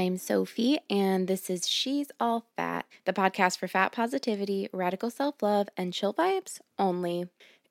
I'm 0.00 0.16
Sophie, 0.16 0.78
and 0.88 1.28
this 1.28 1.50
is 1.50 1.68
She's 1.68 2.10
All 2.18 2.46
Fat, 2.56 2.86
the 3.04 3.12
podcast 3.12 3.58
for 3.58 3.68
fat 3.68 3.92
positivity, 3.92 4.66
radical 4.72 5.10
self 5.10 5.42
love, 5.42 5.68
and 5.76 5.92
chill 5.92 6.14
vibes 6.14 6.58
only. 6.78 7.26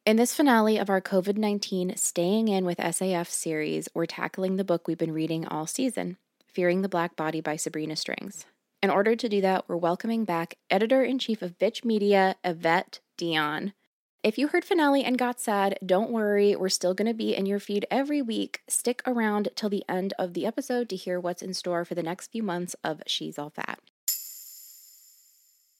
In 0.06 0.18
this 0.18 0.36
finale 0.36 0.78
of 0.78 0.92
our 0.92 1.02
COVID 1.02 1.38
19 1.38 1.98
Staying 1.98 2.48
In 2.48 2.66
with 2.66 2.78
SAF 2.78 3.30
series, 3.30 3.88
we're 3.96 4.06
tackling 4.06 4.58
the 4.58 4.64
book 4.64 4.88
we've 4.88 4.96
been 4.96 5.12
reading 5.12 5.48
all 5.48 5.66
season 5.66 6.18
Fearing 6.54 6.84
the 6.84 6.88
Black 6.88 7.16
Body 7.16 7.42
by 7.42 7.56
Sabrina 7.56 7.96
Strings. 7.96 8.46
In 8.84 8.92
order 8.92 9.16
to 9.16 9.28
do 9.28 9.42
that, 9.42 9.68
we're 9.68 9.78
welcoming 9.78 10.24
back 10.24 10.54
editor 10.70 11.04
in 11.04 11.18
chief 11.18 11.42
of 11.42 11.58
Bitch 11.58 11.84
Media, 11.84 12.36
Evette 12.46 13.00
Dionne. 13.18 13.74
If 14.22 14.38
you 14.38 14.50
heard 14.50 14.66
finale 14.66 15.06
and 15.06 15.18
got 15.18 15.40
sad, 15.40 15.80
don't 15.86 16.12
worry, 16.12 16.54
we're 16.54 16.68
still 16.68 16.94
going 16.94 17.08
to 17.08 17.14
be 17.14 17.34
in 17.34 17.46
your 17.46 17.60
feed 17.60 17.86
every 17.90 18.22
week. 18.22 18.62
Stick 18.68 19.02
around 19.08 19.48
till 19.56 19.70
the 19.70 19.86
end 19.88 20.14
of 20.20 20.34
the 20.34 20.46
episode 20.46 20.90
to 20.90 20.98
hear 20.98 21.22
what's 21.22 21.42
in 21.42 21.54
store 21.54 21.86
for 21.86 21.96
the 21.96 22.04
next 22.04 22.30
few 22.30 22.44
months 22.44 22.76
of 22.84 23.02
She's 23.08 23.40
All 23.40 23.50
Fat. 23.50 23.80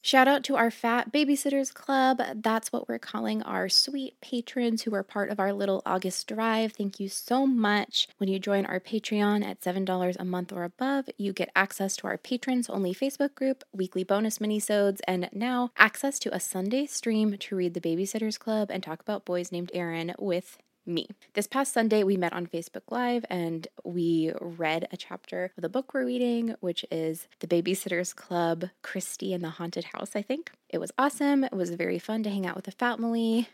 Shout 0.02 0.28
out 0.28 0.42
to 0.44 0.56
our 0.56 0.70
Fat 0.70 1.12
Babysitters 1.12 1.74
Club. 1.74 2.22
That's 2.36 2.72
what 2.72 2.88
we're 2.88 2.98
calling 2.98 3.42
our 3.42 3.68
sweet 3.68 4.18
patrons 4.22 4.82
who 4.82 4.94
are 4.94 5.02
part 5.02 5.28
of 5.28 5.38
our 5.38 5.52
little 5.52 5.82
August 5.84 6.26
drive. 6.26 6.72
Thank 6.72 6.98
you 6.98 7.10
so 7.10 7.46
much. 7.46 8.08
When 8.16 8.30
you 8.30 8.38
join 8.38 8.64
our 8.64 8.80
Patreon 8.80 9.44
at 9.44 9.60
$7 9.60 10.16
a 10.18 10.24
month 10.24 10.54
or 10.54 10.64
above, 10.64 11.10
you 11.18 11.34
get 11.34 11.50
access 11.54 11.98
to 11.98 12.06
our 12.06 12.16
patrons 12.16 12.70
only 12.70 12.94
Facebook 12.94 13.34
group, 13.34 13.62
weekly 13.74 14.02
bonus 14.02 14.38
minisodes, 14.38 15.00
and 15.06 15.28
now 15.34 15.70
access 15.76 16.18
to 16.20 16.34
a 16.34 16.40
Sunday 16.40 16.86
stream 16.86 17.36
to 17.36 17.56
read 17.56 17.74
the 17.74 17.80
Babysitters 17.80 18.38
Club 18.38 18.70
and 18.70 18.82
talk 18.82 19.02
about 19.02 19.26
boys 19.26 19.52
named 19.52 19.70
Aaron 19.74 20.14
with 20.18 20.56
me. 20.86 21.06
This 21.34 21.46
past 21.46 21.72
Sunday, 21.72 22.02
we 22.02 22.16
met 22.16 22.32
on 22.32 22.46
Facebook 22.46 22.82
Live 22.90 23.24
and 23.30 23.68
we 23.84 24.32
read 24.40 24.88
a 24.90 24.96
chapter 24.96 25.52
of 25.56 25.62
the 25.62 25.68
book 25.68 25.94
we're 25.94 26.06
reading, 26.06 26.54
which 26.60 26.84
is 26.90 27.28
The 27.40 27.46
Babysitter's 27.46 28.12
Club 28.12 28.66
Christie 28.82 29.32
in 29.32 29.42
the 29.42 29.50
Haunted 29.50 29.84
House, 29.84 30.16
I 30.16 30.22
think. 30.22 30.52
It 30.68 30.78
was 30.78 30.92
awesome. 30.98 31.44
It 31.44 31.52
was 31.52 31.70
very 31.70 31.98
fun 31.98 32.22
to 32.24 32.30
hang 32.30 32.46
out 32.46 32.56
with 32.56 32.64
the 32.64 32.72
family. 32.72 33.48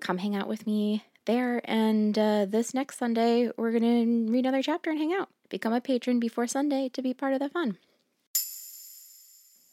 Come 0.00 0.18
hang 0.18 0.36
out 0.36 0.48
with 0.48 0.66
me 0.66 1.04
there. 1.24 1.60
And 1.64 2.18
uh, 2.18 2.46
this 2.46 2.74
next 2.74 2.98
Sunday, 2.98 3.50
we're 3.56 3.78
going 3.78 4.26
to 4.26 4.32
read 4.32 4.46
another 4.46 4.62
chapter 4.62 4.90
and 4.90 4.98
hang 4.98 5.12
out. 5.12 5.28
Become 5.48 5.72
a 5.72 5.80
patron 5.80 6.20
before 6.20 6.46
Sunday 6.46 6.88
to 6.90 7.02
be 7.02 7.14
part 7.14 7.34
of 7.34 7.40
the 7.40 7.48
fun. 7.48 7.78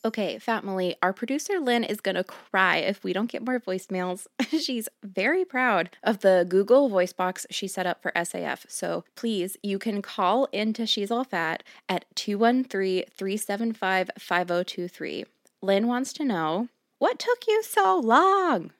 Okay, 0.05 0.37
fat 0.37 0.61
family, 0.61 0.95
our 1.01 1.11
producer 1.11 1.59
Lynn 1.59 1.83
is 1.83 1.99
going 1.99 2.13
to 2.13 2.23
cry 2.23 2.77
if 2.77 3.03
we 3.03 3.11
don't 3.11 3.31
get 3.31 3.43
more 3.43 3.59
voicemails. 3.59 4.27
She's 4.61 4.87
very 5.03 5.43
proud 5.43 5.89
of 6.03 6.19
the 6.19 6.45
Google 6.47 6.89
voice 6.89 7.11
box 7.11 7.47
she 7.49 7.67
set 7.67 7.87
up 7.87 8.03
for 8.03 8.11
SAF. 8.11 8.65
So 8.69 9.03
please, 9.15 9.57
you 9.63 9.79
can 9.79 10.03
call 10.03 10.45
into 10.51 10.85
She's 10.85 11.09
All 11.09 11.23
Fat 11.23 11.63
at 11.89 12.05
213 12.15 13.05
375 13.09 14.11
5023. 14.19 15.25
Lynn 15.63 15.87
wants 15.87 16.13
to 16.13 16.23
know 16.23 16.69
what 16.99 17.17
took 17.17 17.47
you 17.47 17.63
so 17.63 17.99
long? 17.99 18.73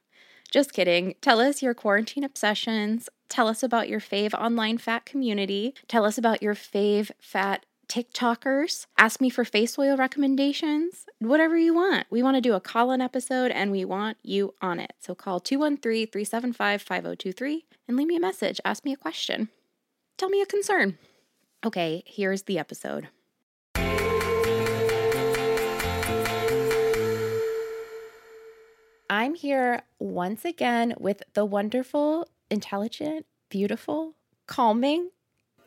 Just 0.52 0.74
kidding. 0.74 1.16
Tell 1.22 1.40
us 1.40 1.64
your 1.64 1.74
quarantine 1.74 2.24
obsessions. 2.24 3.10
Tell 3.30 3.48
us 3.48 3.64
about 3.64 3.90
your 3.90 4.00
fave 4.00 4.36
online 4.36 4.78
fat 4.78 5.06
community. 5.06 5.74
Tell 5.88 6.06
us 6.06 6.20
about 6.20 6.44
your 6.44 6.54
fave 6.54 7.10
fat 7.20 7.66
TikTokers. 7.88 8.86
Ask 8.98 9.22
me 9.22 9.30
for 9.30 9.46
face 9.46 9.78
oil 9.78 9.98
recommendations. 9.98 11.06
Whatever 11.20 11.58
you 11.58 11.74
want. 11.74 12.08
We 12.10 12.24
want 12.24 12.36
to 12.36 12.42
do 12.42 12.54
a 12.54 12.60
call 12.60 12.92
in 12.92 13.02
episode 13.02 13.52
and 13.52 13.72
we 13.72 13.86
want 13.86 14.18
you 14.24 14.54
on 14.62 14.80
it. 14.80 14.94
So 15.00 15.16
call 15.16 15.40
213 15.40 16.08
375 16.08 16.82
5023 16.82 17.66
and 17.88 17.98
leave 17.98 18.08
me 18.08 18.18
a 18.18 18.20
message. 18.20 18.60
Ask 18.66 18.86
me 18.86 18.94
a 18.94 18.98
question. 18.98 19.50
Tell 20.18 20.30
me 20.30 20.42
a 20.42 20.46
concern. 20.46 20.98
Okay, 21.66 22.04
here's 22.06 22.44
the 22.44 22.60
episode. 22.60 23.10
I'm 29.10 29.36
here 29.36 29.84
once 30.00 30.46
again 30.46 30.96
with 31.00 31.24
the 31.34 31.46
wonderful, 31.46 32.28
intelligent, 32.50 33.26
beautiful, 33.50 34.16
calming 34.48 35.10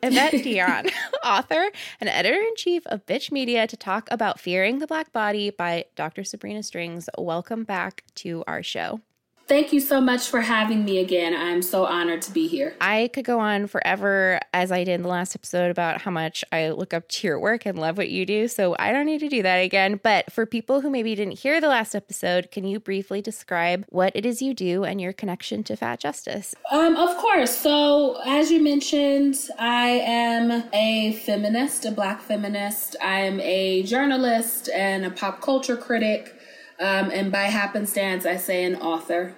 Evette 0.01 0.43
Dionne, 0.43 0.91
author 1.23 1.69
and 1.99 2.09
editor 2.09 2.39
in 2.39 2.55
chief 2.55 2.85
of 2.87 3.05
Bitch 3.05 3.31
Media, 3.31 3.67
to 3.67 3.75
talk 3.75 4.07
about 4.11 4.39
Fearing 4.39 4.79
the 4.79 4.87
Black 4.87 5.11
Body 5.11 5.49
by 5.49 5.85
Dr. 5.95 6.23
Sabrina 6.23 6.63
Strings. 6.63 7.09
Welcome 7.17 7.63
back 7.63 8.03
to 8.15 8.43
our 8.47 8.63
show. 8.63 9.01
Thank 9.49 9.73
you 9.73 9.79
so 9.79 9.99
much 9.99 10.27
for 10.27 10.41
having 10.41 10.85
me 10.85 10.99
again. 10.99 11.33
I'm 11.33 11.63
so 11.63 11.83
honored 11.83 12.21
to 12.21 12.31
be 12.31 12.47
here. 12.47 12.75
I 12.79 13.09
could 13.11 13.25
go 13.25 13.39
on 13.39 13.65
forever, 13.65 14.39
as 14.53 14.71
I 14.71 14.83
did 14.83 14.93
in 14.93 15.01
the 15.01 15.07
last 15.07 15.35
episode, 15.35 15.71
about 15.71 16.01
how 16.01 16.11
much 16.11 16.45
I 16.51 16.69
look 16.69 16.93
up 16.93 17.09
to 17.09 17.25
your 17.25 17.39
work 17.39 17.65
and 17.65 17.79
love 17.79 17.97
what 17.97 18.09
you 18.09 18.27
do. 18.27 18.47
So 18.47 18.75
I 18.77 18.91
don't 18.91 19.07
need 19.07 19.21
to 19.21 19.27
do 19.27 19.41
that 19.41 19.57
again. 19.57 19.99
But 20.03 20.31
for 20.31 20.45
people 20.45 20.81
who 20.81 20.91
maybe 20.91 21.15
didn't 21.15 21.39
hear 21.39 21.59
the 21.59 21.67
last 21.67 21.95
episode, 21.95 22.51
can 22.51 22.63
you 22.63 22.79
briefly 22.79 23.23
describe 23.23 23.85
what 23.89 24.15
it 24.15 24.23
is 24.23 24.39
you 24.39 24.53
do 24.53 24.83
and 24.83 25.01
your 25.01 25.13
connection 25.13 25.63
to 25.63 25.75
fat 25.75 25.99
justice? 25.99 26.53
Um, 26.71 26.95
of 26.95 27.17
course. 27.17 27.57
So, 27.57 28.21
as 28.27 28.51
you 28.51 28.61
mentioned, 28.61 29.35
I 29.57 29.87
am 29.87 30.63
a 30.73 31.13
feminist, 31.25 31.85
a 31.85 31.91
black 31.91 32.21
feminist. 32.21 32.97
I 33.01 33.21
am 33.21 33.39
a 33.39 33.81
journalist 33.81 34.69
and 34.69 35.07
a 35.07 35.09
pop 35.09 35.41
culture 35.41 35.75
critic. 35.75 36.38
Um, 36.79 37.11
and 37.11 37.31
by 37.31 37.43
happenstance, 37.43 38.25
I 38.25 38.37
say 38.37 38.63
an 38.63 38.75
author. 38.75 39.35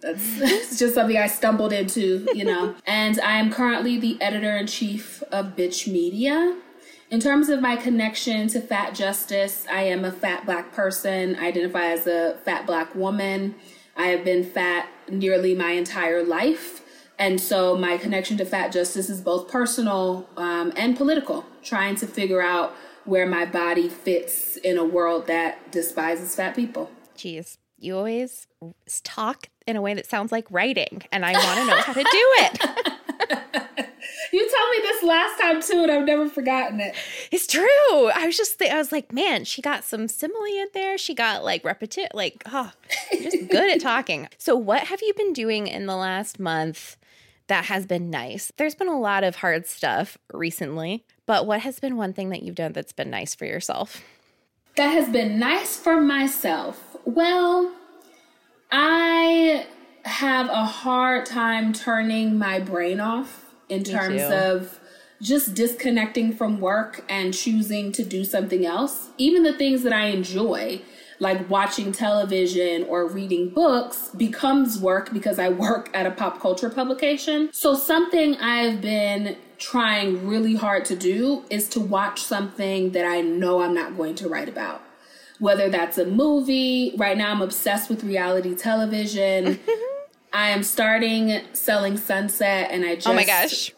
That's 0.00 0.22
it's 0.40 0.78
just 0.78 0.94
something 0.94 1.16
I 1.16 1.26
stumbled 1.26 1.72
into, 1.72 2.28
you 2.34 2.44
know. 2.44 2.74
and 2.86 3.18
I 3.20 3.38
am 3.38 3.52
currently 3.52 3.98
the 3.98 4.20
editor 4.20 4.56
in 4.56 4.66
chief 4.66 5.22
of 5.32 5.56
Bitch 5.56 5.90
Media. 5.90 6.56
In 7.10 7.20
terms 7.20 7.48
of 7.48 7.60
my 7.60 7.76
connection 7.76 8.48
to 8.48 8.60
fat 8.60 8.94
justice, 8.94 9.66
I 9.70 9.82
am 9.82 10.04
a 10.04 10.12
fat 10.12 10.46
black 10.46 10.72
person. 10.72 11.36
I 11.36 11.48
identify 11.48 11.86
as 11.86 12.06
a 12.06 12.38
fat 12.44 12.66
black 12.66 12.94
woman. 12.94 13.56
I 13.96 14.06
have 14.08 14.24
been 14.24 14.44
fat 14.44 14.88
nearly 15.08 15.54
my 15.54 15.72
entire 15.72 16.24
life. 16.24 16.82
And 17.18 17.40
so 17.40 17.76
my 17.76 17.96
connection 17.96 18.36
to 18.38 18.44
fat 18.44 18.72
justice 18.72 19.08
is 19.08 19.20
both 19.20 19.48
personal 19.48 20.28
um, 20.36 20.72
and 20.76 20.96
political, 20.96 21.44
trying 21.62 21.94
to 21.96 22.06
figure 22.06 22.42
out 22.42 22.74
where 23.04 23.26
my 23.26 23.44
body 23.44 23.88
fits 23.88 24.56
in 24.56 24.78
a 24.78 24.84
world 24.84 25.26
that 25.26 25.70
despises 25.70 26.34
fat 26.34 26.54
people. 26.54 26.90
Jeez, 27.16 27.58
you 27.78 27.96
always 27.96 28.46
talk 29.02 29.48
in 29.66 29.76
a 29.76 29.82
way 29.82 29.94
that 29.94 30.06
sounds 30.06 30.32
like 30.32 30.46
writing, 30.50 31.02
and 31.12 31.24
I 31.24 31.32
want 31.32 31.60
to 31.60 31.66
know 31.66 31.80
how 31.80 31.92
to 31.92 32.02
do 32.02 32.08
it. 32.12 32.90
You 34.34 34.40
told 34.40 34.70
me 34.72 34.78
this 34.82 35.02
last 35.04 35.40
time 35.40 35.62
too, 35.62 35.82
and 35.84 35.92
I've 35.92 36.04
never 36.04 36.28
forgotten 36.28 36.80
it. 36.80 36.96
It's 37.30 37.46
true. 37.46 38.10
I 38.10 38.26
was 38.26 38.36
just, 38.36 38.58
th- 38.58 38.70
I 38.70 38.78
was 38.78 38.90
like, 38.90 39.12
man, 39.12 39.44
she 39.44 39.62
got 39.62 39.84
some 39.84 40.08
simile 40.08 40.44
in 40.44 40.66
there. 40.74 40.98
She 40.98 41.14
got 41.14 41.44
like 41.44 41.64
repetitive, 41.64 42.10
like, 42.14 42.42
oh, 42.46 42.72
just 43.12 43.48
good 43.48 43.70
at 43.72 43.80
talking. 43.80 44.28
So, 44.38 44.56
what 44.56 44.88
have 44.88 45.00
you 45.02 45.14
been 45.16 45.32
doing 45.32 45.68
in 45.68 45.86
the 45.86 45.94
last 45.96 46.40
month 46.40 46.96
that 47.46 47.66
has 47.66 47.86
been 47.86 48.10
nice? 48.10 48.52
There's 48.56 48.74
been 48.74 48.88
a 48.88 48.98
lot 48.98 49.22
of 49.22 49.36
hard 49.36 49.66
stuff 49.66 50.18
recently, 50.32 51.04
but 51.26 51.46
what 51.46 51.60
has 51.60 51.78
been 51.78 51.96
one 51.96 52.12
thing 52.12 52.30
that 52.30 52.42
you've 52.42 52.54
done 52.54 52.72
that's 52.72 52.92
been 52.92 53.10
nice 53.10 53.34
for 53.34 53.44
yourself? 53.44 54.02
That 54.76 54.88
has 54.88 55.08
been 55.08 55.38
nice 55.38 55.76
for 55.76 56.00
myself. 56.00 56.96
Well, 57.04 57.72
I 58.72 59.66
have 60.04 60.48
a 60.48 60.64
hard 60.64 61.26
time 61.26 61.72
turning 61.72 62.36
my 62.36 62.58
brain 62.58 63.00
off 63.00 63.54
in 63.68 63.84
terms 63.84 64.22
of 64.22 64.80
just 65.22 65.54
disconnecting 65.54 66.34
from 66.34 66.60
work 66.60 67.04
and 67.08 67.32
choosing 67.32 67.92
to 67.92 68.04
do 68.04 68.24
something 68.24 68.66
else. 68.66 69.08
Even 69.16 69.42
the 69.42 69.56
things 69.56 69.82
that 69.82 69.92
I 69.92 70.06
enjoy, 70.06 70.82
like 71.18 71.48
watching 71.48 71.92
television 71.92 72.84
or 72.84 73.06
reading 73.06 73.48
books, 73.48 74.10
becomes 74.16 74.78
work 74.78 75.12
because 75.12 75.38
I 75.38 75.48
work 75.66 75.88
at 75.94 76.04
a 76.04 76.10
pop 76.10 76.40
culture 76.40 76.68
publication. 76.68 77.48
So, 77.52 77.74
something 77.74 78.34
I've 78.36 78.80
been 78.80 79.36
trying 79.58 80.26
really 80.26 80.54
hard 80.54 80.84
to 80.86 80.96
do 80.96 81.44
is 81.50 81.68
to 81.70 81.80
watch 81.80 82.22
something 82.22 82.92
that 82.92 83.04
I 83.04 83.20
know 83.20 83.62
I'm 83.62 83.74
not 83.74 83.96
going 83.96 84.14
to 84.16 84.28
write 84.28 84.48
about. 84.48 84.82
Whether 85.38 85.68
that's 85.68 85.98
a 85.98 86.06
movie, 86.06 86.94
right 86.96 87.16
now 87.16 87.32
I'm 87.32 87.42
obsessed 87.42 87.90
with 87.90 88.04
reality 88.04 88.54
television. 88.54 89.58
I 90.32 90.50
am 90.50 90.62
starting 90.62 91.40
Selling 91.52 91.96
Sunset 91.96 92.70
and 92.70 92.84
I 92.84 92.96
just 92.96 93.06
oh 93.06 93.12
my 93.12 93.24
gosh. 93.24 93.72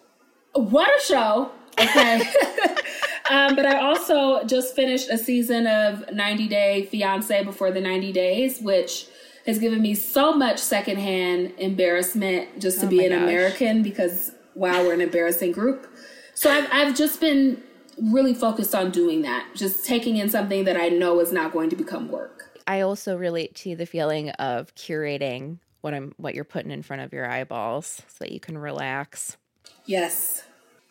what 0.54 0.88
a 0.88 1.04
show. 1.04 1.50
Okay. 1.78 2.20
um, 3.30 3.54
but 3.54 3.66
I 3.66 3.80
also 3.80 4.44
just 4.44 4.74
finished 4.74 5.10
a 5.10 5.18
season 5.18 5.66
of 5.66 6.10
90 6.12 6.48
Day 6.48 6.86
Fiance 6.86 7.44
before 7.44 7.70
the 7.70 7.80
90 7.80 8.12
days, 8.12 8.60
which 8.60 9.06
has 9.46 9.58
given 9.58 9.80
me 9.80 9.94
so 9.94 10.32
much 10.32 10.58
secondhand 10.58 11.52
embarrassment 11.58 12.60
just 12.60 12.80
to 12.80 12.86
Oh 12.86 12.90
be 12.90 13.04
an 13.04 13.12
gosh. 13.12 13.22
American 13.22 13.82
because 13.82 14.32
wow, 14.56 14.82
we're 14.82 14.94
an 14.94 15.00
embarrassing 15.00 15.52
group. 15.52 15.86
So 16.34 16.50
I've, 16.50 16.68
I've 16.72 16.96
just 16.96 17.20
been 17.20 17.62
really 18.00 18.34
focused 18.34 18.74
on 18.74 18.90
doing 18.90 19.22
that, 19.22 19.48
just 19.54 19.84
taking 19.84 20.16
in 20.16 20.28
something 20.28 20.64
that 20.64 20.76
I 20.76 20.88
know 20.88 21.20
is 21.20 21.32
not 21.32 21.52
going 21.52 21.70
to 21.70 21.76
become 21.76 22.08
work. 22.08 22.50
I 22.66 22.80
also 22.80 23.16
relate 23.16 23.54
to 23.56 23.76
the 23.76 23.86
feeling 23.86 24.30
of 24.30 24.74
curating 24.74 25.58
what 25.82 25.94
I'm 25.94 26.14
what 26.16 26.34
you're 26.34 26.44
putting 26.44 26.72
in 26.72 26.82
front 26.82 27.02
of 27.02 27.12
your 27.12 27.30
eyeballs 27.30 28.02
so 28.08 28.24
that 28.24 28.32
you 28.32 28.40
can 28.40 28.58
relax. 28.58 29.36
Yes. 29.84 30.42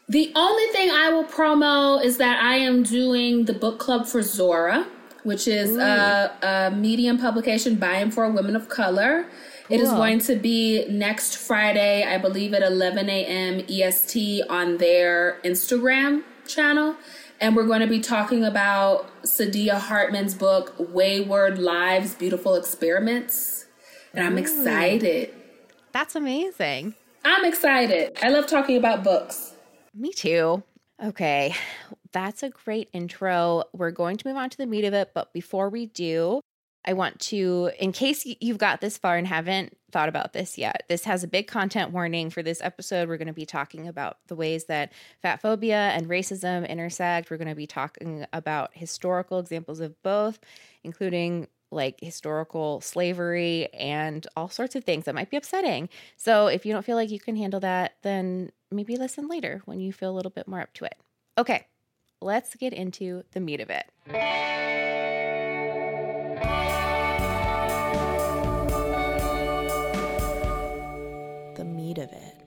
The 0.08 0.32
only 0.36 0.66
thing 0.72 0.90
I 0.92 1.10
will 1.10 1.26
promo 1.26 2.02
is 2.02 2.18
that 2.18 2.42
I 2.42 2.56
am 2.58 2.84
doing 2.84 3.46
the 3.46 3.54
book 3.54 3.80
club 3.80 4.06
for 4.06 4.22
Zora, 4.22 4.88
which 5.24 5.48
is 5.48 5.76
a, 5.76 6.32
a 6.42 6.76
medium 6.76 7.18
publication 7.18 7.76
by 7.76 7.96
and 7.96 8.14
for 8.14 8.30
women 8.30 8.56
of 8.56 8.70
color. 8.70 9.26
It 9.68 9.80
is 9.80 9.90
going 9.90 10.20
to 10.20 10.36
be 10.36 10.86
next 10.90 11.38
Friday, 11.38 12.04
I 12.04 12.20
believe 12.20 12.54
at 12.54 12.62
11 12.62 13.10
a.m. 13.10 13.66
EST 13.68 14.44
on 14.48 14.78
their 14.78 15.40
Instagram 15.44 16.24
channel. 16.48 16.96
And 17.42 17.56
we're 17.56 17.66
going 17.66 17.82
to 17.82 17.88
be 17.88 18.00
talking 18.00 18.46
about 18.46 19.10
Saidiya 19.24 19.80
Hartman's 19.80 20.36
book, 20.36 20.76
Wayward 20.78 21.58
Lives 21.58 22.14
Beautiful 22.14 22.56
Experiments. 22.56 23.66
And 24.14 24.26
I'm 24.26 24.38
excited. 24.38 25.34
That's 25.92 26.16
amazing. 26.16 26.94
I'm 27.24 27.44
excited. 27.44 28.18
I 28.22 28.30
love 28.30 28.46
talking 28.46 28.78
about 28.78 29.04
books. 29.04 29.56
Me 29.96 30.14
too. 30.14 30.64
Okay, 31.04 31.56
that's 32.14 32.44
a 32.44 32.50
great 32.50 32.88
intro. 32.94 33.64
We're 33.74 33.92
going 33.92 34.16
to 34.18 34.28
move 34.28 34.38
on 34.38 34.50
to 34.52 34.58
the 34.58 34.66
meat 34.66 34.86
of 34.86 34.94
it, 34.94 35.12
but 35.14 35.34
before 35.34 35.70
we 35.70 35.88
do, 35.88 36.40
I 36.86 36.94
want 36.94 37.20
to, 37.22 37.72
in 37.80 37.92
case 37.92 38.26
you've 38.40 38.58
got 38.58 38.80
this 38.80 38.98
far 38.98 39.18
and 39.18 39.26
haven't 39.26 39.76
thought 39.92 40.08
about 40.08 40.34
this 40.34 40.58
yet, 40.58 40.84
this 40.88 41.04
has 41.06 41.24
a 41.24 41.28
big 41.28 41.48
content 41.48 41.92
warning 41.92 42.30
for 42.30 42.44
this 42.44 42.62
episode. 42.62 43.10
We're 43.10 43.18
going 43.18 43.28
to 43.28 43.34
be 43.34 43.46
talking 43.46 43.88
about 43.88 44.18
the 44.28 44.36
ways 44.36 44.66
that 44.66 44.94
fat 45.22 45.42
phobia 45.42 45.90
and 45.90 46.08
racism 46.08 46.68
intersect. 46.68 47.32
We're 47.32 47.38
going 47.38 47.50
to 47.50 47.56
be 47.56 47.68
talking 47.68 48.26
about 48.32 48.72
historical 48.74 49.40
examples 49.40 49.80
of 49.80 50.02
both, 50.04 50.40
including 50.84 51.48
like 51.72 52.00
historical 52.00 52.80
slavery 52.82 53.68
and 53.74 54.26
all 54.36 54.50
sorts 54.50 54.76
of 54.76 54.84
things 54.84 55.06
that 55.06 55.16
might 55.16 55.32
be 55.32 55.38
upsetting. 55.38 55.90
So 56.16 56.48
if 56.48 56.66
you 56.66 56.74
don't 56.74 56.86
feel 56.86 56.96
like 56.96 57.10
you 57.10 57.20
can 57.20 57.36
handle 57.36 57.60
that, 57.62 57.96
then 58.04 58.52
maybe 58.72 58.96
listen 58.96 59.28
later 59.28 59.62
when 59.66 59.80
you 59.80 59.92
feel 59.92 60.12
a 60.12 60.16
little 60.16 60.30
bit 60.30 60.48
more 60.48 60.62
up 60.62 60.74
to 60.76 60.86
it. 60.86 60.96
Okay, 61.38 61.66
let's 62.22 62.56
get 62.56 62.74
into 62.74 63.24
the 63.32 63.40
meat 63.40 63.60
of 63.60 63.70
it. 63.72 65.15
The 71.86 71.90
meat 71.90 71.98
of 72.00 72.12
it. 72.12 72.42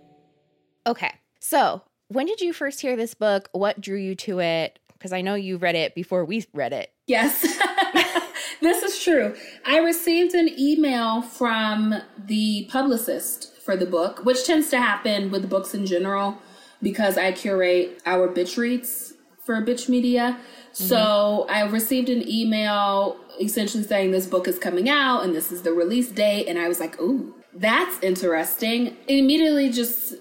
Okay, 0.87 1.13
so 1.39 1.83
when 2.09 2.27
did 2.27 2.41
you 2.41 2.53
first 2.53 2.81
hear 2.81 2.97
this 2.97 3.15
book? 3.15 3.49
What 3.53 3.81
drew 3.81 3.97
you 3.97 4.15
to 4.17 4.41
it? 4.41 4.79
Because 4.93 5.13
I 5.13 5.21
know 5.21 5.35
you 5.35 5.59
read 5.59 5.77
it 5.77 5.95
before 5.95 6.25
we 6.25 6.45
read 6.53 6.73
it. 6.73 6.93
Yes, 7.07 7.43
this 8.61 8.83
is 8.83 9.03
true. 9.03 9.37
I 9.65 9.79
received 9.79 10.35
an 10.35 10.49
email 10.59 11.23
from 11.23 11.95
the 12.19 12.69
publicist 12.71 13.55
for 13.61 13.77
the 13.77 13.87
book, 13.87 14.25
which 14.25 14.45
tends 14.45 14.71
to 14.71 14.79
happen 14.79 15.31
with 15.31 15.49
books 15.49 15.73
in 15.73 15.87
general 15.87 16.39
because 16.83 17.17
I 17.17 17.31
curate 17.33 18.01
our 18.07 18.29
bitch 18.29 18.57
reads 18.57 19.15
for 19.45 19.63
bitch 19.63 19.89
media. 19.89 20.39
Mm-hmm. 20.73 20.85
So 20.85 21.47
I 21.49 21.63
received 21.63 22.09
an 22.09 22.29
email 22.29 23.19
essentially 23.41 23.85
saying 23.85 24.11
this 24.11 24.27
book 24.27 24.49
is 24.49 24.59
coming 24.59 24.89
out 24.89 25.23
and 25.23 25.35
this 25.35 25.53
is 25.53 25.63
the 25.63 25.73
release 25.73 26.11
date. 26.11 26.49
And 26.49 26.59
I 26.59 26.67
was 26.67 26.81
like, 26.81 27.01
ooh, 27.01 27.35
that's 27.59 28.03
interesting. 28.03 28.97
It 29.07 29.19
immediately 29.19 29.71
just 29.71 30.15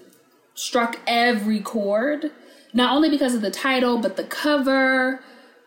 struck 0.54 0.98
every 1.06 1.60
chord, 1.60 2.32
not 2.72 2.94
only 2.94 3.08
because 3.08 3.34
of 3.34 3.42
the 3.42 3.50
title, 3.50 3.98
but 3.98 4.16
the 4.16 4.24
cover. 4.24 5.20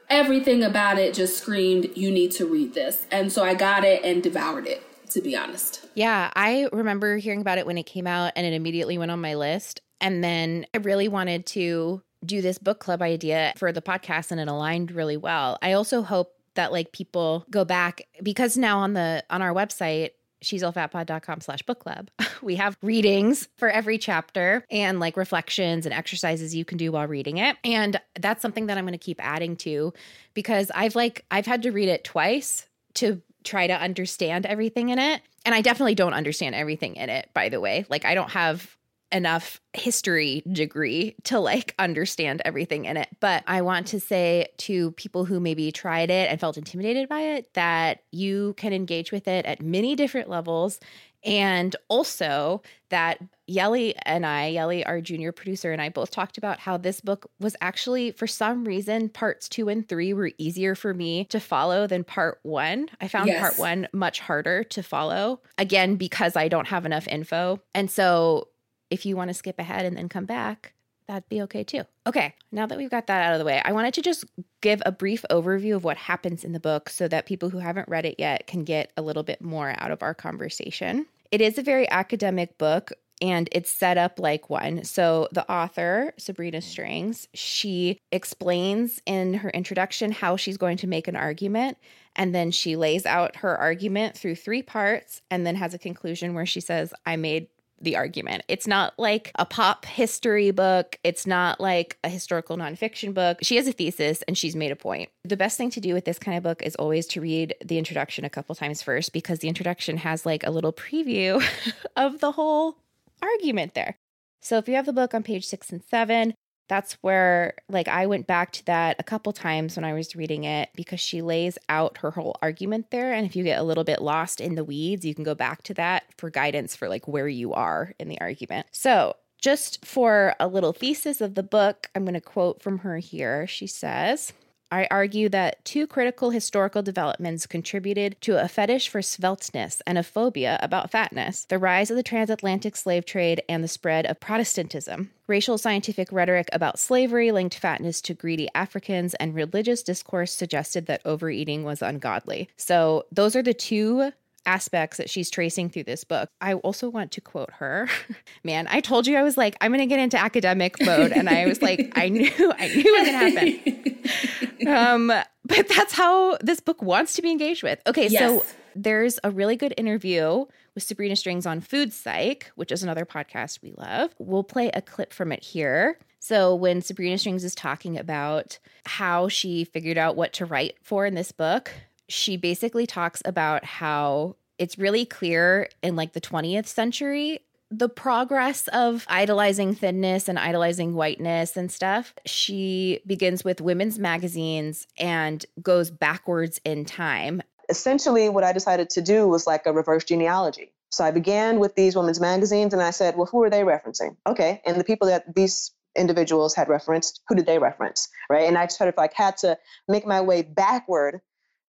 Everything 0.09 0.62
about 0.62 0.97
it 0.97 1.13
just 1.13 1.38
screamed, 1.38 1.89
you 1.95 2.12
need 2.12 2.31
to 2.31 2.45
read 2.45 2.73
this. 2.73 3.06
And 3.12 3.31
so 3.31 3.44
I 3.44 3.53
got 3.53 3.85
it 3.85 4.03
and 4.03 4.21
devoured 4.21 4.68
it, 4.68 4.83
to 5.12 5.21
be 5.21 5.38
honest. 5.38 5.85
Yeah, 5.95 6.31
I 6.35 6.68
remember 6.73 7.18
hearing 7.18 7.39
about 7.39 7.57
it 7.57 7.65
when 7.65 7.77
it 7.77 7.85
came 7.85 8.07
out 8.07 8.33
and 8.35 8.45
it 8.45 8.51
immediately 8.51 8.97
went 8.97 9.12
on 9.12 9.21
my 9.21 9.35
list. 9.35 9.79
And 10.01 10.21
then 10.21 10.65
I 10.74 10.79
really 10.79 11.07
wanted 11.07 11.45
to 11.47 12.01
do 12.25 12.41
this 12.41 12.57
book 12.57 12.79
club 12.79 13.01
idea 13.01 13.53
for 13.56 13.71
the 13.71 13.81
podcast 13.81 14.31
and 14.31 14.41
it 14.41 14.50
aligned 14.50 14.91
really 14.91 15.17
well. 15.17 15.57
I 15.62 15.74
also 15.74 16.01
hope 16.01 16.33
that 16.56 16.74
like 16.74 16.91
people 16.91 17.45
go 17.50 17.63
back 17.63 18.01
because 18.21 18.57
now 18.57 18.79
on 18.79 18.94
the 18.94 19.24
on 19.29 19.41
our 19.41 19.53
website 19.53 20.09
she's 20.41 20.63
com 20.63 21.41
slash 21.41 21.61
book 21.63 21.79
club. 21.79 22.09
We 22.41 22.55
have 22.55 22.75
readings 22.81 23.47
for 23.57 23.69
every 23.69 23.99
chapter 23.99 24.65
and 24.71 24.99
like 24.99 25.15
reflections 25.15 25.85
and 25.85 25.93
exercises 25.93 26.55
you 26.55 26.65
can 26.65 26.79
do 26.79 26.91
while 26.91 27.05
reading 27.05 27.38
it. 27.38 27.55
And 27.63 28.01
that's 28.19 28.41
something 28.41 28.65
that 28.65 28.79
I'm 28.79 28.83
going 28.83 28.93
to 28.93 28.97
keep 28.97 29.23
adding 29.23 29.55
to 29.57 29.93
because 30.33 30.71
I've 30.73 30.95
like, 30.95 31.23
I've 31.29 31.45
had 31.45 31.61
to 31.61 31.71
read 31.71 31.88
it 31.88 32.03
twice 32.03 32.65
to 32.95 33.21
try 33.43 33.67
to 33.67 33.73
understand 33.73 34.47
everything 34.47 34.89
in 34.89 34.97
it. 34.97 35.21
And 35.45 35.53
I 35.53 35.61
definitely 35.61 35.93
don't 35.93 36.13
understand 36.13 36.55
everything 36.55 36.95
in 36.95 37.09
it, 37.09 37.29
by 37.35 37.49
the 37.49 37.59
way. 37.59 37.85
Like, 37.89 38.05
I 38.05 38.15
don't 38.15 38.31
have 38.31 38.75
enough 39.12 39.60
history 39.74 40.44
degree 40.52 41.16
to 41.24 41.40
like 41.40 41.74
understand 41.80 42.42
everything 42.46 42.86
in 42.86 42.98
it. 42.98 43.10
But 43.19 43.44
I 43.48 43.62
want 43.62 43.88
to 43.88 44.00
say 44.00 44.48
to 44.60 44.92
people 44.92 45.25
who 45.25 45.40
maybe 45.40 45.72
tried 45.72 46.10
it 46.10 46.30
and 46.30 46.40
felt 46.40 46.58
intimidated 46.58 47.10
by 47.10 47.22
it 47.22 47.54
that 47.54 48.04
you 48.12 48.54
can 48.58 48.74
engage 48.74 49.12
with 49.12 49.28
it 49.28 49.46
at 49.46 49.62
many 49.62 49.96
different 49.96 50.30
levels. 50.30 50.80
And 51.24 51.75
also 51.88 52.63
that 52.89 53.20
Yelly 53.46 53.94
and 54.06 54.25
I, 54.25 54.48
Yelly, 54.48 54.84
our 54.84 55.01
junior 55.01 55.32
producer, 55.32 55.72
and 55.72 55.80
I 55.80 55.89
both 55.89 56.10
talked 56.10 56.39
about 56.39 56.60
how 56.60 56.77
this 56.77 57.00
book 57.00 57.30
was 57.39 57.56
actually, 57.62 58.12
for 58.12 58.25
some 58.25 58.63
reason, 58.63 59.08
parts 59.08 59.48
two 59.48 59.70
and 59.70 59.88
three 59.88 60.13
were 60.13 60.32
easier 60.39 60.74
for 60.74 60.96
me 60.96 61.25
to 61.25 61.39
follow 61.39 61.86
than 61.86 62.03
part 62.03 62.39
one. 62.41 62.89
I 63.00 63.08
found 63.08 63.27
Yes. 63.27 63.39
part 63.39 63.60
one 63.60 63.88
much 63.94 64.20
harder 64.20 64.63
to 64.63 64.82
follow, 64.82 65.41
again, 65.60 65.96
because 65.96 66.36
I 66.36 66.48
don't 66.48 66.68
have 66.68 66.88
enough 66.88 67.08
info. 67.08 67.60
And 67.75 67.91
so 67.91 68.48
if 68.91 69.05
you 69.05 69.15
want 69.15 69.29
to 69.29 69.33
skip 69.33 69.57
ahead 69.57 69.86
and 69.86 69.98
then 69.98 70.10
come 70.10 70.25
back, 70.25 70.74
that'd 71.07 71.27
be 71.29 71.41
okay 71.41 71.63
too. 71.63 71.83
Okay, 72.05 72.36
now 72.51 72.67
that 72.67 72.77
we've 72.77 72.89
got 72.89 73.07
that 73.07 73.24
out 73.24 73.33
of 73.33 73.39
the 73.39 73.45
way, 73.45 73.62
I 73.65 73.71
wanted 73.71 73.93
to 73.95 74.01
just 74.01 74.25
give 74.62 74.81
a 74.86 74.91
brief 74.91 75.25
overview 75.31 75.75
of 75.75 75.83
what 75.83 75.98
happens 75.98 76.43
in 76.43 76.51
the 76.51 76.60
book 76.60 76.89
so 76.89 77.07
that 77.07 77.25
people 77.25 77.50
who 77.50 77.57
haven't 77.57 77.89
read 77.89 78.05
it 78.05 78.15
yet 78.19 78.45
can 78.45 78.63
get 78.63 78.91
a 78.95 79.01
little 79.01 79.24
bit 79.24 79.41
more 79.41 79.74
out 79.79 79.91
of 79.91 80.03
our 80.03 80.13
conversation. 80.13 81.07
It 81.31 81.41
is 81.41 81.57
a 81.57 81.63
very 81.63 81.89
academic 81.89 82.57
book 82.57 82.91
and 83.21 83.48
it's 83.51 83.71
set 83.71 83.98
up 83.98 84.19
like 84.19 84.50
one. 84.50 84.83
So 84.83 85.27
the 85.31 85.50
author, 85.50 86.13
Sabrina 86.17 86.60
Strings, 86.60 87.27
she 87.33 88.00
explains 88.12 89.01
in 89.05 89.36
her 89.36 89.51
introduction 89.51 90.12
how 90.12 90.36
she's 90.36 90.57
going 90.57 90.77
to 90.77 90.88
make 90.88 91.07
an 91.07 91.15
argument 91.15 91.77
and 92.15 92.36
then 92.36 92.51
she 92.51 92.75
lays 92.75 93.05
out 93.05 93.38
her 93.38 93.55
argument 93.55 94.17
through 94.17 94.36
three 94.36 94.62
parts 94.62 95.21
and 95.29 95.45
then 95.45 95.55
has 95.55 95.74
a 95.74 95.79
conclusion 95.79 96.33
where 96.33 96.45
she 96.45 96.60
says, 96.60 96.93
I 97.05 97.15
made 97.15 97.48
the 97.81 97.95
argument. 97.95 98.43
It's 98.47 98.67
not 98.67 98.93
like 98.97 99.31
a 99.35 99.45
pop 99.45 99.85
history 99.85 100.51
book. 100.51 100.97
It's 101.03 101.25
not 101.25 101.59
like 101.59 101.97
a 102.03 102.09
historical 102.09 102.57
nonfiction 102.57 103.13
book. 103.13 103.39
She 103.41 103.55
has 103.57 103.67
a 103.67 103.71
thesis 103.71 104.21
and 104.23 104.38
she's 104.38 104.55
made 104.55 104.71
a 104.71 104.75
point. 104.75 105.09
The 105.23 105.38
best 105.38 105.57
thing 105.57 105.69
to 105.71 105.79
do 105.79 105.93
with 105.93 106.05
this 106.05 106.19
kind 106.19 106.38
of 106.38 106.43
book 106.43 106.61
is 106.61 106.75
always 106.75 107.07
to 107.07 107.21
read 107.21 107.55
the 107.63 107.77
introduction 107.77 108.25
a 108.25 108.29
couple 108.29 108.55
times 108.55 108.81
first 108.81 109.13
because 109.13 109.39
the 109.39 109.47
introduction 109.47 109.97
has 109.97 110.25
like 110.25 110.45
a 110.45 110.51
little 110.51 110.73
preview 110.73 111.43
of 111.95 112.19
the 112.19 112.33
whole 112.33 112.77
argument 113.21 113.73
there. 113.73 113.97
So 114.41 114.57
if 114.57 114.67
you 114.67 114.75
have 114.75 114.85
the 114.85 114.93
book 114.93 115.13
on 115.13 115.23
page 115.23 115.45
six 115.45 115.69
and 115.69 115.83
seven, 115.83 116.33
that's 116.72 116.94
where 117.01 117.54
like 117.68 117.90
I 117.90 118.06
went 118.08 118.28
back 118.28 118.54
to 118.54 118.66
that 118.68 118.96
a 118.98 119.04
couple 119.04 119.34
times 119.34 119.75
when 119.75 119.84
I 119.84 119.92
was 119.92 120.16
reading 120.16 120.46
it 120.46 120.70
because 120.74 121.01
she 121.01 121.22
lays 121.22 121.58
out 121.68 121.98
her 121.98 122.12
whole 122.12 122.38
argument 122.42 122.92
there. 122.92 123.12
And 123.12 123.25
if 123.25 123.36
you 123.36 123.44
get 123.44 123.60
a 123.60 123.63
little 123.63 123.84
bit 123.84 124.01
lost 124.01 124.40
in 124.40 124.56
the 124.56 124.63
weeds, 124.63 125.04
you 125.04 125.13
can 125.13 125.25
go 125.25 125.36
back 125.36 125.63
to 125.63 125.74
that 125.74 126.06
for 126.18 126.30
guidance 126.30 126.74
for 126.74 126.88
like 126.88 127.10
where 127.10 127.28
you 127.28 127.51
are 127.51 127.94
in 128.00 128.08
the 128.08 128.22
argument. 128.22 128.68
So 128.72 129.18
Just 129.42 129.84
for 129.84 130.36
a 130.40 130.48
little 130.48 130.72
thesis 130.72 131.20
of 131.20 131.34
the 131.34 131.42
book, 131.44 131.90
I'm 131.96 132.04
going 132.04 132.13
to 132.13 132.22
quote 132.22 132.62
from 132.62 132.80
her 132.80 133.00
here. 133.00 133.48
She 133.48 133.66
says, 133.66 134.34
I 134.72 134.88
argue 134.90 135.28
that 135.30 135.63
two 135.66 135.86
critical 135.86 136.30
historical 136.30 136.82
developments 136.82 137.46
contributed 137.46 138.16
to 138.22 138.42
a 138.42 138.48
fetish 138.48 138.88
for 138.88 139.01
svelteness 139.01 139.82
and 139.86 139.98
a 139.98 140.04
phobia 140.04 140.58
about 140.62 140.90
fatness 140.90 141.46
the 141.46 141.60
rise 141.60 141.92
of 141.92 141.98
the 141.98 142.04
transatlantic 142.04 142.78
slave 142.78 143.06
trade 143.06 143.44
and 143.50 143.63
the 143.63 143.68
spread 143.68 144.06
of 144.06 144.22
Protestantism. 144.22 145.12
Racial 145.28 145.58
scientific 145.58 146.12
rhetoric 146.12 146.48
about 146.54 146.80
slavery 146.80 147.32
linked 147.32 147.58
fatness 147.58 148.01
to 148.01 148.13
greedy 148.13 148.48
Africans, 148.56 149.13
and 149.16 149.36
religious 149.36 149.84
discourse 149.84 150.34
suggested 150.34 150.86
that 150.86 151.01
overeating 151.06 151.63
was 151.63 151.82
ungodly. 151.82 152.50
So, 152.58 153.06
those 153.12 153.36
are 153.36 153.44
the 153.44 153.54
two 153.54 154.12
aspects 154.45 154.98
that 154.98 155.10
she's 155.10 155.29
tracing 155.29 155.69
through 155.69 155.83
this 155.83 156.03
book. 156.03 156.29
I 156.39 156.53
also 156.55 156.89
want 156.89 157.12
to 157.12 157.21
quote 157.21 157.51
her. 157.53 157.88
Man, 158.43 158.67
I 158.69 158.79
told 158.81 159.07
you 159.07 159.17
I 159.17 159.24
was 159.24 159.38
like, 159.38 159.55
I'm 159.62 159.71
going 159.71 159.79
to 159.81 159.86
get 159.86 160.00
into 160.00 160.17
academic 160.17 160.75
mode. 160.81 161.12
And 161.12 161.29
I 161.29 161.45
was 161.45 161.62
like, 161.62 161.91
I 161.95 162.10
knew, 162.10 162.29
I 162.57 162.67
knew 162.67 162.83
it 162.86 163.00
was 163.00 163.07
going 163.07 163.62
to 163.62 164.67
happen. 164.67 164.67
um, 165.12 165.24
but 165.45 165.67
that's 165.67 165.93
how 165.93 166.38
this 166.41 166.60
book 166.60 166.81
wants 166.81 167.13
to 167.15 167.21
be 167.21 167.31
engaged 167.31 167.63
with. 167.63 167.79
Okay, 167.88 168.07
Yes. 168.07 168.19
so 168.19 168.45
there's 168.75 169.19
a 169.24 169.31
really 169.31 169.55
good 169.55 169.74
interview 169.77 170.45
with 170.74 170.83
Sabrina 170.83 171.15
Strings 171.15 171.45
on 171.45 171.60
Food 171.60 171.91
Psych, 171.93 172.51
which 172.55 172.71
is 172.71 172.83
another 172.83 173.05
podcast 173.05 173.62
we 173.62 173.74
love. 173.77 174.13
We'll 174.17 174.43
play 174.43 174.69
a 174.74 174.81
clip 174.81 175.12
from 175.13 175.31
it 175.31 175.43
here. 175.43 175.98
So, 176.19 176.53
when 176.55 176.81
Sabrina 176.81 177.17
Strings 177.17 177.43
is 177.43 177.55
talking 177.55 177.98
about 177.98 178.60
how 178.86 179.27
she 179.27 179.63
figured 179.63 179.98
out 179.98 180.15
what 180.15 180.33
to 180.33 180.45
write 180.45 180.75
for 180.83 181.05
in 181.07 181.15
this 181.15 181.31
book, 181.31 181.71
she 182.12 182.38
basically 182.38 182.86
talks 182.86 183.22
about 183.25 183.63
how 183.63 184.36
it's 184.58 184.77
really 184.77 185.06
clear 185.06 185.70
in 185.82 185.96
like 185.96 186.13
the 186.13 186.22
20th 186.22 186.68
century 186.68 187.39
the 187.74 187.88
progress 187.88 188.68
of 188.68 189.06
idolizing 189.08 189.74
thinness 189.74 190.27
and 190.27 190.38
idolizing 190.38 190.94
whiteness 190.94 191.56
and 191.56 191.72
stuff. 191.72 192.13
She 192.25 193.00
begins 193.08 193.46
with 193.46 193.62
women's 193.62 193.98
magazines 193.98 194.88
and 194.98 195.46
goes 195.62 195.89
backwards 195.89 196.60
in 196.65 196.84
time. 196.84 197.41
essentially 197.70 198.27
what 198.27 198.44
I 198.44 198.51
decided 198.51 198.89
to 198.91 199.01
do 199.01 199.25
was 199.27 199.48
like 199.48 199.65
a 199.65 199.72
reverse 199.72 200.03
genealogy. 200.03 200.74
So 200.89 201.06
I 201.06 201.12
began 201.12 201.60
with 201.60 201.75
these 201.75 201.96
women's 201.96 202.20
magazines 202.20 202.74
and 202.74 202.82
I 202.82 202.91
said, 202.91 203.15
well, 203.15 203.27
who 203.27 203.41
are 203.44 203.50
they 203.50 203.62
referencing? 203.62 204.18
Okay. 204.27 204.62
And 204.65 204.77
the 204.77 204.84
people 204.84 205.08
that 205.08 205.34
these 205.34 205.72
individuals 205.96 206.53
had 206.53 206.68
referenced, 206.68 207.22
who 207.30 207.36
did 207.36 207.46
they 207.46 207.60
reference? 207.60 208.10
Right. 208.30 208.48
And 208.48 208.58
I 208.58 208.68
sort 208.68 208.89
of 208.89 208.96
like 208.98 209.13
had 209.13 209.38
to 209.38 209.58
make 209.88 210.06
my 210.06 210.20
way 210.20 210.41
backward 210.41 211.22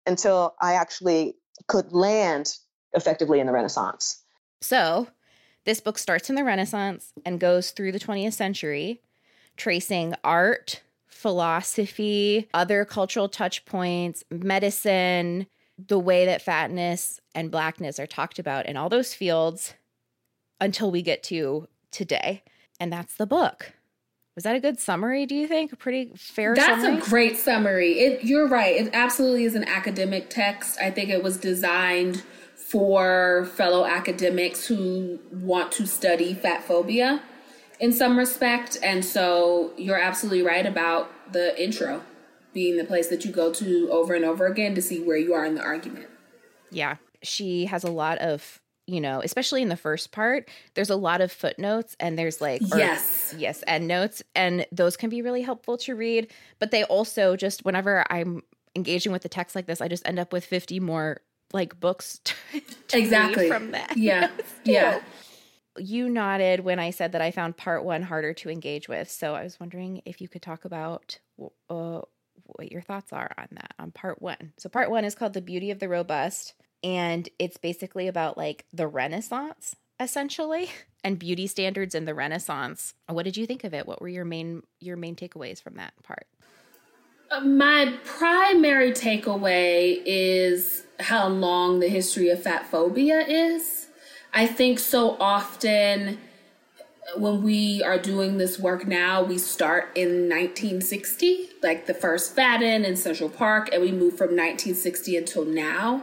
until 0.07 0.55
I 0.61 0.75
actually 0.75 1.35
could 1.69 1.93
land 1.93 2.55
effectively 2.93 3.41
in 3.41 3.47
the 3.47 3.53
Renaissance. 3.53 4.23
So, 4.61 5.09
this 5.65 5.81
book 5.81 5.99
starts 5.99 6.29
in 6.29 6.37
the 6.37 6.45
Renaissance 6.45 7.13
and 7.25 7.39
goes 7.39 7.71
through 7.71 7.93
the 7.93 8.01
20th 8.01 8.33
century, 8.33 9.01
tracing 9.57 10.15
art, 10.25 10.83
philosophy, 11.07 12.49
other 12.53 12.85
cultural 12.85 13.29
touch 13.29 13.65
points, 13.65 14.25
medicine, 14.31 15.47
the 15.79 15.99
way 15.99 16.27
that 16.27 16.43
fatness 16.43 17.21
and 17.35 17.51
blackness 17.51 17.99
are 17.99 18.07
talked 18.07 18.39
about 18.39 18.67
in 18.67 18.77
all 18.77 18.89
those 18.89 19.15
fields 19.15 19.75
until 20.61 20.91
we 20.91 21.03
get 21.03 21.23
to 21.25 21.69
today. 21.91 22.43
And 22.81 22.93
that's 22.93 23.15
the 23.15 23.27
book. 23.27 23.73
Was 24.35 24.45
that 24.45 24.57
a 24.57 24.61
good 24.61 24.81
summary, 24.81 25.27
do 25.27 25.35
you 25.35 25.47
think? 25.47 25.73
A 25.73 25.77
pretty 25.77 26.12
fair 26.17 26.55
That's 26.55 26.83
summary? 26.83 26.99
a 26.99 27.05
great 27.05 27.37
summary. 27.37 27.99
It, 27.99 28.25
you're 28.25 28.49
right. 28.49 28.75
It 28.75 28.91
absolutely 28.95 29.45
is 29.45 29.55
an 29.55 29.65
academic 29.69 30.31
text. 30.31 30.79
I 30.81 30.91
think 30.91 31.11
it 31.11 31.23
was 31.23 31.37
designed 31.37 32.23
for 32.57 33.45
fellow 33.55 33.85
academics 33.85 34.67
who 34.67 35.19
want 35.31 35.71
to 35.73 35.87
study 35.87 36.33
fat 36.33 36.65
phobia 36.65 37.23
in 37.79 37.93
some 37.93 38.19
respect. 38.19 38.79
And 38.83 39.05
so 39.05 39.73
you're 39.77 40.01
absolutely 40.01 40.43
right 40.43 40.65
about 40.65 41.11
the 41.33 41.62
intro 41.62 42.03
being 42.55 42.79
the 42.79 42.85
place 42.85 43.09
that 43.09 43.27
you 43.27 43.33
go 43.33 43.53
to 43.53 43.91
over 43.91 44.15
and 44.15 44.25
over 44.25 44.47
again 44.47 44.75
to 44.75 44.81
see 44.81 45.03
where 45.03 45.19
you 45.19 45.35
are 45.35 45.45
in 45.45 45.55
the 45.55 45.62
argument. 45.62 46.09
Yeah. 46.71 46.97
She 47.23 47.67
has 47.67 47.85
a 47.85 47.91
lot 47.91 48.17
of, 48.19 48.62
you 48.87 49.01
know, 49.01 49.21
especially 49.23 49.62
in 49.62 49.69
the 49.69 49.77
first 49.77 50.11
part, 50.12 50.49
there's 50.75 50.91
a 50.91 50.97
lot 50.97 51.21
of 51.21 51.31
footnotes 51.31 51.97
and 52.01 52.19
there's 52.19 52.41
like, 52.41 52.61
Yes. 52.77 53.35
yes, 53.39 53.62
and 53.67 53.87
notes. 53.87 54.23
And 54.35 54.67
those 54.73 54.97
can 54.97 55.09
be 55.11 55.23
really 55.23 55.43
helpful 55.43 55.77
to 55.79 55.95
read. 55.95 56.31
But 56.59 56.71
they 56.73 56.85
also 56.85 57.37
just, 57.37 57.65
whenever 57.65 58.05
I'm 58.11 58.43
engaging 58.75 59.12
with 59.12 59.23
the 59.23 59.29
text 59.29 59.55
like 59.55 59.67
this, 59.67 59.81
I 59.81 59.89
just 59.89 60.07
end 60.07 60.19
up 60.19 60.33
with 60.33 60.45
50 60.45 60.81
more 60.81 61.21
like 61.53 61.79
books 61.79 62.19
to, 62.25 62.35
to 62.89 62.99
Exactly. 62.99 63.49
from 63.49 63.71
that. 63.71 63.97
Yeah. 63.97 64.31
yeah. 64.65 65.01
You 65.79 66.09
nodded 66.11 66.61
when 66.61 66.79
I 66.79 66.91
said 66.91 67.12
that 67.12 67.23
I 67.23 67.31
found 67.31 67.57
part 67.57 67.85
one 67.85 68.03
harder 68.03 68.35
to 68.35 68.51
engage 68.51 68.89
with. 68.89 69.11
So 69.11 69.35
I 69.35 69.45
was 69.45 69.59
wondering 69.61 70.03
if 70.05 70.21
you 70.21 70.29
could 70.29 70.43
talk 70.43 70.65
about 70.65 71.19
uh, 71.71 72.01
what 72.45 72.71
your 72.73 72.83
thoughts 72.83 73.12
are 73.12 73.31
on 73.39 73.47
that, 73.53 73.75
on 73.79 73.91
part 73.93 74.21
one. 74.21 74.53
So, 74.59 74.69
part 74.69 74.91
one 74.91 75.05
is 75.05 75.15
called 75.15 75.33
The 75.33 75.41
Beauty 75.41 75.71
of 75.71 75.79
the 75.79 75.89
Robust, 75.89 76.55
and 76.83 77.29
it's 77.39 77.57
basically 77.57 78.09
about 78.09 78.37
like 78.37 78.65
the 78.73 78.87
Renaissance, 78.87 79.77
essentially, 80.01 80.71
and 81.05 81.19
beauty 81.19 81.47
standards 81.47 81.95
in 81.95 82.05
the 82.05 82.15
Renaissance. 82.15 82.95
What 83.09 83.25
did 83.25 83.37
you 83.37 83.47
think 83.47 83.65
of 83.65 83.75
it? 83.75 83.87
What 83.87 84.01
were 84.01 84.09
your 84.09 84.25
main 84.25 84.62
your 84.81 84.97
main 84.97 85.17
takeaways 85.17 85.62
from 85.62 85.75
that 85.75 85.95
part? 86.03 86.27
Uh, 87.31 87.41
My 87.41 87.95
primary 88.05 88.93
takeaway 88.93 90.03
is 90.05 90.85
how 91.01 91.29
long 91.29 91.81
the 91.81 91.89
history 91.89 92.29
of 92.29 92.43
fat 92.43 92.67
phobia 92.67 93.21
is. 93.27 93.89
I 94.35 94.47
think 94.47 94.79
so 94.79 95.17
often 95.21 96.19
when 97.17 97.43
we 97.43 97.83
are 97.83 97.99
doing 97.99 98.39
this 98.39 98.59
work 98.59 98.87
now, 98.87 99.23
we 99.23 99.39
start 99.39 99.91
in 99.95 100.29
1960, 100.29 101.51
like 101.62 101.87
the 101.87 101.95
first 101.95 102.35
Fat-In 102.35 102.85
in 102.85 102.97
Central 102.97 103.29
Park, 103.29 103.69
and 103.73 103.83
we 103.83 103.93
move 103.93 104.17
from 104.17 104.29
1960 104.29 105.17
until 105.17 105.45
now. 105.45 106.03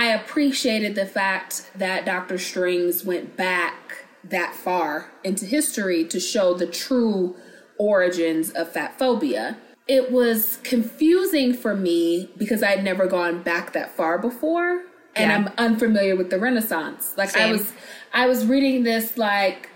I 0.00 0.06
appreciated 0.06 0.94
the 0.94 1.04
fact 1.04 1.70
that 1.74 2.06
Dr. 2.06 2.38
Strings 2.38 3.04
went 3.04 3.36
back 3.36 4.06
that 4.24 4.54
far 4.54 5.10
into 5.22 5.44
history 5.44 6.06
to 6.06 6.18
show 6.18 6.54
the 6.54 6.66
true 6.66 7.36
origins 7.76 8.48
of 8.48 8.72
fat 8.72 8.98
phobia. 8.98 9.58
It 9.86 10.10
was 10.10 10.56
confusing 10.62 11.52
for 11.52 11.76
me 11.76 12.30
because 12.38 12.62
I 12.62 12.70
had 12.70 12.82
never 12.82 13.06
gone 13.06 13.42
back 13.42 13.74
that 13.74 13.94
far 13.94 14.16
before 14.16 14.84
and 15.14 15.30
Yeah. 15.30 15.36
I'm 15.36 15.48
unfamiliar 15.58 16.16
with 16.16 16.30
the 16.30 16.38
Renaissance. 16.38 17.12
Like 17.18 17.36
I 17.36 17.52
was 17.52 17.70
I 18.14 18.26
was 18.26 18.46
reading 18.46 18.84
this 18.84 19.18
like 19.18 19.68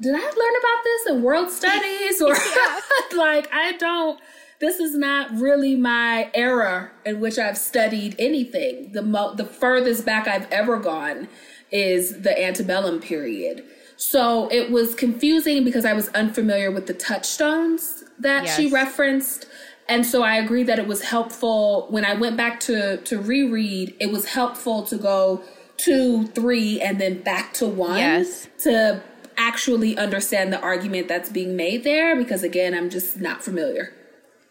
did 0.00 0.14
I 0.14 0.18
learn 0.18 0.54
about 0.60 0.84
this 0.84 1.06
in 1.08 1.22
world 1.24 1.50
studies 1.50 2.22
or 2.22 2.36
like 3.16 3.52
I 3.52 3.74
don't 3.76 4.20
this 4.64 4.80
is 4.80 4.94
not 4.94 5.30
really 5.38 5.76
my 5.76 6.30
era 6.32 6.90
in 7.04 7.20
which 7.20 7.38
I've 7.38 7.58
studied 7.58 8.16
anything. 8.18 8.92
The 8.92 9.02
mo- 9.02 9.34
the 9.34 9.44
furthest 9.44 10.06
back 10.06 10.26
I've 10.26 10.50
ever 10.50 10.78
gone 10.78 11.28
is 11.70 12.22
the 12.22 12.32
antebellum 12.42 12.98
period. 13.00 13.62
So 13.96 14.48
it 14.50 14.70
was 14.70 14.94
confusing 14.94 15.64
because 15.64 15.84
I 15.84 15.92
was 15.92 16.08
unfamiliar 16.08 16.70
with 16.70 16.86
the 16.86 16.94
touchstones 16.94 18.04
that 18.18 18.48
she 18.48 18.70
referenced. 18.70 19.46
And 19.86 20.06
so 20.06 20.22
I 20.22 20.36
agree 20.36 20.62
that 20.62 20.78
it 20.78 20.86
was 20.86 21.02
helpful 21.02 21.86
when 21.90 22.06
I 22.06 22.14
went 22.14 22.38
back 22.38 22.58
to 22.60 22.96
to 22.96 23.20
reread, 23.20 23.94
it 24.00 24.10
was 24.10 24.24
helpful 24.30 24.82
to 24.84 24.96
go 24.96 25.42
two, 25.76 26.28
three, 26.28 26.80
and 26.80 26.98
then 26.98 27.20
back 27.20 27.52
to 27.54 27.66
one 27.66 27.98
Yes. 27.98 28.48
to 28.62 29.02
actually 29.36 29.98
understand 29.98 30.54
the 30.54 30.60
argument 30.60 31.08
that's 31.08 31.28
being 31.28 31.54
made 31.54 31.84
there 31.84 32.16
because 32.16 32.42
again, 32.42 32.72
I'm 32.72 32.88
just 32.88 33.20
not 33.20 33.44
familiar. 33.44 33.92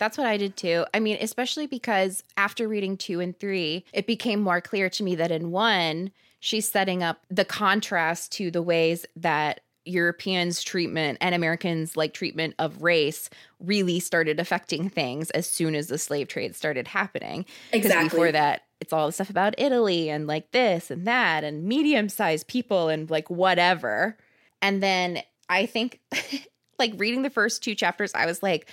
That's 0.03 0.17
what 0.17 0.27
I 0.27 0.35
did 0.35 0.57
too. 0.57 0.83
I 0.93 0.99
mean, 0.99 1.17
especially 1.21 1.65
because 1.65 2.25
after 2.35 2.67
reading 2.67 2.97
two 2.97 3.21
and 3.21 3.39
three, 3.39 3.85
it 3.93 4.05
became 4.05 4.41
more 4.41 4.59
clear 4.59 4.89
to 4.89 5.01
me 5.01 5.15
that 5.15 5.31
in 5.31 5.49
one, 5.49 6.11
she's 6.41 6.69
setting 6.69 7.01
up 7.01 7.25
the 7.29 7.45
contrast 7.45 8.33
to 8.33 8.51
the 8.51 8.61
ways 8.61 9.05
that 9.15 9.61
Europeans' 9.85 10.61
treatment 10.61 11.19
and 11.21 11.33
Americans' 11.33 11.95
like 11.95 12.13
treatment 12.13 12.53
of 12.59 12.83
race 12.83 13.29
really 13.61 14.01
started 14.01 14.41
affecting 14.41 14.89
things 14.89 15.29
as 15.29 15.47
soon 15.47 15.73
as 15.73 15.87
the 15.87 15.97
slave 15.97 16.27
trade 16.27 16.53
started 16.53 16.89
happening. 16.89 17.45
Exactly. 17.71 18.09
Before 18.09 18.33
that, 18.33 18.63
it's 18.81 18.91
all 18.91 19.05
the 19.05 19.13
stuff 19.13 19.29
about 19.29 19.55
Italy 19.57 20.09
and 20.09 20.27
like 20.27 20.51
this 20.51 20.91
and 20.91 21.07
that 21.07 21.45
and 21.45 21.63
medium 21.63 22.09
sized 22.09 22.47
people 22.47 22.89
and 22.89 23.09
like 23.09 23.29
whatever. 23.29 24.17
And 24.61 24.83
then 24.83 25.21
I 25.47 25.65
think, 25.65 26.01
like 26.77 26.91
reading 26.97 27.21
the 27.21 27.29
first 27.29 27.63
two 27.63 27.73
chapters, 27.73 28.11
I 28.13 28.25
was 28.25 28.43
like, 28.43 28.69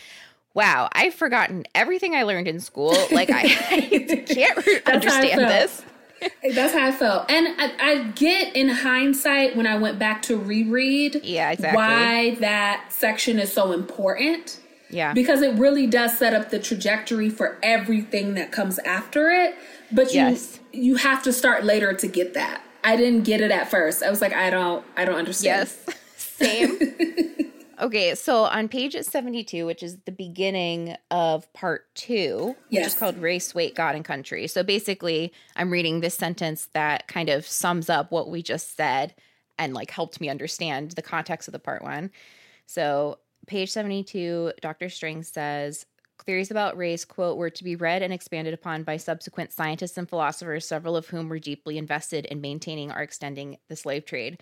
wow, 0.54 0.88
I've 0.92 1.14
forgotten 1.14 1.64
everything 1.74 2.14
I 2.14 2.24
learned 2.24 2.48
in 2.48 2.60
school. 2.60 2.94
Like, 3.12 3.30
I, 3.30 3.42
I 3.70 4.24
can't 4.26 4.86
understand 4.88 5.40
this. 5.40 5.82
That's 6.54 6.74
how 6.74 6.86
I 6.88 6.92
felt. 6.92 7.30
And 7.30 7.48
I, 7.58 7.72
I 7.80 8.04
get 8.14 8.54
in 8.54 8.68
hindsight 8.68 9.56
when 9.56 9.66
I 9.66 9.76
went 9.78 9.98
back 9.98 10.20
to 10.22 10.36
reread 10.36 11.20
Yeah, 11.24 11.50
exactly. 11.50 11.76
why 11.76 12.34
that 12.40 12.86
section 12.92 13.38
is 13.38 13.50
so 13.52 13.72
important. 13.72 14.60
Yeah. 14.90 15.14
Because 15.14 15.40
it 15.40 15.54
really 15.54 15.86
does 15.86 16.18
set 16.18 16.34
up 16.34 16.50
the 16.50 16.58
trajectory 16.58 17.30
for 17.30 17.58
everything 17.62 18.34
that 18.34 18.52
comes 18.52 18.78
after 18.80 19.30
it. 19.30 19.54
But 19.92 20.12
you 20.12 20.20
Yes. 20.20 20.60
you 20.72 20.96
have 20.96 21.22
to 21.22 21.32
start 21.32 21.64
later 21.64 21.94
to 21.94 22.06
get 22.06 22.34
that. 22.34 22.60
I 22.84 22.96
didn't 22.96 23.22
get 23.22 23.40
it 23.40 23.50
at 23.50 23.70
first. 23.70 24.02
I 24.02 24.10
was 24.10 24.20
like, 24.20 24.34
I 24.34 24.50
don't 24.50 24.84
I 24.96 25.04
don't 25.06 25.14
understand. 25.16 25.70
yes. 25.86 25.96
Same. 26.16 26.78
Okay, 27.80 28.14
so 28.14 28.44
on 28.44 28.68
page 28.68 28.94
72, 28.94 29.64
which 29.64 29.82
is 29.82 29.96
the 30.04 30.12
beginning 30.12 30.96
of 31.10 31.50
part 31.54 31.86
two, 31.94 32.54
which 32.68 32.86
is 32.88 32.94
called 32.94 33.16
Race, 33.16 33.54
Weight, 33.54 33.74
God, 33.74 33.94
and 33.94 34.04
Country. 34.04 34.46
So 34.48 34.62
basically, 34.62 35.32
I'm 35.56 35.70
reading 35.70 36.00
this 36.00 36.14
sentence 36.14 36.68
that 36.74 37.08
kind 37.08 37.30
of 37.30 37.46
sums 37.46 37.88
up 37.88 38.12
what 38.12 38.28
we 38.28 38.42
just 38.42 38.76
said 38.76 39.14
and 39.58 39.72
like 39.72 39.90
helped 39.90 40.20
me 40.20 40.28
understand 40.28 40.90
the 40.90 41.00
context 41.00 41.48
of 41.48 41.52
the 41.52 41.58
part 41.58 41.82
one. 41.82 42.10
So, 42.66 43.18
page 43.46 43.70
72, 43.70 44.52
Dr. 44.60 44.90
String 44.90 45.22
says, 45.22 45.86
Theories 46.26 46.50
about 46.50 46.76
race, 46.76 47.06
quote, 47.06 47.38
were 47.38 47.48
to 47.48 47.64
be 47.64 47.76
read 47.76 48.02
and 48.02 48.12
expanded 48.12 48.52
upon 48.52 48.82
by 48.82 48.98
subsequent 48.98 49.52
scientists 49.52 49.96
and 49.96 50.06
philosophers, 50.06 50.66
several 50.66 50.96
of 50.96 51.06
whom 51.06 51.30
were 51.30 51.38
deeply 51.38 51.78
invested 51.78 52.26
in 52.26 52.42
maintaining 52.42 52.92
or 52.92 53.00
extending 53.00 53.56
the 53.68 53.76
slave 53.76 54.04
trade, 54.04 54.38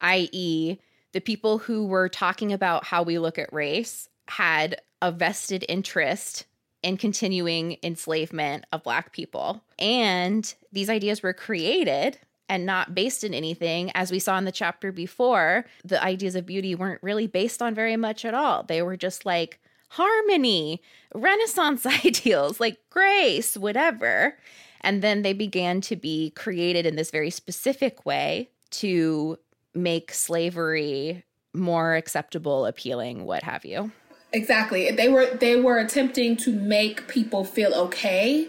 i.e., 0.00 0.78
the 1.12 1.20
people 1.20 1.58
who 1.58 1.86
were 1.86 2.08
talking 2.08 2.52
about 2.52 2.84
how 2.84 3.02
we 3.02 3.18
look 3.18 3.38
at 3.38 3.52
race 3.52 4.08
had 4.28 4.80
a 5.00 5.10
vested 5.10 5.64
interest 5.68 6.46
in 6.82 6.96
continuing 6.96 7.76
enslavement 7.82 8.64
of 8.72 8.82
Black 8.82 9.12
people. 9.12 9.62
And 9.78 10.52
these 10.72 10.90
ideas 10.90 11.22
were 11.22 11.32
created 11.32 12.18
and 12.48 12.64
not 12.64 12.94
based 12.94 13.24
in 13.24 13.34
anything. 13.34 13.90
As 13.94 14.10
we 14.10 14.18
saw 14.18 14.38
in 14.38 14.44
the 14.44 14.52
chapter 14.52 14.92
before, 14.92 15.66
the 15.84 16.02
ideas 16.02 16.34
of 16.34 16.46
beauty 16.46 16.74
weren't 16.74 17.02
really 17.02 17.26
based 17.26 17.60
on 17.60 17.74
very 17.74 17.96
much 17.96 18.24
at 18.24 18.34
all. 18.34 18.62
They 18.62 18.82
were 18.82 18.96
just 18.96 19.26
like 19.26 19.58
harmony, 19.90 20.82
Renaissance 21.14 21.84
ideals, 22.04 22.60
like 22.60 22.78
grace, 22.90 23.56
whatever. 23.56 24.38
And 24.80 25.02
then 25.02 25.22
they 25.22 25.32
began 25.32 25.80
to 25.82 25.96
be 25.96 26.30
created 26.30 26.86
in 26.86 26.96
this 26.96 27.10
very 27.10 27.30
specific 27.30 28.06
way 28.06 28.50
to 28.70 29.38
make 29.78 30.12
slavery 30.12 31.24
more 31.54 31.94
acceptable, 31.94 32.66
appealing, 32.66 33.24
what 33.24 33.42
have 33.42 33.64
you. 33.64 33.92
Exactly. 34.32 34.90
They 34.90 35.08
were 35.08 35.26
they 35.26 35.58
were 35.60 35.78
attempting 35.78 36.36
to 36.38 36.52
make 36.52 37.08
people 37.08 37.44
feel 37.44 37.72
okay 37.74 38.48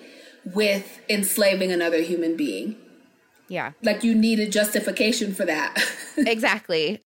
with 0.54 1.00
enslaving 1.10 1.72
another 1.72 2.02
human 2.02 2.36
being. 2.36 2.76
Yeah, 3.48 3.72
Like 3.82 4.04
you 4.04 4.14
needed 4.14 4.52
justification 4.52 5.34
for 5.34 5.44
that. 5.46 5.76
exactly. 6.18 7.02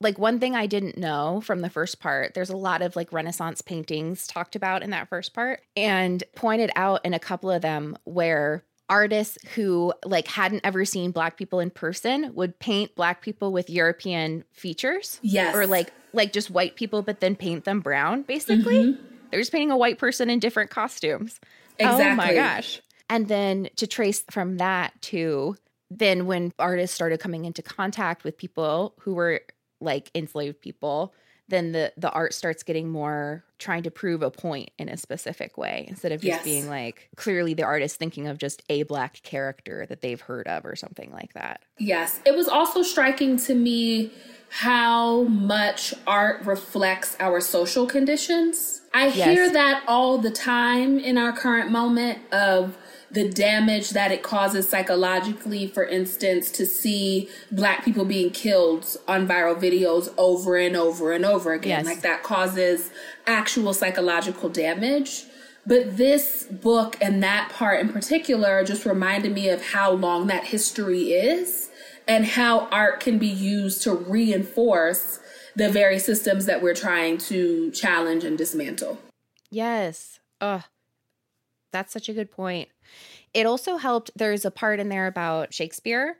Like 0.00 0.18
one 0.18 0.38
thing 0.38 0.54
I 0.54 0.66
didn't 0.66 0.98
know 0.98 1.40
from 1.40 1.60
the 1.60 1.70
first 1.70 1.98
part, 1.98 2.34
there's 2.34 2.50
a 2.50 2.56
lot 2.56 2.82
of 2.82 2.94
like 2.94 3.12
Renaissance 3.12 3.62
paintings 3.62 4.26
talked 4.26 4.54
about 4.54 4.82
in 4.82 4.90
that 4.90 5.08
first 5.08 5.34
part 5.34 5.62
and 5.74 6.22
pointed 6.36 6.70
out 6.76 7.04
in 7.04 7.14
a 7.14 7.18
couple 7.18 7.50
of 7.50 7.62
them 7.62 7.96
where 8.04 8.62
artists 8.88 9.38
who 9.54 9.92
like 10.04 10.28
hadn't 10.28 10.60
ever 10.64 10.84
seen 10.84 11.10
black 11.10 11.36
people 11.36 11.60
in 11.60 11.70
person 11.70 12.32
would 12.34 12.58
paint 12.58 12.94
black 12.94 13.20
people 13.20 13.52
with 13.52 13.68
European 13.68 14.44
features. 14.52 15.18
Yes. 15.22 15.54
Or 15.54 15.66
like 15.66 15.92
like 16.12 16.32
just 16.32 16.50
white 16.50 16.76
people 16.76 17.02
but 17.02 17.20
then 17.20 17.36
paint 17.36 17.64
them 17.64 17.80
brown 17.80 18.22
basically. 18.22 18.92
Mm-hmm. 18.92 19.02
They're 19.30 19.40
just 19.40 19.52
painting 19.52 19.70
a 19.70 19.76
white 19.76 19.98
person 19.98 20.30
in 20.30 20.38
different 20.38 20.70
costumes. 20.70 21.40
Oh 21.80 22.14
my 22.14 22.34
gosh. 22.34 22.80
And 23.10 23.28
then 23.28 23.68
to 23.76 23.86
trace 23.86 24.24
from 24.30 24.56
that 24.58 25.00
to 25.02 25.56
then 25.90 26.26
when 26.26 26.52
artists 26.58 26.94
started 26.94 27.20
coming 27.20 27.44
into 27.44 27.62
contact 27.62 28.24
with 28.24 28.36
people 28.36 28.94
who 29.00 29.14
were 29.14 29.42
like 29.80 30.10
enslaved 30.14 30.60
people, 30.60 31.14
then 31.48 31.72
the 31.72 31.92
the 31.96 32.10
art 32.10 32.34
starts 32.34 32.62
getting 32.62 32.88
more 32.88 33.44
trying 33.58 33.82
to 33.84 33.90
prove 33.90 34.22
a 34.22 34.30
point 34.30 34.70
in 34.78 34.88
a 34.88 34.96
specific 34.96 35.56
way 35.56 35.86
instead 35.88 36.12
of 36.12 36.20
just 36.20 36.26
Yes. 36.26 36.44
being 36.44 36.68
like 36.68 37.08
clearly 37.16 37.54
the 37.54 37.62
artist 37.62 37.96
thinking 37.96 38.26
of 38.26 38.36
just 38.38 38.62
a 38.68 38.82
black 38.82 39.22
character 39.22 39.86
that 39.88 40.02
they've 40.02 40.20
heard 40.20 40.46
of 40.48 40.64
or 40.66 40.76
something 40.76 41.10
like 41.12 41.32
that. 41.34 41.62
Yes. 41.78 42.20
It 42.26 42.34
was 42.34 42.48
also 42.48 42.82
striking 42.82 43.36
to 43.38 43.54
me 43.54 44.12
how 44.48 45.22
much 45.24 45.92
art 46.06 46.44
reflects 46.44 47.16
our 47.18 47.40
social 47.40 47.86
conditions. 47.86 48.82
I 48.94 49.08
hear 49.10 49.50
that 49.50 49.82
all 49.86 50.18
the 50.18 50.30
time 50.30 50.98
in 50.98 51.18
our 51.18 51.32
current 51.32 51.70
moment 51.70 52.18
of 52.32 52.76
the 53.10 53.28
damage 53.28 53.90
that 53.90 54.10
it 54.10 54.22
causes 54.22 54.68
psychologically, 54.68 55.66
for 55.66 55.84
instance, 55.84 56.50
to 56.52 56.66
see 56.66 57.28
black 57.50 57.84
people 57.84 58.04
being 58.04 58.30
killed 58.30 58.96
on 59.06 59.28
viral 59.28 59.58
videos 59.58 60.12
over 60.18 60.56
and 60.56 60.76
over 60.76 61.12
and 61.12 61.24
over 61.24 61.52
again. 61.52 61.84
Yes. 61.84 61.86
Like 61.86 62.00
that 62.02 62.22
causes 62.22 62.90
actual 63.26 63.72
psychological 63.72 64.48
damage. 64.48 65.24
But 65.64 65.96
this 65.96 66.44
book 66.44 66.96
and 67.00 67.22
that 67.22 67.50
part 67.52 67.80
in 67.80 67.88
particular 67.88 68.62
just 68.64 68.84
reminded 68.84 69.32
me 69.32 69.48
of 69.48 69.62
how 69.62 69.92
long 69.92 70.28
that 70.28 70.44
history 70.44 71.12
is 71.12 71.70
and 72.06 72.24
how 72.24 72.68
art 72.70 73.00
can 73.00 73.18
be 73.18 73.26
used 73.26 73.82
to 73.82 73.92
reinforce 73.92 75.18
the 75.56 75.68
very 75.68 75.98
systems 75.98 76.46
that 76.46 76.62
we're 76.62 76.74
trying 76.74 77.18
to 77.18 77.70
challenge 77.72 78.22
and 78.24 78.38
dismantle. 78.38 79.00
Yes. 79.50 80.20
Oh, 80.40 80.62
that's 81.72 81.92
such 81.92 82.08
a 82.08 82.12
good 82.12 82.30
point. 82.30 82.68
It 83.36 83.44
also 83.44 83.76
helped. 83.76 84.10
There's 84.16 84.46
a 84.46 84.50
part 84.50 84.80
in 84.80 84.88
there 84.88 85.06
about 85.06 85.52
Shakespeare. 85.52 86.16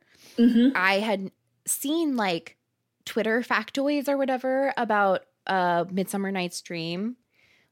I 0.76 0.98
had 0.98 1.30
seen 1.66 2.14
like 2.14 2.58
Twitter 3.06 3.40
factoids 3.40 4.06
or 4.06 4.18
whatever 4.18 4.74
about 4.76 5.22
uh, 5.46 5.86
Midsummer 5.90 6.30
Night's 6.30 6.60
Dream, 6.60 7.16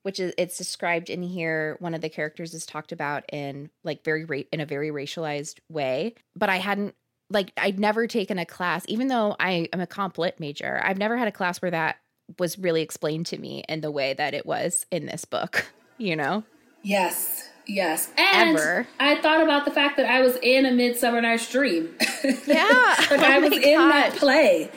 which 0.01 0.19
is 0.19 0.33
it's 0.39 0.57
described 0.57 1.11
in 1.11 1.23
here. 1.23 1.77
One 1.81 1.93
of 1.93 2.01
the 2.01 2.09
characters 2.09 2.55
is 2.55 2.65
talked 2.65 2.91
about 2.91 3.25
in 3.35 3.69
like 3.83 4.03
very 4.03 4.25
ra- 4.25 4.49
in 4.51 4.61
a 4.61 4.67
very 4.67 4.89
racialized 4.91 5.59
way, 5.69 6.15
but 6.35 6.49
I 6.49 6.57
hadn't 6.57 6.95
like 7.29 7.53
I'd 7.59 7.79
never 7.79 8.07
taken 8.07 8.39
a 8.39 8.47
class, 8.47 8.87
even 8.89 9.09
though 9.09 9.37
I 9.39 9.69
am 9.75 9.81
a 9.81 9.87
comp 9.87 10.17
lit 10.17 10.41
major. 10.41 10.81
I've 10.83 10.97
never 10.97 11.19
had 11.19 11.29
a 11.29 11.33
class 11.33 11.61
where 11.61 11.71
that 11.71 11.97
was 12.39 12.59
really 12.59 12.81
explained 12.81 13.27
to 13.27 13.37
me 13.37 13.63
in 13.69 13.83
the 13.83 13.91
way 13.91 14.15
that 14.15 14.33
it 14.33 14.47
was 14.47 14.87
in 14.91 15.05
this 15.05 15.27
book. 15.27 15.67
You 15.97 16.17
know. 16.17 16.43
Yes, 16.83 17.49
yes. 17.67 18.11
And 18.17 18.57
Ever. 18.59 18.87
I 19.01 19.17
thought 19.21 19.43
about 19.43 19.65
the 19.65 19.71
fact 19.71 19.97
that 19.97 20.07
I 20.07 20.21
was 20.21 20.37
in 20.43 20.67
a 20.67 20.73
Midsummer 20.73 21.21
Night's 21.21 21.51
Dream. 21.51 21.95
Yeah. 22.47 22.95
like 23.11 23.21
I 23.21 23.37
Oh 23.37 23.41
was 23.41 23.51
my 23.51 23.57
in 23.57 23.89
that 23.91 24.15
play. 24.17 24.71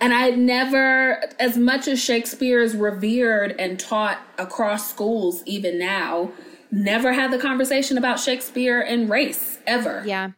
And 0.00 0.12
I 0.14 0.30
never, 0.30 1.22
as 1.38 1.56
much 1.56 1.86
as 1.86 2.02
Shakespeare 2.02 2.60
is 2.60 2.74
revered 2.74 3.54
and 3.58 3.78
taught 3.78 4.18
across 4.38 4.88
schools, 4.90 5.42
even 5.46 5.78
now, 5.78 6.30
never 6.70 7.12
had 7.12 7.30
the 7.30 7.38
conversation 7.38 7.96
about 7.98 8.18
Shakespeare 8.18 8.80
and 8.80 9.08
race 9.08 9.58
ever. 9.66 10.02
Yeah. 10.06 10.30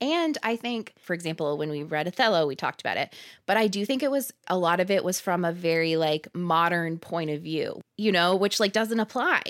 And 0.00 0.36
I 0.42 0.56
think, 0.56 0.92
for 0.98 1.14
example, 1.14 1.56
when 1.56 1.70
we 1.70 1.82
read 1.82 2.06
Othello, 2.06 2.46
we 2.46 2.56
talked 2.56 2.80
about 2.82 2.96
it, 2.98 3.14
but 3.46 3.56
I 3.56 3.66
do 3.66 3.86
think 3.86 4.02
it 4.02 4.10
was 4.10 4.32
a 4.48 4.58
lot 4.58 4.80
of 4.80 4.90
it 4.90 5.04
was 5.04 5.20
from 5.20 5.44
a 5.44 5.52
very 5.52 5.96
like 5.96 6.28
modern 6.34 6.98
point 6.98 7.30
of 7.30 7.40
view, 7.42 7.80
you 7.96 8.12
know, 8.12 8.36
which 8.36 8.60
like 8.60 8.72
doesn't 8.72 9.00
apply 9.00 9.40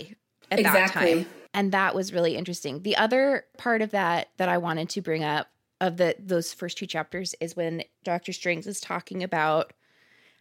at 0.51 0.59
that 0.59 0.61
Exactly. 0.61 1.15
time. 1.25 1.27
And 1.57 1.73
that 1.73 1.95
was 1.95 2.13
really 2.13 2.37
interesting. 2.37 2.83
The 2.83 2.97
other 2.97 3.47
part 3.57 3.81
of 3.83 3.91
that 3.93 4.29
that 4.37 4.49
I 4.49 4.59
wanted 4.59 4.91
to 4.91 5.01
bring 5.01 5.25
up 5.25 5.49
of 5.81 5.97
the 5.97 6.15
those 6.19 6.53
first 6.53 6.79
two 6.79 6.87
chapters 6.87 7.35
is 7.41 7.57
when 7.57 7.83
Dr. 8.05 8.33
Strings 8.33 8.67
is 8.67 8.81
talking 8.81 9.23
about 9.23 9.73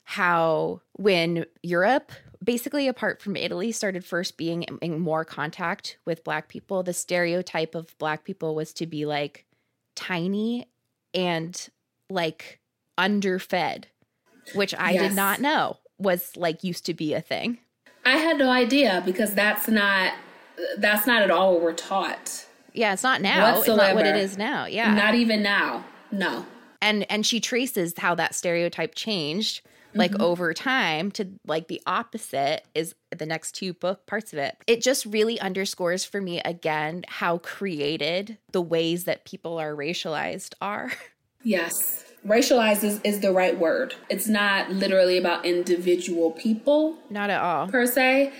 how 0.03 0.81
when 0.93 1.45
Europe, 1.63 2.11
basically 2.43 2.87
apart 2.87 3.21
from 3.21 3.35
Italy, 3.35 3.71
started 3.71 4.05
first 4.05 4.37
being 4.37 4.63
in- 4.63 4.99
more 4.99 5.25
contact 5.25 5.97
with 6.05 6.23
Black 6.23 6.47
people, 6.47 6.83
the 6.83 6.93
stereotype 6.93 7.75
of 7.75 7.97
Black 7.97 8.23
people 8.23 8.53
was 8.53 8.71
to 8.73 8.85
be 8.85 9.05
like 9.05 9.45
tiny 9.95 10.67
and 11.13 11.69
like 12.09 12.59
underfed, 12.97 13.87
which 14.53 14.75
I 14.77 14.91
Yes. 14.91 15.09
did 15.09 15.15
not 15.15 15.39
know 15.39 15.77
was 15.97 16.35
like 16.35 16.63
used 16.63 16.85
to 16.87 16.93
be 16.93 17.13
a 17.13 17.21
thing. 17.21 17.59
I 18.05 18.17
had 18.17 18.37
no 18.37 18.49
idea 18.51 19.01
because 19.05 19.33
that's 19.33 19.67
not 19.67 20.13
that's 20.77 21.05
not 21.07 21.21
at 21.21 21.31
all 21.31 21.53
what 21.53 21.61
we're 21.61 21.73
taught. 21.73 22.45
Yeah, 22.73 22.93
it's 22.93 23.03
not 23.03 23.21
now. 23.21 23.57
It's 23.59 23.67
not 23.67 23.95
what 23.95 24.05
it 24.05 24.15
is 24.17 24.37
now. 24.37 24.65
Yeah. 24.65 24.93
Not 24.93 25.15
even 25.15 25.41
now. 25.41 25.85
No. 26.11 26.45
and 26.81 27.09
and 27.09 27.25
she 27.25 27.39
traces 27.39 27.93
how 27.97 28.15
that 28.15 28.35
stereotype 28.35 28.95
changed 28.95 29.61
like 29.93 30.11
Mm-hmm. 30.11 30.21
over 30.23 30.53
time 30.53 31.09
to 31.11 31.27
like 31.47 31.67
the 31.69 31.81
opposite 31.87 32.63
is 32.75 32.93
the 33.17 33.25
next 33.25 33.53
two 33.53 33.71
book 33.73 34.05
parts 34.05 34.33
of 34.33 34.39
it 34.39 34.57
it 34.67 34.81
just 34.81 35.05
really 35.05 35.39
underscores 35.39 36.03
for 36.03 36.19
me 36.21 36.41
again 36.41 37.03
how 37.07 37.37
created 37.37 38.37
the 38.51 38.61
ways 38.61 39.05
that 39.05 39.23
people 39.23 39.57
are 39.57 39.73
racialized 39.73 40.53
are 40.61 40.91
Yes. 41.43 42.03
Racialized 42.25 42.83
is, 42.83 42.99
is 43.03 43.19
the 43.19 43.31
right 43.31 43.55
word. 43.57 43.93
It's 44.09 44.27
not 44.27 44.71
literally 44.71 45.17
about 45.17 45.45
individual 45.45 46.31
people 46.31 46.97
not 47.09 47.29
at 47.29 47.41
all 47.41 47.67
per 47.67 47.85
se. 47.87 48.33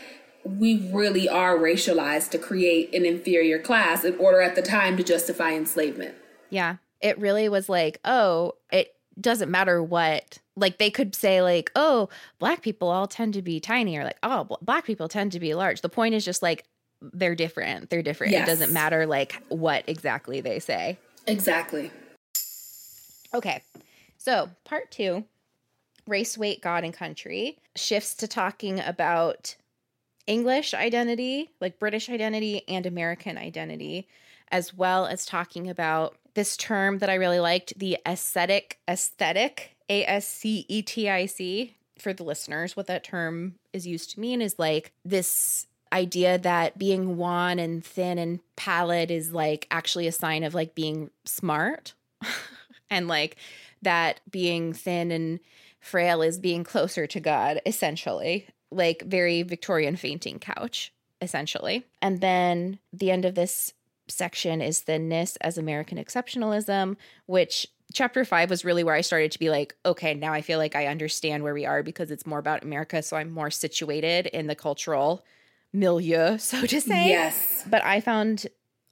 We 0.46 0.90
really 0.94 1.28
are 1.28 1.58
racialized 1.58 2.30
to 2.32 2.38
create 2.38 2.94
an 2.94 3.06
inferior 3.06 3.60
class 3.60 4.04
in 4.06 4.16
order 4.18 4.42
at 4.42 4.56
the 4.56 4.62
time 4.62 4.96
to 4.98 5.04
justify 5.04 5.52
enslavement. 5.54 6.16
yeah 6.50 6.78
it 7.02 7.18
really 7.20 7.50
was 7.50 7.68
like 7.68 8.00
oh 8.06 8.54
it 8.72 8.96
doesn't 9.20 9.50
matter 9.52 9.82
what 9.84 10.38
like 10.56 10.78
they 10.78 10.90
could 10.90 11.14
say 11.16 11.42
like 11.42 11.72
oh 11.76 12.08
black 12.40 12.62
people 12.62 12.90
all 12.90 13.08
tend 13.08 13.34
to 13.34 13.42
be 13.42 13.60
tiny 13.60 13.98
or 13.98 14.04
like 14.04 14.18
oh 14.24 14.48
black 14.62 14.86
people 14.86 15.08
tend 15.10 15.32
to 15.32 15.40
be 15.40 15.54
large 15.54 15.82
the 15.82 15.90
point 15.90 16.16
is 16.16 16.24
just 16.24 16.42
like 16.42 16.64
they're 17.02 17.36
different 17.36 17.90
they're 17.90 18.02
different 18.02 18.32
Yes. 18.32 18.48
it 18.48 18.52
doesn't 18.52 18.72
matter 18.74 19.06
like 19.06 19.42
what 19.50 19.84
exactly 19.88 20.42
they 20.42 20.60
say 20.60 20.98
Exactly. 21.28 21.92
Okay. 23.34 23.62
So, 24.18 24.50
part 24.64 24.92
two 24.92 25.26
race, 26.08 26.38
weight, 26.38 26.62
God, 26.62 26.84
and 26.84 26.94
country, 26.94 27.58
shifts 27.76 28.14
to 28.16 28.28
talking 28.28 28.80
about 28.80 29.56
English 30.28 30.74
identity, 30.74 31.52
like 31.62 31.80
British 31.80 32.10
identity, 32.10 32.64
and 32.68 32.86
American 32.86 33.38
identity, 33.38 34.08
as 34.52 34.74
well 34.74 35.06
as 35.06 35.26
talking 35.26 35.70
about 35.70 36.16
this 36.34 36.58
term 36.58 37.00
that 37.00 37.10
I 37.10 37.16
really 37.16 37.40
liked, 37.40 37.78
the 37.78 37.98
ascetic, 38.06 38.80
ascetic, 38.88 39.76
A 39.90 40.06
S 40.06 40.28
C 40.28 40.66
E 40.68 40.82
T 40.82 41.10
I 41.10 41.26
C. 41.26 41.76
For 41.98 42.12
the 42.12 42.24
listeners, 42.24 42.76
what 42.76 42.88
that 42.88 43.06
term 43.06 43.56
is 43.72 43.88
used 43.88 44.12
to 44.12 44.20
mean 44.20 44.42
is 44.42 44.60
like 44.60 44.92
this 45.06 45.66
idea 45.94 46.38
that 46.38 46.78
being 46.78 47.16
wan 47.16 47.58
and 47.58 47.86
thin 47.86 48.18
and 48.18 48.40
pallid 48.58 49.12
is 49.12 49.32
like 49.32 49.66
actually 49.72 50.08
a 50.08 50.12
sign 50.12 50.44
of 50.44 50.54
like 50.54 50.76
being 50.76 51.10
smart 51.24 51.94
and 52.90 53.08
like 53.08 53.38
that 53.82 54.20
being 54.30 54.74
thin 54.74 55.12
and 55.12 55.40
frail 55.80 56.22
is 56.22 56.40
being 56.40 56.64
closer 56.64 57.08
to 57.08 57.20
God, 57.20 57.62
essentially, 57.66 58.48
like 58.76 59.04
very 59.04 59.44
Victorian 59.44 59.96
fainting 59.96 60.40
couch, 60.40 60.94
essentially. 61.22 61.86
And 62.02 62.22
then 62.22 62.80
the 62.94 63.12
end 63.12 63.26
of 63.26 63.36
this 63.36 63.74
section 64.08 64.62
is 64.62 64.82
thinness 64.82 65.36
as 65.38 65.58
American 65.58 65.98
exceptionalism, 65.98 66.96
which 67.26 67.68
chapter 67.94 68.26
five 68.26 68.50
was 68.50 68.66
really 68.66 68.84
where 68.84 68.96
I 68.96 69.02
started 69.02 69.32
to 69.32 69.40
be 69.40 69.50
like, 69.50 69.76
okay, 69.86 70.14
now 70.14 70.34
I 70.34 70.42
feel 70.42 70.60
like 70.60 70.76
I 70.76 70.88
understand 70.88 71.44
where 71.44 71.54
we 71.54 71.66
are 71.66 71.84
because 71.84 72.12
it's 72.12 72.26
more 72.26 72.40
about 72.40 72.64
America. 72.64 73.02
So 73.02 73.18
I'm 73.18 73.32
more 73.32 73.52
situated 73.52 74.28
in 74.28 74.48
the 74.48 74.56
cultural 74.56 75.24
milieu, 75.74 76.38
so 76.40 76.66
to 76.66 76.82
say. 76.82 77.10
Yes. 77.10 77.64
But 77.68 77.84
I 77.84 78.02
found 78.02 78.48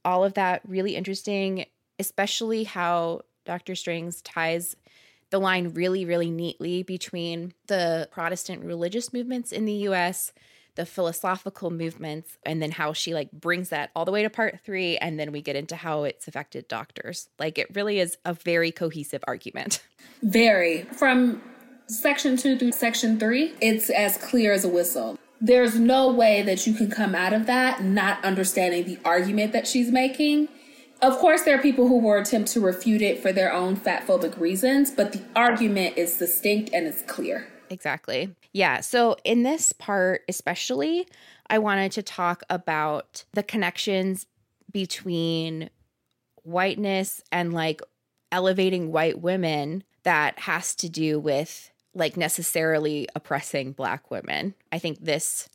all 0.05 0.23
of 0.23 0.33
that 0.33 0.61
really 0.67 0.95
interesting, 0.95 1.65
especially 1.99 2.63
how 2.63 3.21
Dr. 3.45 3.75
Strings 3.75 4.21
ties 4.21 4.75
the 5.33 5.39
line 5.39 5.69
really, 5.73 6.05
really 6.05 6.29
neatly 6.29 6.83
between 6.83 7.53
the 7.65 8.07
Protestant 8.11 8.63
religious 8.63 9.11
movements 9.11 9.51
in 9.51 9.65
the 9.65 9.73
US, 9.89 10.31
the 10.75 10.85
philosophical 10.85 11.71
movements, 11.71 12.37
and 12.45 12.61
then 12.61 12.69
how 12.69 12.93
she 12.93 13.15
like 13.15 13.31
brings 13.31 13.69
that 13.69 13.89
all 13.95 14.05
the 14.05 14.11
way 14.11 14.21
to 14.21 14.29
part 14.29 14.59
three. 14.63 14.95
And 14.97 15.19
then 15.19 15.31
we 15.31 15.41
get 15.41 15.55
into 15.55 15.75
how 15.75 16.03
it's 16.03 16.27
affected 16.27 16.67
doctors. 16.67 17.29
Like 17.39 17.57
it 17.57 17.67
really 17.73 17.99
is 17.99 18.15
a 18.23 18.35
very 18.35 18.71
cohesive 18.71 19.23
argument. 19.27 19.81
Very. 20.21 20.83
From 20.83 21.41
section 21.87 22.37
two 22.37 22.55
through 22.55 22.73
section 22.73 23.19
three, 23.19 23.55
it's 23.59 23.89
as 23.89 24.17
clear 24.17 24.53
as 24.53 24.63
a 24.63 24.69
whistle. 24.69 25.17
There's 25.41 25.79
no 25.79 26.11
way 26.11 26.43
that 26.43 26.67
you 26.67 26.75
can 26.75 26.91
come 26.91 27.15
out 27.15 27.33
of 27.33 27.47
that 27.47 27.83
not 27.83 28.23
understanding 28.23 28.85
the 28.85 28.99
argument 29.03 29.51
that 29.53 29.65
she's 29.65 29.91
making. 29.91 30.47
Of 31.03 31.17
course, 31.17 31.41
there 31.41 31.59
are 31.59 31.61
people 31.61 31.89
who 31.89 31.97
will 31.99 32.17
attempt 32.17 32.49
to 32.53 32.61
refute 32.61 33.01
it 33.01 33.19
for 33.19 33.33
their 33.33 33.51
own 33.51 33.75
fat 33.75 34.07
phobic 34.07 34.39
reasons, 34.39 34.89
but 34.89 35.11
the 35.11 35.21
argument 35.35 35.97
is 35.97 36.17
distinct 36.17 36.73
and 36.73 36.87
it's 36.87 37.01
clear. 37.01 37.45
Exactly. 37.69 38.33
Yeah. 38.53 38.79
So, 38.79 39.17
in 39.25 39.43
this 39.43 39.73
part, 39.73 40.21
especially, 40.29 41.05
I 41.49 41.59
wanted 41.59 41.91
to 41.93 42.03
talk 42.03 42.43
about 42.49 43.25
the 43.33 43.43
connections 43.43 44.25
between 44.71 45.69
whiteness 46.43 47.21
and 47.33 47.51
like 47.51 47.81
elevating 48.31 48.93
white 48.93 49.19
women 49.19 49.83
that 50.03 50.39
has 50.39 50.73
to 50.75 50.87
do 50.87 51.19
with 51.19 51.69
like 51.93 52.15
necessarily 52.15 53.09
oppressing 53.13 53.73
black 53.73 54.09
women. 54.09 54.55
I 54.71 54.79
think 54.79 55.03
this 55.03 55.49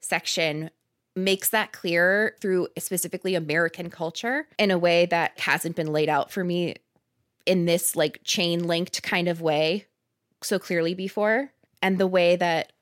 section 0.00 0.70
makes 1.14 1.50
that 1.50 1.72
clear 1.72 2.36
through 2.40 2.68
specifically 2.78 3.34
American 3.34 3.90
culture 3.90 4.46
in 4.58 4.70
a 4.70 4.78
way 4.78 5.06
that 5.06 5.38
hasn't 5.40 5.76
been 5.76 5.92
laid 5.92 6.08
out 6.08 6.30
for 6.30 6.42
me 6.42 6.76
in 7.46 7.66
this 7.66 7.96
like 7.96 8.20
chain 8.24 8.64
linked 8.66 9.02
kind 9.02 9.28
of 9.28 9.40
way 9.40 9.86
so 10.42 10.58
clearly 10.58 10.94
before. 10.94 11.52
And 11.82 11.98
the 11.98 12.06
way 12.06 12.36
that 12.36 12.72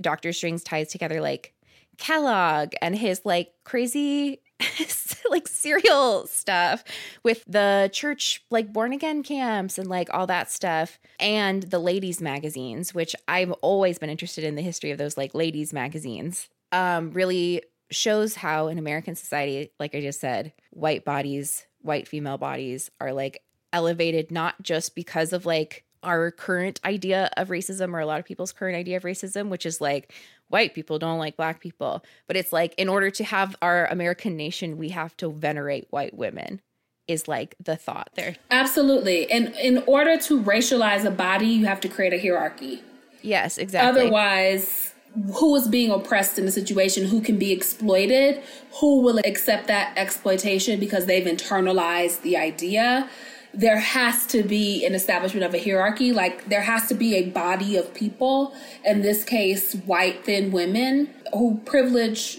Dr. 0.00 0.32
Strings 0.32 0.64
ties 0.64 0.88
together 0.88 1.20
like 1.20 1.54
Kellogg 1.98 2.72
and 2.80 2.96
his 2.96 3.22
like 3.24 3.52
crazy 3.64 4.40
like 5.30 5.48
cereal 5.48 6.26
stuff 6.26 6.84
with 7.22 7.44
the 7.46 7.88
church 7.92 8.44
like 8.50 8.72
born 8.72 8.92
again 8.92 9.22
camps 9.22 9.78
and 9.78 9.88
like 9.88 10.08
all 10.12 10.26
that 10.26 10.50
stuff 10.50 10.98
and 11.18 11.62
the 11.64 11.78
ladies 11.78 12.20
magazines 12.20 12.92
which 12.92 13.14
I've 13.26 13.52
always 13.62 13.98
been 13.98 14.10
interested 14.10 14.44
in 14.44 14.56
the 14.56 14.62
history 14.62 14.90
of 14.90 14.98
those 14.98 15.16
like 15.16 15.34
ladies 15.34 15.72
magazines 15.72 16.48
um 16.72 17.10
really 17.12 17.62
shows 17.90 18.34
how 18.36 18.68
in 18.68 18.78
American 18.78 19.14
society 19.14 19.70
like 19.80 19.94
I 19.94 20.00
just 20.00 20.20
said 20.20 20.52
white 20.70 21.04
bodies 21.04 21.66
white 21.82 22.06
female 22.08 22.38
bodies 22.38 22.90
are 23.00 23.12
like 23.12 23.42
elevated 23.72 24.30
not 24.30 24.60
just 24.62 24.94
because 24.94 25.32
of 25.32 25.46
like 25.46 25.84
our 26.02 26.30
current 26.30 26.80
idea 26.84 27.30
of 27.36 27.48
racism 27.48 27.92
or 27.92 28.00
a 28.00 28.06
lot 28.06 28.18
of 28.18 28.24
people's 28.24 28.52
current 28.52 28.76
idea 28.76 28.96
of 28.96 29.02
racism 29.02 29.48
which 29.48 29.66
is 29.66 29.80
like 29.80 30.12
white 30.48 30.74
people 30.74 30.98
don't 30.98 31.18
like 31.18 31.36
black 31.36 31.60
people 31.60 32.02
but 32.26 32.36
it's 32.36 32.52
like 32.52 32.74
in 32.78 32.88
order 32.88 33.10
to 33.10 33.22
have 33.22 33.54
our 33.60 33.86
american 33.88 34.36
nation 34.36 34.78
we 34.78 34.88
have 34.88 35.16
to 35.16 35.30
venerate 35.30 35.86
white 35.90 36.14
women 36.16 36.60
is 37.06 37.26
like 37.28 37.54
the 37.60 37.76
thought 37.76 38.10
there 38.14 38.36
Absolutely. 38.50 39.30
And 39.30 39.54
in 39.56 39.82
order 39.86 40.16
to 40.18 40.40
racialize 40.40 41.04
a 41.04 41.10
body, 41.10 41.46
you 41.46 41.66
have 41.66 41.80
to 41.80 41.88
create 41.88 42.12
a 42.12 42.18
hierarchy. 42.20 42.82
yes 43.22 43.58
exactly 43.58 44.02
Otherwise, 44.02 44.89
who 45.34 45.56
is 45.56 45.66
being 45.66 45.90
oppressed 45.90 46.38
in 46.38 46.46
the 46.46 46.52
situation, 46.52 47.06
who 47.06 47.20
can 47.20 47.38
be 47.38 47.52
exploited, 47.52 48.42
who 48.80 49.00
will 49.00 49.18
accept 49.24 49.66
that 49.66 49.96
exploitation 49.96 50.78
because 50.78 51.06
they've 51.06 51.26
internalized 51.26 52.22
the 52.22 52.36
idea. 52.36 53.08
There 53.52 53.78
has 53.78 54.26
to 54.28 54.44
be 54.44 54.86
an 54.86 54.94
establishment 54.94 55.44
of 55.44 55.54
a 55.54 55.62
hierarchy. 55.62 56.12
Like, 56.12 56.48
there 56.48 56.62
has 56.62 56.86
to 56.88 56.94
be 56.94 57.16
a 57.16 57.30
body 57.30 57.76
of 57.76 57.92
people, 57.94 58.54
in 58.84 59.02
this 59.02 59.24
case, 59.24 59.74
white, 59.74 60.24
thin 60.24 60.52
women, 60.52 61.10
who 61.32 61.60
privilege 61.64 62.38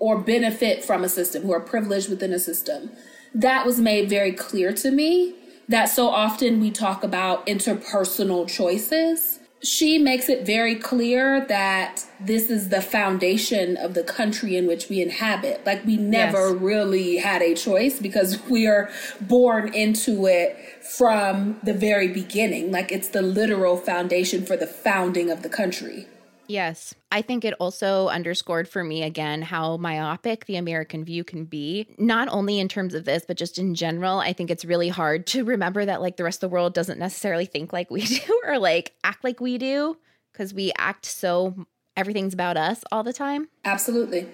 or 0.00 0.18
benefit 0.18 0.84
from 0.84 1.04
a 1.04 1.08
system, 1.08 1.42
who 1.42 1.52
are 1.52 1.60
privileged 1.60 2.08
within 2.08 2.32
a 2.32 2.38
system. 2.38 2.90
That 3.34 3.64
was 3.64 3.78
made 3.78 4.08
very 4.08 4.32
clear 4.32 4.72
to 4.72 4.90
me 4.90 5.34
that 5.68 5.84
so 5.84 6.08
often 6.08 6.60
we 6.60 6.72
talk 6.72 7.04
about 7.04 7.46
interpersonal 7.46 8.48
choices. 8.48 9.39
She 9.62 9.98
makes 9.98 10.30
it 10.30 10.46
very 10.46 10.74
clear 10.74 11.44
that 11.46 12.04
this 12.18 12.48
is 12.48 12.70
the 12.70 12.80
foundation 12.80 13.76
of 13.76 13.92
the 13.92 14.02
country 14.02 14.56
in 14.56 14.66
which 14.66 14.88
we 14.88 15.02
inhabit. 15.02 15.66
Like, 15.66 15.84
we 15.84 15.98
never 15.98 16.50
Yes. 16.52 16.60
really 16.60 17.16
had 17.18 17.42
a 17.42 17.54
choice 17.54 17.98
because 17.98 18.38
we 18.48 18.66
are 18.66 18.88
born 19.20 19.74
into 19.74 20.26
it 20.26 20.56
from 20.82 21.60
the 21.62 21.74
very 21.74 22.08
beginning. 22.08 22.72
Like, 22.72 22.90
it's 22.90 23.08
the 23.08 23.20
literal 23.22 23.76
foundation 23.76 24.46
for 24.46 24.56
the 24.56 24.66
founding 24.66 25.30
of 25.30 25.42
the 25.42 25.50
country. 25.50 26.06
Yes. 26.50 26.94
I 27.12 27.22
think 27.22 27.44
it 27.44 27.54
also 27.60 28.08
underscored 28.08 28.68
for 28.68 28.82
me 28.82 29.04
again 29.04 29.40
how 29.42 29.76
myopic 29.76 30.46
the 30.46 30.56
American 30.56 31.04
view 31.04 31.22
can 31.22 31.44
be, 31.44 31.86
not 31.96 32.26
only 32.28 32.58
in 32.58 32.66
terms 32.66 32.92
of 32.94 33.04
this, 33.04 33.24
but 33.24 33.36
just 33.36 33.56
in 33.56 33.76
general. 33.76 34.18
I 34.18 34.32
think 34.32 34.50
it's 34.50 34.64
really 34.64 34.88
hard 34.88 35.28
to 35.28 35.44
remember 35.44 35.84
that 35.84 36.00
like 36.00 36.16
the 36.16 36.24
rest 36.24 36.42
of 36.42 36.50
the 36.50 36.52
world 36.54 36.74
doesn't 36.74 36.98
necessarily 36.98 37.46
think 37.46 37.72
like 37.72 37.88
we 37.90 38.00
do 38.04 38.40
or 38.44 38.58
like 38.58 38.94
act 39.04 39.22
like 39.22 39.40
we 39.40 39.58
do 39.58 39.96
because 40.32 40.52
we 40.52 40.72
act 40.76 41.06
so 41.06 41.66
everything's 41.96 42.34
about 42.34 42.56
us 42.56 42.82
all 42.90 43.04
the 43.04 43.12
time. 43.12 43.48
Absolutely. 43.64 44.26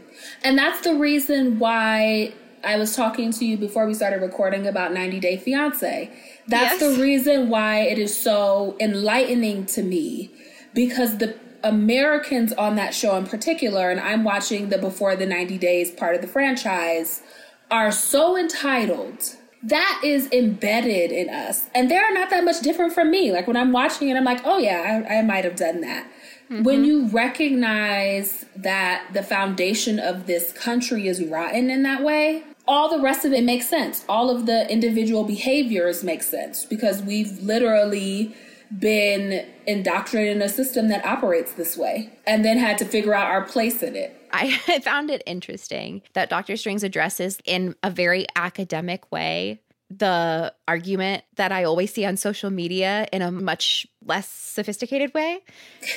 And 0.42 0.56
that's 0.56 0.80
the 0.80 0.94
reason 0.94 1.58
why 1.58 2.32
I 2.64 2.78
was 2.78 2.96
talking 2.96 3.30
to 3.32 3.44
you 3.44 3.58
before 3.58 3.86
we 3.86 3.92
started 3.92 4.22
recording 4.22 4.66
about 4.66 4.94
90 4.94 5.20
Day 5.20 5.36
Fiance. 5.36 6.10
That's 6.48 6.80
Yes. 6.80 6.96
the 6.96 7.02
reason 7.02 7.50
why 7.50 7.80
it 7.80 7.98
is 7.98 8.18
so 8.18 8.74
enlightening 8.80 9.66
to 9.66 9.82
me 9.82 10.30
because 10.74 11.18
the 11.18 11.36
Americans 11.68 12.52
on 12.52 12.76
that 12.76 12.94
show 12.94 13.16
in 13.16 13.26
particular, 13.26 13.90
and 13.90 14.00
I'm 14.00 14.24
watching 14.24 14.68
the 14.68 14.78
Before 14.78 15.16
the 15.16 15.26
90 15.26 15.58
Days 15.58 15.90
part 15.90 16.14
of 16.14 16.20
the 16.20 16.28
franchise, 16.28 17.22
are 17.70 17.90
so 17.90 18.36
entitled. 18.36 19.36
That 19.62 20.00
is 20.04 20.30
embedded 20.30 21.10
in 21.10 21.28
us. 21.28 21.68
And 21.74 21.90
they're 21.90 22.12
not 22.14 22.30
that 22.30 22.44
much 22.44 22.60
different 22.60 22.92
from 22.92 23.10
me. 23.10 23.32
Like 23.32 23.46
when 23.46 23.56
I'm 23.56 23.72
watching 23.72 24.08
it, 24.08 24.16
I'm 24.16 24.24
like, 24.24 24.42
oh 24.44 24.58
yeah, 24.58 25.04
I, 25.08 25.16
I 25.16 25.22
might 25.22 25.44
have 25.44 25.56
done 25.56 25.80
that. 25.80 26.06
Mm-hmm. 26.50 26.62
When 26.62 26.84
you 26.84 27.08
recognize 27.08 28.46
that 28.54 29.08
the 29.12 29.22
foundation 29.22 29.98
of 29.98 30.26
this 30.26 30.52
country 30.52 31.08
is 31.08 31.24
rotten 31.24 31.70
in 31.70 31.82
that 31.82 32.04
way, 32.04 32.44
all 32.68 32.88
the 32.88 33.02
rest 33.02 33.24
of 33.24 33.32
it 33.32 33.42
makes 33.42 33.68
sense. 33.68 34.04
All 34.08 34.30
of 34.30 34.46
the 34.46 34.70
individual 34.70 35.24
behaviors 35.24 36.04
make 36.04 36.22
sense 36.22 36.64
because 36.64 37.02
we've 37.02 37.40
literally 37.40 38.36
been 38.78 39.46
indoctrinated 39.66 40.36
in 40.36 40.42
a 40.42 40.48
system 40.48 40.88
that 40.88 41.04
operates 41.04 41.52
this 41.52 41.76
way 41.76 42.10
and 42.26 42.44
then 42.44 42.58
had 42.58 42.78
to 42.78 42.84
figure 42.84 43.14
out 43.14 43.26
our 43.26 43.42
place 43.42 43.82
in 43.82 43.94
it. 43.96 44.16
I, 44.32 44.56
found 44.82 45.10
it 45.10 45.22
interesting 45.26 46.02
that 46.14 46.28
Dr. 46.30 46.56
Strings 46.56 46.82
addresses 46.82 47.38
in 47.44 47.74
a 47.82 47.90
very 47.90 48.26
academic 48.36 49.10
way 49.12 49.60
the 49.88 50.52
argument 50.66 51.22
that 51.36 51.52
I 51.52 51.62
always 51.62 51.92
see 51.92 52.04
on 52.04 52.16
social 52.16 52.50
media 52.50 53.06
in 53.12 53.22
a 53.22 53.30
much 53.30 53.86
less 54.04 54.28
sophisticated 54.28 55.14
way. 55.14 55.38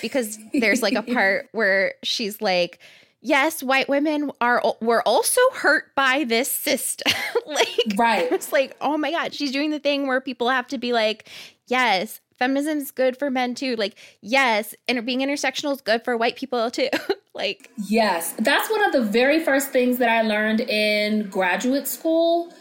Because 0.02 0.38
there's 0.54 0.84
like 0.84 0.94
a 0.94 1.02
part 1.14 1.50
where 1.54 1.96
she's 2.04 2.42
like, 2.42 2.80
Yes, 3.22 3.62
white 3.62 3.90
women 3.90 4.32
are 4.40 4.64
were 4.80 5.02
also 5.08 5.42
hurt 5.54 5.94
by 5.96 6.24
this 6.24 6.50
system. 6.50 7.12
like 7.48 7.68
Right. 7.98 8.32
it's 8.32 8.54
like, 8.54 8.78
oh 8.80 8.96
my 8.98 9.12
God, 9.12 9.34
she's 9.34 9.52
doing 9.52 9.72
the 9.72 9.80
thing 9.80 10.08
where 10.08 10.22
people 10.22 10.50
have 10.50 10.68
to 10.68 10.78
be 10.78 10.94
like, 10.94 11.28
Yes, 11.68 12.22
feminism 12.40 12.78
is 12.78 12.92
good 12.92 13.18
for 13.18 13.30
men 13.30 13.54
too. 13.54 13.76
Like, 13.76 13.96
yes, 14.22 14.74
and 14.88 15.06
being 15.06 15.20
intersectional 15.20 15.74
is 15.74 15.82
good 15.82 16.04
for 16.04 16.18
white 16.18 16.36
people 16.36 16.72
too. 16.72 16.90
like, 17.36 17.70
Yes, 17.88 18.34
that's 18.40 18.70
one 18.70 18.84
of 18.86 18.92
the 18.92 19.04
very 19.04 19.44
first 19.44 19.70
things 19.70 19.98
that 19.98 20.10
I 20.10 20.22
learned 20.22 20.62
in 20.62 21.30
graduate 21.30 21.88
school 21.88 22.54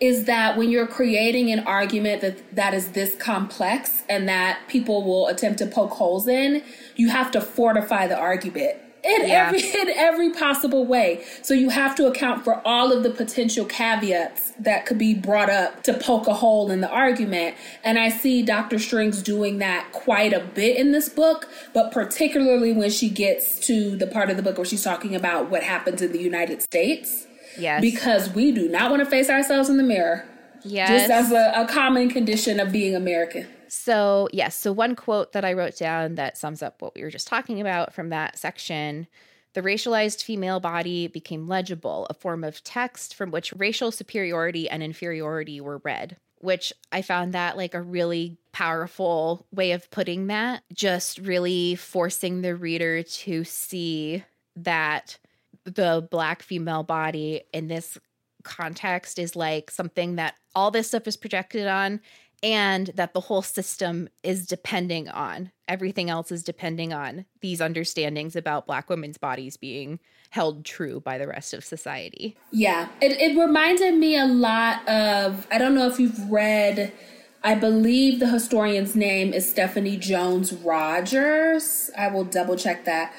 is 0.00 0.24
that 0.24 0.56
when 0.56 0.70
you're 0.70 0.86
creating 0.86 1.50
an 1.52 1.60
argument 1.60 2.20
that 2.20 2.56
that 2.56 2.74
is 2.74 2.90
this 2.92 3.14
complex 3.16 4.02
and 4.08 4.28
that 4.28 4.60
people 4.68 5.04
will 5.04 5.28
attempt 5.28 5.58
to 5.58 5.66
poke 5.66 5.92
holes 5.92 6.26
in, 6.26 6.62
you 6.96 7.08
have 7.10 7.30
to 7.30 7.40
fortify 7.40 8.06
the 8.06 8.18
argument 8.18 8.76
in 9.04 9.28
Yeah. 9.28 9.46
every 9.54 9.60
in 9.80 9.88
every 9.90 10.30
possible 10.30 10.86
way. 10.86 11.24
So 11.42 11.54
you 11.54 11.68
have 11.70 11.94
to 11.96 12.06
account 12.06 12.44
for 12.44 12.66
all 12.66 12.92
of 12.92 13.02
the 13.02 13.10
potential 13.10 13.64
caveats 13.64 14.52
that 14.60 14.86
could 14.86 14.98
be 14.98 15.14
brought 15.14 15.50
up 15.50 15.82
to 15.84 15.94
poke 15.94 16.26
a 16.26 16.34
hole 16.34 16.70
in 16.70 16.80
the 16.80 16.88
argument. 16.90 17.56
And 17.82 17.98
I 17.98 18.08
see 18.08 18.42
Dr. 18.42 18.78
Strings 18.78 19.22
doing 19.22 19.58
that 19.58 19.92
quite 19.92 20.32
a 20.32 20.40
bit 20.40 20.76
in 20.76 20.92
this 20.92 21.08
book, 21.08 21.48
but 21.72 21.92
particularly 21.92 22.72
when 22.72 22.90
she 22.90 23.08
gets 23.10 23.58
to 23.66 23.96
the 23.96 24.06
part 24.06 24.30
of 24.30 24.36
the 24.36 24.42
book 24.42 24.56
where 24.56 24.64
she's 24.64 24.82
talking 24.84 25.14
about 25.14 25.50
what 25.50 25.62
happens 25.62 26.00
in 26.02 26.12
the 26.12 26.20
United 26.22 26.62
States. 26.62 27.26
yes. 27.58 27.80
Because 27.80 28.30
we 28.30 28.52
do 28.52 28.68
not 28.68 28.90
want 28.90 29.02
to 29.04 29.08
face 29.10 29.28
ourselves 29.30 29.68
in 29.68 29.76
the 29.76 29.82
mirror. 29.82 30.24
yes. 30.62 30.88
Just 30.88 31.10
as 31.10 31.32
a, 31.32 31.52
a 31.62 31.66
common 31.68 32.08
condition 32.08 32.58
of 32.60 32.72
being 32.72 32.94
American. 32.94 33.46
So, 33.72 34.28
yes. 34.32 34.56
So, 34.56 34.72
one 34.72 34.96
quote 34.96 35.32
that 35.32 35.44
I 35.44 35.52
wrote 35.52 35.76
down 35.76 36.14
that 36.16 36.36
sums 36.36 36.62
up 36.62 36.82
what 36.82 36.94
we 36.94 37.02
were 37.02 37.10
just 37.10 37.28
talking 37.28 37.60
about 37.60 37.94
from 37.94 38.10
that 38.10 38.38
section 38.38 39.06
the 39.54 39.62
racialized 39.62 40.22
female 40.22 40.60
body 40.60 41.06
became 41.06 41.46
legible, 41.46 42.06
a 42.10 42.14
form 42.14 42.44
of 42.44 42.62
text 42.64 43.14
from 43.14 43.30
which 43.30 43.52
racial 43.56 43.90
superiority 43.92 44.68
and 44.68 44.82
inferiority 44.82 45.60
were 45.60 45.80
read. 45.84 46.16
Which 46.40 46.72
I 46.92 47.00
found 47.00 47.32
that 47.32 47.56
like 47.56 47.72
a 47.72 47.80
really 47.80 48.36
powerful 48.52 49.46
way 49.50 49.72
of 49.72 49.90
putting 49.90 50.26
that, 50.26 50.62
just 50.72 51.18
really 51.18 51.76
forcing 51.76 52.42
the 52.42 52.54
reader 52.54 53.02
to 53.02 53.44
see 53.44 54.24
that 54.56 55.16
the 55.64 56.06
black 56.10 56.42
female 56.42 56.82
body 56.82 57.42
in 57.54 57.68
this 57.68 57.96
context 58.42 59.18
is 59.18 59.34
like 59.34 59.70
something 59.70 60.16
that 60.16 60.34
all 60.54 60.70
this 60.70 60.88
stuff 60.88 61.06
is 61.06 61.16
projected 61.16 61.66
on 61.66 62.00
and 62.44 62.88
that 62.94 63.14
the 63.14 63.20
whole 63.20 63.40
system 63.40 64.06
is 64.22 64.46
depending 64.46 65.08
on 65.08 65.50
everything 65.66 66.10
else 66.10 66.30
is 66.30 66.42
depending 66.44 66.92
on 66.92 67.24
these 67.40 67.58
understandings 67.60 68.36
about 68.36 68.66
black 68.66 68.90
women's 68.90 69.16
bodies 69.16 69.56
being 69.56 69.98
held 70.28 70.62
true 70.64 71.00
by 71.00 71.16
the 71.16 71.26
rest 71.26 71.54
of 71.54 71.64
society 71.64 72.36
Yeah, 72.52 72.88
it, 73.00 73.12
it 73.12 73.38
reminded 73.38 73.94
me 73.94 74.16
a 74.18 74.26
lot 74.26 74.86
of. 74.86 75.46
I 75.50 75.56
don't 75.58 75.74
know 75.74 75.88
if 75.88 75.98
you've 75.98 76.30
read. 76.30 76.92
I 77.42 77.54
believe 77.54 78.20
the 78.20 78.28
historian's 78.28 78.94
name 78.94 79.32
is 79.32 79.48
Stephanie 79.48 79.96
Jones 79.96 80.52
Rogers. 80.52 81.90
I 81.96 82.08
will 82.08 82.24
double 82.24 82.56
check 82.56 82.84
that. 82.84 83.14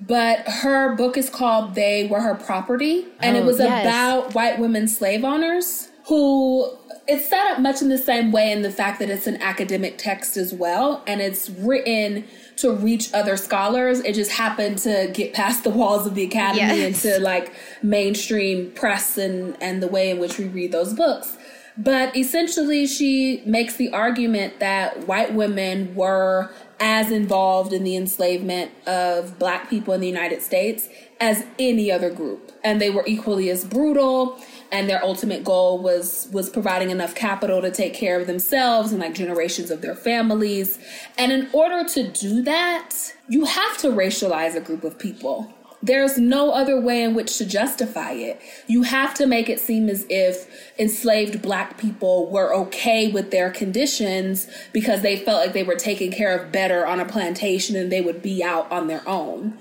But 0.00 0.38
her 0.48 0.94
book 0.96 1.18
is 1.18 1.28
called 1.28 1.74
They 1.74 2.06
Were 2.06 2.20
Her 2.20 2.34
Property. 2.34 3.06
And 3.20 3.36
it 3.36 3.42
Oh, 3.42 3.46
was 3.46 3.58
yes. 3.58 3.84
about 3.84 4.34
white 4.34 4.58
women 4.58 4.88
slave 4.88 5.24
owners 5.24 5.89
who 6.06 6.70
it's 7.06 7.28
set 7.28 7.46
up 7.50 7.60
much 7.60 7.82
in 7.82 7.88
the 7.88 7.98
same 7.98 8.30
way 8.30 8.52
in 8.52 8.62
the 8.62 8.70
fact 8.70 8.98
that 9.00 9.10
it's 9.10 9.26
an 9.26 9.40
academic 9.42 9.98
text 9.98 10.36
as 10.36 10.52
well. 10.52 11.02
And 11.06 11.20
it's 11.20 11.50
written 11.50 12.24
to 12.56 12.72
reach 12.72 13.12
other 13.12 13.36
scholars. 13.36 14.00
It 14.00 14.14
just 14.14 14.32
happened 14.32 14.78
to 14.78 15.10
get 15.12 15.32
past 15.32 15.64
the 15.64 15.70
walls 15.70 16.06
of 16.06 16.14
the 16.14 16.22
academy 16.24 16.60
Yes. 16.60 17.04
into 17.04 17.20
like 17.20 17.52
mainstream 17.82 18.70
press 18.72 19.18
and 19.18 19.56
and 19.60 19.82
the 19.82 19.88
way 19.88 20.10
in 20.10 20.18
which 20.18 20.38
we 20.38 20.44
read 20.46 20.72
those 20.72 20.94
books. 20.94 21.36
But 21.76 22.14
essentially 22.16 22.86
she 22.86 23.42
makes 23.46 23.76
the 23.76 23.90
argument 23.92 24.60
that 24.60 25.06
white 25.06 25.34
women 25.34 25.94
were 25.94 26.50
as 26.78 27.10
involved 27.10 27.72
in 27.72 27.84
the 27.84 27.96
enslavement 27.96 28.70
of 28.86 29.38
black 29.38 29.68
people 29.70 29.92
in 29.94 30.00
the 30.00 30.08
United 30.08 30.42
States 30.42 30.88
as 31.20 31.44
any 31.58 31.90
other 31.92 32.10
group 32.10 32.52
and 32.64 32.80
they 32.80 32.88
were 32.90 33.04
equally 33.06 33.50
as 33.50 33.64
brutal 33.64 34.38
and 34.72 34.88
their 34.88 35.02
ultimate 35.04 35.44
goal 35.44 35.78
was 35.78 36.28
was 36.32 36.48
providing 36.48 36.90
enough 36.90 37.14
capital 37.14 37.60
to 37.60 37.70
take 37.70 37.94
care 37.94 38.20
of 38.20 38.26
themselves 38.26 38.92
and 38.92 39.00
like 39.00 39.14
generations 39.14 39.70
of 39.70 39.80
their 39.80 39.94
families 39.94 40.78
and 41.18 41.32
in 41.32 41.48
order 41.52 41.88
to 41.88 42.08
do 42.08 42.42
that 42.42 43.14
you 43.28 43.44
have 43.44 43.78
to 43.78 43.88
racialize 43.88 44.54
a 44.54 44.60
group 44.60 44.84
of 44.84 44.98
people 44.98 45.52
there's 45.82 46.18
no 46.18 46.50
other 46.50 46.78
way 46.78 47.02
in 47.02 47.14
which 47.14 47.38
to 47.38 47.46
justify 47.46 48.12
it. 48.12 48.40
You 48.66 48.82
have 48.82 49.14
to 49.14 49.26
make 49.26 49.48
it 49.48 49.60
seem 49.60 49.88
as 49.88 50.04
if 50.10 50.46
enslaved 50.78 51.40
black 51.40 51.78
people 51.78 52.30
were 52.30 52.54
okay 52.54 53.10
with 53.10 53.30
their 53.30 53.50
conditions 53.50 54.46
because 54.72 55.00
they 55.00 55.16
felt 55.16 55.40
like 55.40 55.54
they 55.54 55.62
were 55.62 55.76
taken 55.76 56.12
care 56.12 56.36
of 56.36 56.52
better 56.52 56.86
on 56.86 57.00
a 57.00 57.06
plantation 57.06 57.76
and 57.76 57.90
they 57.90 58.02
would 58.02 58.20
be 58.20 58.44
out 58.44 58.70
on 58.70 58.88
their 58.88 59.06
own. 59.08 59.56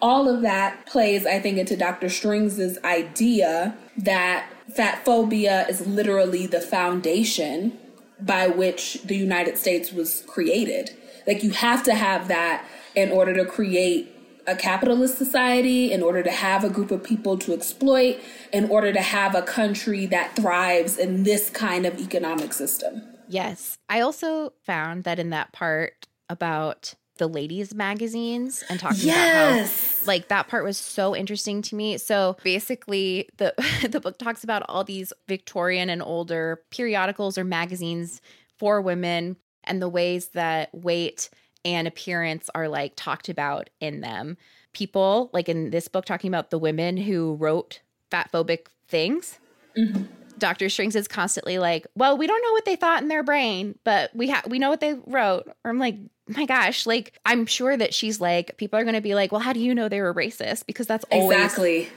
All 0.00 0.28
of 0.28 0.42
that 0.42 0.86
plays, 0.86 1.26
I 1.26 1.40
think, 1.40 1.58
into 1.58 1.76
Dr. 1.76 2.08
Strings's 2.08 2.78
idea 2.84 3.76
that 3.96 4.48
fat 4.74 5.04
phobia 5.04 5.66
is 5.68 5.86
literally 5.86 6.46
the 6.46 6.60
foundation 6.60 7.76
by 8.20 8.46
which 8.48 9.02
the 9.04 9.16
United 9.16 9.58
States 9.58 9.92
was 9.92 10.24
created. 10.26 10.90
Like 11.26 11.42
you 11.42 11.50
have 11.50 11.82
to 11.84 11.94
have 11.94 12.28
that 12.28 12.64
in 12.94 13.10
order 13.10 13.34
to 13.34 13.44
create 13.44 14.14
a 14.46 14.56
capitalist 14.56 15.18
society, 15.18 15.92
in 15.92 16.02
order 16.02 16.22
to 16.22 16.30
have 16.30 16.64
a 16.64 16.70
group 16.70 16.90
of 16.90 17.04
people 17.04 17.36
to 17.36 17.52
exploit, 17.52 18.16
in 18.52 18.70
order 18.70 18.92
to 18.92 19.02
have 19.02 19.34
a 19.34 19.42
country 19.42 20.06
that 20.06 20.34
thrives 20.34 20.96
in 20.96 21.24
this 21.24 21.50
kind 21.50 21.84
of 21.84 21.98
economic 22.00 22.52
system. 22.52 23.02
yes 23.28 23.76
i 23.90 24.00
also 24.00 24.54
found 24.64 25.04
that 25.04 25.18
in 25.18 25.28
that 25.30 25.52
part 25.52 26.06
about 26.30 26.94
the 27.18 27.28
ladies 27.28 27.74
magazines 27.74 28.64
and 28.68 28.80
talking 28.80 29.10
about 29.10 29.66
how 29.66 29.70
like 30.06 30.28
that 30.28 30.48
part 30.48 30.64
was 30.64 30.78
so 30.78 31.14
interesting 31.14 31.60
to 31.62 31.74
me 31.74 31.98
so 31.98 32.36
basically 32.42 33.28
the 33.36 33.52
the 33.90 34.00
book 34.00 34.18
talks 34.18 34.44
about 34.44 34.62
all 34.68 34.84
these 34.84 35.12
victorian 35.26 35.90
and 35.90 36.02
older 36.02 36.62
periodicals 36.70 37.36
or 37.36 37.44
magazines 37.44 38.20
for 38.58 38.80
women 38.80 39.36
and 39.64 39.82
the 39.82 39.88
ways 39.88 40.28
that 40.28 40.72
weight 40.74 41.28
and 41.64 41.86
appearance 41.86 42.48
are 42.54 42.68
like 42.68 42.92
talked 42.96 43.28
about 43.28 43.68
in 43.80 44.00
them 44.00 44.36
people 44.72 45.30
like 45.32 45.48
in 45.48 45.70
this 45.70 45.88
book 45.88 46.04
talking 46.04 46.28
about 46.28 46.50
the 46.50 46.58
women 46.58 46.96
who 46.96 47.34
wrote 47.34 47.80
fat 48.10 48.30
phobic 48.32 48.66
things 48.88 49.38
mm-hmm. 49.76 50.04
Dr. 50.38 50.68
Strings 50.68 50.96
is 50.96 51.08
constantly 51.08 51.58
like, 51.58 51.86
"Well, 51.94 52.16
we 52.16 52.26
don't 52.26 52.42
know 52.42 52.52
what 52.52 52.64
they 52.64 52.76
thought 52.76 53.02
in 53.02 53.08
their 53.08 53.22
brain, 53.22 53.78
but 53.84 54.14
we 54.14 54.30
ha- 54.30 54.44
we 54.46 54.58
know 54.58 54.70
what 54.70 54.80
they 54.80 54.94
wrote." 55.06 55.48
Or 55.64 55.70
I'm 55.70 55.78
like, 55.78 55.96
"My 56.28 56.46
gosh!" 56.46 56.86
Like, 56.86 57.18
I'm 57.24 57.46
sure 57.46 57.76
that 57.76 57.92
she's 57.94 58.20
like, 58.20 58.56
people 58.56 58.78
are 58.78 58.84
going 58.84 58.94
to 58.94 59.00
be 59.00 59.14
like, 59.14 59.32
"Well, 59.32 59.40
how 59.40 59.52
do 59.52 59.60
you 59.60 59.74
know 59.74 59.88
they 59.88 60.00
were 60.00 60.14
racist?" 60.14 60.66
Because 60.66 60.86
that's 60.86 61.04
always 61.10 61.36
Exactly. 61.36 61.88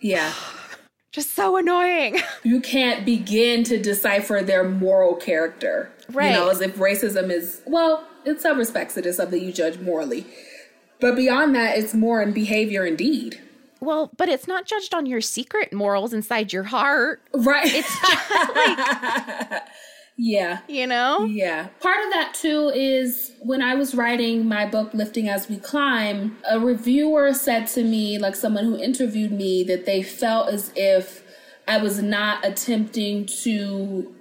Yeah. 0.00 0.32
just 1.12 1.34
so 1.34 1.56
annoying. 1.56 2.20
You 2.44 2.60
can't 2.60 3.04
begin 3.04 3.64
to 3.64 3.78
decipher 3.82 4.42
their 4.42 4.62
moral 4.68 5.14
character. 5.16 5.90
Right. 6.12 6.30
You 6.30 6.36
know, 6.36 6.48
as 6.50 6.60
if 6.60 6.76
racism 6.76 7.30
is, 7.30 7.60
well, 7.66 8.06
in 8.24 8.38
some 8.38 8.58
respects, 8.58 8.96
it 8.96 9.04
is 9.06 9.16
something 9.16 9.42
you 9.42 9.52
judge 9.52 9.78
morally. 9.80 10.26
But 11.00 11.16
beyond 11.16 11.54
that, 11.56 11.76
it's 11.76 11.92
more 11.92 12.22
in 12.22 12.32
behavior 12.32 12.84
indeed. 12.86 13.40
well, 13.80 14.10
but 14.16 14.28
it's 14.28 14.46
not 14.46 14.64
judged 14.66 14.94
on 14.94 15.06
your 15.06 15.20
secret 15.20 15.72
morals 15.72 16.12
inside 16.12 16.52
your 16.52 16.64
heart. 16.64 17.20
Right. 17.34 17.66
It's 17.66 18.00
just 18.00 18.30
like, 18.54 19.62
yeah. 20.16 20.60
you 20.68 20.86
know? 20.86 21.24
Yeah. 21.24 21.68
Part 21.80 22.04
of 22.04 22.12
that 22.12 22.34
too 22.34 22.70
is 22.74 23.32
when 23.40 23.62
I 23.62 23.74
was 23.74 23.94
writing 23.94 24.46
my 24.46 24.66
book, 24.66 24.94
Lifting 24.94 25.28
as 25.28 25.48
We 25.48 25.58
Climb, 25.58 26.38
a 26.50 26.58
reviewer 26.58 27.32
said 27.34 27.66
to 27.68 27.84
me, 27.84 28.18
like 28.18 28.34
someone 28.34 28.64
who 28.64 28.76
interviewed 28.76 29.32
me, 29.32 29.62
that 29.64 29.86
they 29.86 30.02
felt 30.02 30.48
as 30.48 30.72
if 30.74 31.22
I 31.68 31.78
was 31.78 32.00
not 32.00 32.44
attempting 32.46 33.26
to 33.42 34.14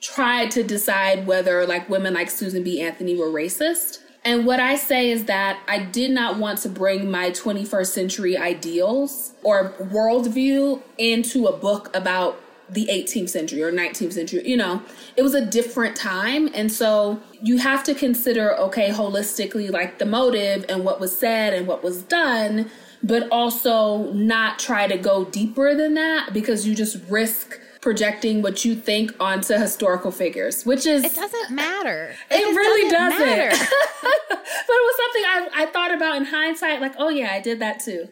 try 0.00 0.46
to 0.46 0.62
decide 0.62 1.26
whether 1.26 1.66
like 1.66 1.88
women 1.88 2.14
like 2.14 2.30
Susan 2.30 2.62
B. 2.62 2.80
Anthony 2.80 3.16
were 3.16 3.26
racist. 3.26 3.98
And 4.24 4.46
what 4.46 4.60
I 4.60 4.76
say 4.76 5.10
is 5.10 5.24
that 5.24 5.60
I 5.68 5.78
did 5.78 6.10
not 6.10 6.38
want 6.38 6.58
to 6.60 6.68
bring 6.68 7.10
my 7.10 7.30
21st 7.30 7.86
century 7.86 8.36
ideals 8.36 9.32
or 9.42 9.72
worldview 9.80 10.82
into 10.98 11.46
a 11.46 11.56
book 11.56 11.94
about 11.94 12.40
the 12.70 12.86
18th 12.86 13.30
century 13.30 13.62
or 13.62 13.72
19th 13.72 14.12
century. 14.12 14.46
You 14.48 14.56
know, 14.56 14.82
it 15.16 15.22
was 15.22 15.34
a 15.34 15.44
different 15.44 15.96
time. 15.96 16.48
And 16.54 16.70
so 16.70 17.20
you 17.42 17.58
have 17.58 17.82
to 17.84 17.94
consider, 17.94 18.56
okay, 18.58 18.90
holistically, 18.90 19.70
like 19.70 19.98
the 19.98 20.06
motive 20.06 20.64
and 20.68 20.84
what 20.84 21.00
was 21.00 21.16
said 21.16 21.54
and 21.54 21.66
what 21.66 21.82
was 21.82 22.02
done, 22.02 22.70
but 23.02 23.28
also 23.30 24.12
not 24.12 24.58
try 24.58 24.86
to 24.86 24.98
go 24.98 25.24
deeper 25.24 25.74
than 25.74 25.94
that 25.94 26.32
because 26.32 26.66
you 26.66 26.74
just 26.74 26.98
risk 27.08 27.58
projecting 27.80 28.42
what 28.42 28.64
you 28.64 28.74
think 28.74 29.12
onto 29.20 29.54
historical 29.54 30.10
figures, 30.10 30.66
which 30.66 30.84
is 30.84 31.04
It 31.04 31.14
doesn't 31.14 31.50
matter. 31.54 32.12
it 32.30 32.38
just 32.40 32.56
really 32.56 32.90
doesn't. 32.90 33.18
matter. 33.20 33.50
but 34.30 34.38
it 34.40 34.68
was 34.68 34.96
something 34.96 35.22
I, 35.24 35.48
I 35.62 35.66
thought 35.66 35.94
about 35.94 36.16
in 36.16 36.24
hindsight, 36.24 36.80
like, 36.80 36.94
oh 36.98 37.08
yeah, 37.08 37.30
I 37.32 37.40
did 37.40 37.60
that 37.60 37.80
too. 37.80 38.08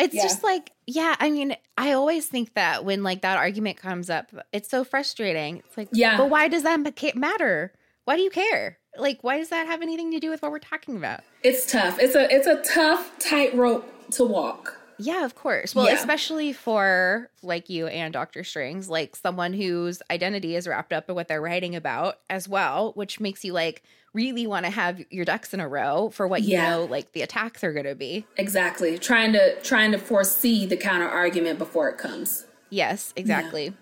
It's 0.00 0.14
Yeah. 0.14 0.22
just 0.22 0.42
like, 0.42 0.72
yeah, 0.86 1.14
I 1.20 1.30
mean, 1.30 1.56
I 1.78 1.92
always 1.92 2.26
think 2.26 2.54
that 2.54 2.84
when 2.84 3.02
like 3.02 3.20
that 3.22 3.36
argument 3.36 3.76
comes 3.76 4.10
up, 4.10 4.32
it's 4.52 4.68
so 4.68 4.82
frustrating. 4.84 5.58
It's 5.58 5.76
like, 5.76 5.88
Yeah. 5.92 6.16
but 6.16 6.30
why 6.30 6.48
does 6.48 6.62
that 6.64 6.80
matter? 7.16 7.72
why 8.04 8.16
do 8.16 8.22
you 8.22 8.30
care? 8.30 8.78
Like, 8.98 9.22
why 9.22 9.38
does 9.38 9.50
that 9.50 9.66
have 9.68 9.82
anything 9.82 10.10
to 10.12 10.18
do 10.18 10.30
with 10.30 10.42
what 10.42 10.50
we're 10.50 10.58
talking 10.58 10.96
about? 10.96 11.20
It's 11.44 11.70
tough. 11.70 11.98
It's 12.00 12.16
a 12.16 12.34
it's 12.34 12.46
a 12.48 12.56
tough 12.62 13.12
tightrope 13.20 13.86
to 14.12 14.24
walk. 14.24 14.78
Yeah, 14.98 15.24
of 15.24 15.34
course. 15.36 15.74
Well, 15.76 15.86
Yeah. 15.86 15.94
especially 15.94 16.52
for 16.52 17.30
like 17.42 17.70
you 17.70 17.86
and 17.86 18.12
Dr. 18.12 18.42
Strings, 18.42 18.88
like 18.88 19.14
someone 19.14 19.52
whose 19.52 20.02
identity 20.10 20.56
is 20.56 20.66
wrapped 20.66 20.92
up 20.92 21.08
in 21.08 21.14
what 21.14 21.28
they're 21.28 21.40
writing 21.40 21.76
about 21.76 22.18
as 22.28 22.48
well, 22.48 22.92
which 22.96 23.20
makes 23.20 23.44
you 23.44 23.52
like 23.52 23.82
really 24.12 24.46
want 24.46 24.66
to 24.66 24.70
have 24.70 25.00
your 25.10 25.24
ducks 25.24 25.54
in 25.54 25.60
a 25.60 25.68
row 25.68 26.10
for 26.10 26.26
what 26.26 26.42
you 26.42 26.56
know 26.56 26.86
like 26.90 27.12
the 27.12 27.22
attacks 27.22 27.62
are 27.62 27.72
going 27.72 27.86
to 27.86 27.94
be. 27.94 28.26
Exactly. 28.36 28.98
Trying 28.98 29.32
to 29.32 29.60
trying 29.62 29.92
to 29.92 29.98
foresee 29.98 30.66
the 30.66 30.76
counter 30.76 31.08
argument 31.08 31.58
before 31.58 31.88
it 31.88 31.98
comes. 31.98 32.46
Yes, 32.70 33.12
exactly. 33.16 33.72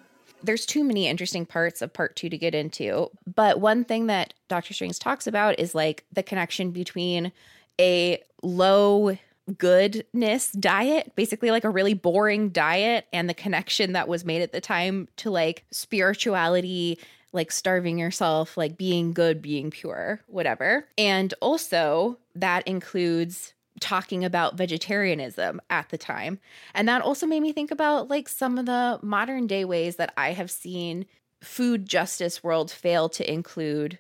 There's 0.43 0.65
too 0.65 0.85
many 0.85 1.09
interesting 1.09 1.47
parts 1.47 1.83
of 1.83 1.93
part 1.93 2.15
two 2.17 2.29
to 2.29 2.39
get 2.39 2.55
into. 2.55 3.11
But 3.27 3.61
one 3.61 3.85
thing 3.85 4.07
that 4.07 4.35
Dr. 4.49 4.73
Strings 4.73 4.99
talks 4.99 5.27
about 5.27 5.59
is 5.59 5.75
like 5.75 6.05
the 6.13 6.23
connection 6.23 6.71
between 6.71 7.33
a 7.81 8.23
low 8.43 9.17
goodness 9.57 10.53
diet, 10.53 11.13
basically 11.17 11.51
like 11.51 11.65
a 11.65 11.71
really 11.71 11.95
boring 11.95 12.51
diet, 12.51 13.07
and 13.13 13.29
the 13.29 13.35
connection 13.35 13.93
that 13.93 14.09
was 14.09 14.25
made 14.25 14.43
at 14.43 14.53
the 14.53 14.61
time 14.61 15.09
to 15.17 15.31
like 15.31 15.65
spirituality, 15.71 16.99
like 17.33 17.53
starving 17.53 17.99
yourself, 17.99 18.57
like 18.57 18.77
being 18.77 19.13
good, 19.13 19.43
being 19.43 19.71
pure, 19.71 20.21
whatever. 20.27 20.87
And 20.97 21.33
also, 21.41 22.19
that 22.35 22.67
includes 22.67 23.55
talking 23.81 24.25
about 24.25 24.57
vegetarianism 24.57 25.61
at 25.71 25.89
the 25.91 25.99
time. 25.99 26.39
And 26.75 26.89
that 26.89 27.03
also 27.03 27.27
made 27.27 27.41
me 27.41 27.53
think 27.53 27.71
about 27.71 28.09
like 28.09 28.29
some 28.29 28.59
of 28.59 28.67
the 28.67 28.99
modern 29.03 29.47
day 29.47 29.65
ways 29.65 29.97
that 29.97 30.13
I 30.17 30.33
have 30.33 30.51
seen 30.51 31.07
food 31.43 31.87
justice 31.87 32.43
world 32.43 32.71
fail 32.71 33.09
to 33.11 33.31
include 33.31 33.99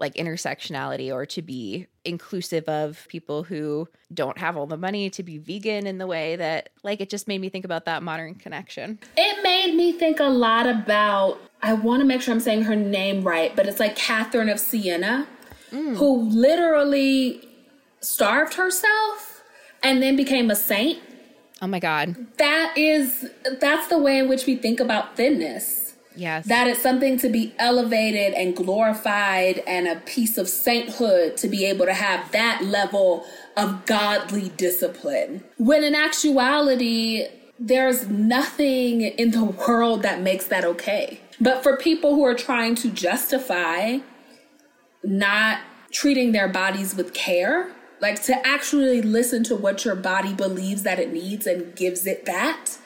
like 0.00 0.14
intersectionality 0.14 1.12
or 1.12 1.26
to 1.26 1.42
be 1.42 1.86
inclusive 2.04 2.64
of 2.68 3.06
people 3.08 3.42
who 3.44 3.86
don't 4.12 4.38
have 4.38 4.56
all 4.56 4.66
the 4.66 4.76
money 4.76 5.10
to 5.10 5.22
be 5.22 5.36
vegan 5.36 5.86
in 5.86 5.98
the 5.98 6.06
way 6.06 6.34
that 6.36 6.70
like 6.82 7.00
it 7.00 7.10
just 7.10 7.28
made 7.28 7.40
me 7.40 7.50
think 7.50 7.66
about 7.66 7.84
that 7.84 8.02
modern 8.02 8.34
connection. 8.34 8.98
It 9.16 9.42
made 9.42 9.76
me 9.76 9.92
think 9.92 10.18
a 10.18 10.24
lot 10.24 10.66
about 10.66 11.38
I 11.62 11.74
want 11.74 12.00
to 12.00 12.06
make 12.06 12.22
sure 12.22 12.32
I'm 12.32 12.40
saying 12.40 12.62
her 12.62 12.74
name 12.74 13.22
right, 13.22 13.54
but 13.54 13.66
it's 13.66 13.78
like 13.78 13.94
Catherine 13.94 14.48
of 14.48 14.58
Siena, 14.58 15.28
mm. 15.70 15.96
who 15.96 16.22
literally 16.22 17.46
starved 18.00 18.54
herself 18.54 19.42
and 19.82 20.02
then 20.02 20.16
became 20.16 20.50
a 20.50 20.56
saint. 20.56 20.98
Oh 21.60 21.66
my 21.66 21.78
god. 21.78 22.16
That 22.38 22.72
is 22.76 23.30
that's 23.60 23.88
the 23.88 23.98
way 23.98 24.18
in 24.18 24.28
which 24.28 24.46
we 24.46 24.56
think 24.56 24.80
about 24.80 25.16
thinness. 25.16 25.89
Yes. 26.16 26.46
That 26.46 26.66
it's 26.66 26.82
something 26.82 27.18
to 27.18 27.28
be 27.28 27.54
elevated 27.58 28.34
and 28.34 28.56
glorified 28.56 29.62
and 29.66 29.86
a 29.86 29.96
piece 29.96 30.36
of 30.38 30.48
sainthood 30.48 31.36
to 31.38 31.48
be 31.48 31.64
able 31.64 31.86
to 31.86 31.94
have 31.94 32.32
that 32.32 32.64
level 32.64 33.24
of 33.56 33.86
godly 33.86 34.50
discipline. 34.50 35.44
When 35.56 35.84
in 35.84 35.94
actuality, 35.94 37.26
there's 37.58 38.08
nothing 38.08 39.02
in 39.02 39.30
the 39.30 39.44
world 39.44 40.02
that 40.02 40.20
makes 40.20 40.46
that 40.46 40.64
okay. 40.64 41.20
But 41.40 41.62
for 41.62 41.76
people 41.76 42.14
who 42.14 42.24
are 42.24 42.34
trying 42.34 42.74
to 42.76 42.90
justify 42.90 43.98
not 45.02 45.60
treating 45.92 46.32
their 46.32 46.48
bodies 46.48 46.94
with 46.94 47.14
care, 47.14 47.72
like 48.00 48.22
to 48.24 48.46
actually 48.46 49.02
listen 49.02 49.44
to 49.44 49.56
what 49.56 49.84
your 49.84 49.94
body 49.94 50.32
believes 50.32 50.82
that 50.82 50.98
it 50.98 51.12
needs 51.12 51.46
and 51.46 51.74
gives 51.76 52.06
it 52.06 52.24
that, 52.26 52.78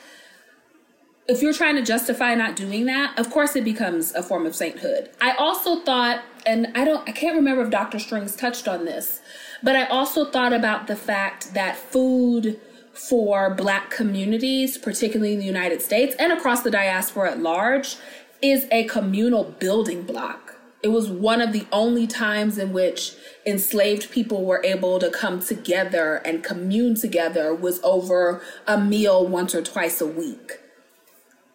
if 1.26 1.40
you're 1.40 1.54
trying 1.54 1.76
to 1.76 1.82
justify 1.82 2.34
not 2.34 2.56
doing 2.56 2.84
that, 2.86 3.18
of 3.18 3.30
course 3.30 3.56
it 3.56 3.64
becomes 3.64 4.14
a 4.14 4.22
form 4.22 4.44
of 4.44 4.54
sainthood. 4.54 5.10
I 5.20 5.32
also 5.32 5.80
thought, 5.80 6.22
and 6.44 6.68
I 6.74 6.84
don't, 6.84 7.08
I 7.08 7.12
can't 7.12 7.36
remember 7.36 7.62
if 7.62 7.70
Dr. 7.70 7.98
Strings 7.98 8.36
touched 8.36 8.68
on 8.68 8.84
this, 8.84 9.20
but 9.62 9.74
I 9.74 9.86
also 9.86 10.30
thought 10.30 10.52
about 10.52 10.86
the 10.86 10.96
fact 10.96 11.54
that 11.54 11.76
food 11.76 12.60
for 12.92 13.54
Black 13.54 13.90
communities, 13.90 14.76
particularly 14.76 15.32
in 15.32 15.38
the 15.38 15.46
United 15.46 15.80
States 15.80 16.14
and 16.18 16.32
across 16.32 16.62
the 16.62 16.70
diaspora 16.70 17.32
at 17.32 17.40
large, 17.40 17.96
is 18.42 18.66
a 18.70 18.84
communal 18.84 19.44
building 19.44 20.02
block. 20.02 20.56
It 20.82 20.88
was 20.88 21.08
one 21.08 21.40
of 21.40 21.54
the 21.54 21.66
only 21.72 22.06
times 22.06 22.58
in 22.58 22.74
which 22.74 23.14
enslaved 23.46 24.10
people 24.10 24.44
were 24.44 24.62
able 24.62 24.98
to 24.98 25.10
come 25.10 25.40
together 25.40 26.16
and 26.16 26.44
commune 26.44 26.94
together 26.94 27.54
was 27.54 27.80
over 27.82 28.42
a 28.66 28.78
meal 28.78 29.26
once 29.26 29.54
or 29.54 29.62
twice 29.62 30.02
a 30.02 30.06
week 30.06 30.60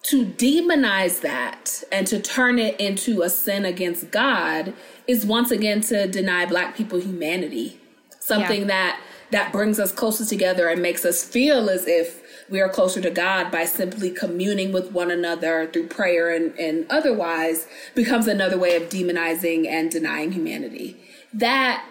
to 0.10 0.26
demonize 0.26 1.22
that 1.22 1.84
and 1.92 2.08
to 2.08 2.20
turn 2.20 2.58
it 2.58 2.80
into 2.80 3.22
a 3.22 3.30
sin 3.30 3.66
against 3.66 4.12
God 4.12 4.74
is 5.08 5.26
once 5.26 5.52
again 5.52 5.82
to 5.82 6.08
deny 6.08 6.46
black 6.46 6.76
people 6.76 7.00
humanity. 7.00 7.80
Something 8.20 8.62
Yeah. 8.62 8.68
that 8.68 9.00
that 9.32 9.52
brings 9.52 9.80
us 9.80 9.92
closer 9.92 10.26
together 10.26 10.68
and 10.68 10.82
makes 10.82 11.06
us 11.06 11.24
feel 11.24 11.70
as 11.70 11.88
if 11.88 12.24
we 12.50 12.60
are 12.60 12.70
closer 12.70 13.00
to 13.00 13.12
God 13.12 13.52
by 13.52 13.66
simply 13.66 14.10
communing 14.10 14.72
with 14.72 14.92
one 14.92 15.12
another 15.12 15.70
through 15.72 15.86
prayer 15.86 16.34
and, 16.34 16.58
and 16.58 16.88
otherwise 16.90 17.68
becomes 17.94 18.28
another 18.28 18.58
way 18.58 18.76
of 18.76 18.90
demonizing 18.90 19.68
and 19.68 19.92
denying 19.92 20.32
humanity. 20.32 20.98
That 21.32 21.86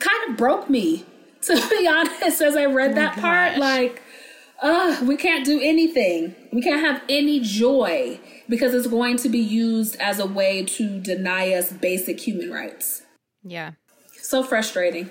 kind 0.00 0.30
of 0.30 0.38
broke 0.38 0.70
me, 0.70 1.04
to 1.42 1.54
be 1.68 1.86
honest, 1.86 2.40
as 2.40 2.56
I 2.56 2.64
read 2.64 2.92
oh 2.92 2.94
that 2.94 3.18
part. 3.18 3.58
Like, 3.58 4.00
uh, 4.62 5.04
we 5.04 5.16
can't 5.16 5.44
do 5.44 5.60
anything. 5.60 6.34
We 6.52 6.62
can't 6.62 6.80
have 6.80 7.02
any 7.08 7.40
joy 7.40 8.20
because 8.48 8.72
it's 8.74 8.86
going 8.86 9.16
to 9.18 9.28
be 9.28 9.38
used 9.40 9.96
as 9.96 10.18
a 10.18 10.26
way 10.26 10.64
to 10.64 11.00
deny 11.00 11.52
us 11.52 11.72
basic 11.72 12.20
human 12.20 12.50
rights. 12.50 13.02
yeah. 13.42 13.72
So 14.20 14.44
frustrating. 14.44 15.10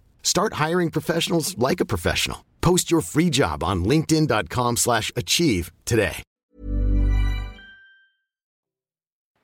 Start 0.23 0.53
hiring 0.53 0.89
professionals 0.89 1.55
like 1.57 1.81
a 1.81 1.85
professional. 1.85 2.45
Post 2.61 2.89
your 2.89 3.01
free 3.01 3.29
job 3.29 3.63
on 3.63 3.83
linkedin.com/achieve 3.83 4.77
slash 4.77 5.11
achieve 5.15 5.71
today. 5.85 6.23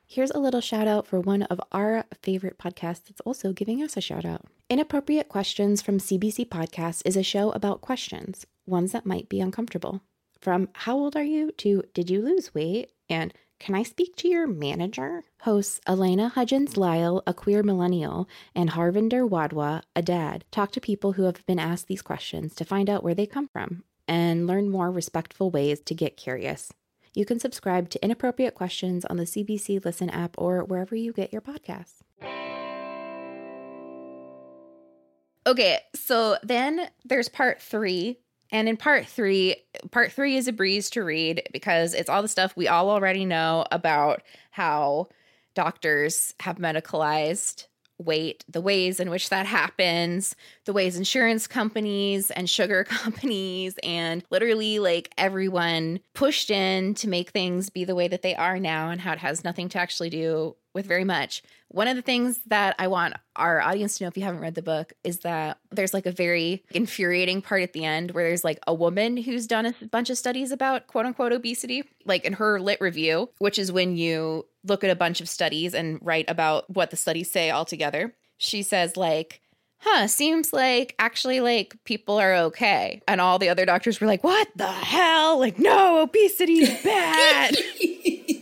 Here's 0.09 0.31
a 0.31 0.39
little 0.39 0.61
shout 0.61 0.87
out 0.87 1.05
for 1.05 1.19
one 1.19 1.43
of 1.43 1.59
our 1.73 2.05
favorite 2.21 2.57
podcasts 2.57 3.03
that's 3.05 3.21
also 3.25 3.51
giving 3.51 3.83
us 3.83 3.97
a 3.97 4.01
shout 4.01 4.23
out. 4.23 4.45
Inappropriate 4.69 5.27
Questions 5.27 5.81
from 5.81 5.99
CBC 5.99 6.47
Podcast 6.47 7.01
is 7.05 7.17
a 7.17 7.23
show 7.23 7.51
about 7.51 7.81
questions, 7.81 8.47
ones 8.65 8.93
that 8.93 9.05
might 9.05 9.27
be 9.27 9.41
uncomfortable. 9.41 10.01
From 10.39 10.69
how 10.73 10.97
old 10.97 11.15
are 11.17 11.23
you 11.23 11.51
to 11.57 11.83
did 11.93 12.09
you 12.09 12.21
lose 12.21 12.53
weight 12.53 12.91
and 13.09 13.33
can 13.59 13.73
I 13.75 13.83
speak 13.83 14.15
to 14.17 14.27
your 14.27 14.45
manager? 14.47 15.23
Hosts 15.41 15.81
Elena 15.87 16.29
Hudgens 16.29 16.77
Lyle, 16.77 17.23
a 17.25 17.33
queer 17.33 17.63
millennial, 17.63 18.29
and 18.53 18.71
Harvinder 18.71 19.27
Wadhwa, 19.27 19.81
a 19.95 20.01
dad, 20.01 20.45
talk 20.51 20.71
to 20.73 20.81
people 20.81 21.13
who 21.13 21.23
have 21.23 21.45
been 21.45 21.59
asked 21.59 21.87
these 21.87 22.01
questions 22.01 22.53
to 22.55 22.65
find 22.65 22.89
out 22.89 23.03
where 23.03 23.15
they 23.15 23.25
come 23.25 23.47
from 23.47 23.83
and 24.07 24.47
learn 24.47 24.69
more 24.69 24.91
respectful 24.91 25.49
ways 25.49 25.79
to 25.81 25.95
get 25.95 26.17
curious. 26.17 26.71
You 27.13 27.25
can 27.25 27.39
subscribe 27.39 27.89
to 27.89 28.03
Inappropriate 28.03 28.53
Questions 28.53 29.03
on 29.05 29.17
the 29.17 29.23
CBC 29.23 29.83
Listen 29.83 30.09
app 30.11 30.35
or 30.37 30.63
wherever 30.63 30.95
you 30.95 31.11
get 31.11 31.33
your 31.33 31.41
podcasts. 31.41 32.03
Okay, 35.47 35.79
so 35.95 36.37
then 36.43 36.89
there's 37.05 37.29
part 37.29 37.61
three 37.61 38.19
And 38.51 38.69
in 38.69 38.77
part 38.77 39.05
three, 39.05 39.57
part 39.91 40.11
three 40.11 40.37
is 40.37 40.47
a 40.47 40.53
breeze 40.53 40.89
to 40.91 41.03
read 41.03 41.43
because 41.51 41.93
it's 41.93 42.09
all 42.09 42.21
the 42.21 42.27
stuff 42.27 42.55
we 42.55 42.67
all 42.67 42.89
already 42.89 43.25
know 43.25 43.65
about 43.71 44.23
how 44.51 45.07
doctors 45.53 46.33
have 46.39 46.57
medicalized 46.57 47.65
weight, 47.99 48.45
the 48.47 48.61
ways 48.61 48.99
in 48.99 49.09
which 49.09 49.29
that 49.29 49.45
happens, 49.45 50.35
the 50.65 50.73
ways 50.73 50.97
insurance 50.97 51.47
companies 51.47 52.29
and 52.31 52.49
sugar 52.49 52.83
companies 52.87 53.77
and 53.83 54.23
literally 54.29 54.79
like 54.79 55.11
everyone 55.17 55.99
pushed 56.13 56.51
in 56.51 56.93
to 56.95 57.09
make 57.09 57.31
things 57.31 57.69
be 57.69 57.83
the 57.83 57.95
way 57.95 58.07
that 58.07 58.21
they 58.21 58.35
are 58.35 58.59
now 58.59 58.89
and 58.89 59.01
how 59.01 59.13
it 59.13 59.19
has 59.19 59.43
nothing 59.43 59.69
to 59.69 59.79
actually 59.79 60.09
do 60.09 60.55
with 60.77 60.85
very 60.85 61.03
much. 61.03 61.43
One 61.69 61.89
of 61.89 61.97
the 61.97 62.01
things 62.01 62.39
that 62.45 62.75
I 62.79 62.87
want 62.87 63.15
our 63.35 63.59
audience 63.59 63.97
to 63.97 64.03
know 64.03 64.07
if 64.07 64.15
you 64.15 64.23
haven't 64.23 64.39
read 64.39 64.55
the 64.55 64.61
book 64.61 64.93
is 65.03 65.19
that 65.19 65.57
there's 65.71 65.93
like 65.93 66.05
a 66.05 66.11
very 66.11 66.63
infuriating 66.71 67.41
part 67.41 67.63
at 67.63 67.73
the 67.73 67.83
end 67.83 68.11
where 68.11 68.23
there's 68.23 68.45
like 68.45 68.59
a 68.65 68.73
woman 68.73 69.17
who's 69.17 69.47
done 69.47 69.65
a 69.65 69.73
bunch 69.91 70.09
of 70.09 70.17
studies 70.17 70.51
about 70.51 70.87
quote 70.87 71.05
unquote 71.05 71.33
obesity, 71.33 71.83
like 72.05 72.23
in 72.23 72.33
her 72.33 72.61
lit 72.61 72.79
review, 72.79 73.29
which 73.39 73.59
is 73.59 73.71
when 73.71 73.97
you 73.97 74.45
look 74.63 74.83
at 74.83 74.89
a 74.89 74.95
bunch 74.95 75.19
of 75.19 75.27
studies 75.27 75.73
and 75.73 75.99
write 76.01 76.29
about 76.29 76.69
what 76.69 76.91
the 76.91 76.97
studies 76.97 77.29
say 77.29 77.51
altogether. 77.51 78.13
She 78.37 78.61
says, 78.61 78.95
like, 78.95 79.41
huh, 79.79 80.07
seems 80.07 80.53
like 80.53 80.95
actually 80.99 81.41
like 81.41 81.75
people 81.85 82.17
are 82.17 82.35
okay. 82.35 83.01
And 83.07 83.19
all 83.19 83.39
the 83.39 83.49
other 83.49 83.65
doctors 83.65 83.99
were 83.99 84.07
like, 84.07 84.23
what 84.23 84.47
the 84.55 84.67
hell? 84.67 85.39
Like, 85.39 85.59
no, 85.59 86.01
obesity 86.01 86.59
is 86.59 86.83
bad. 86.83 87.55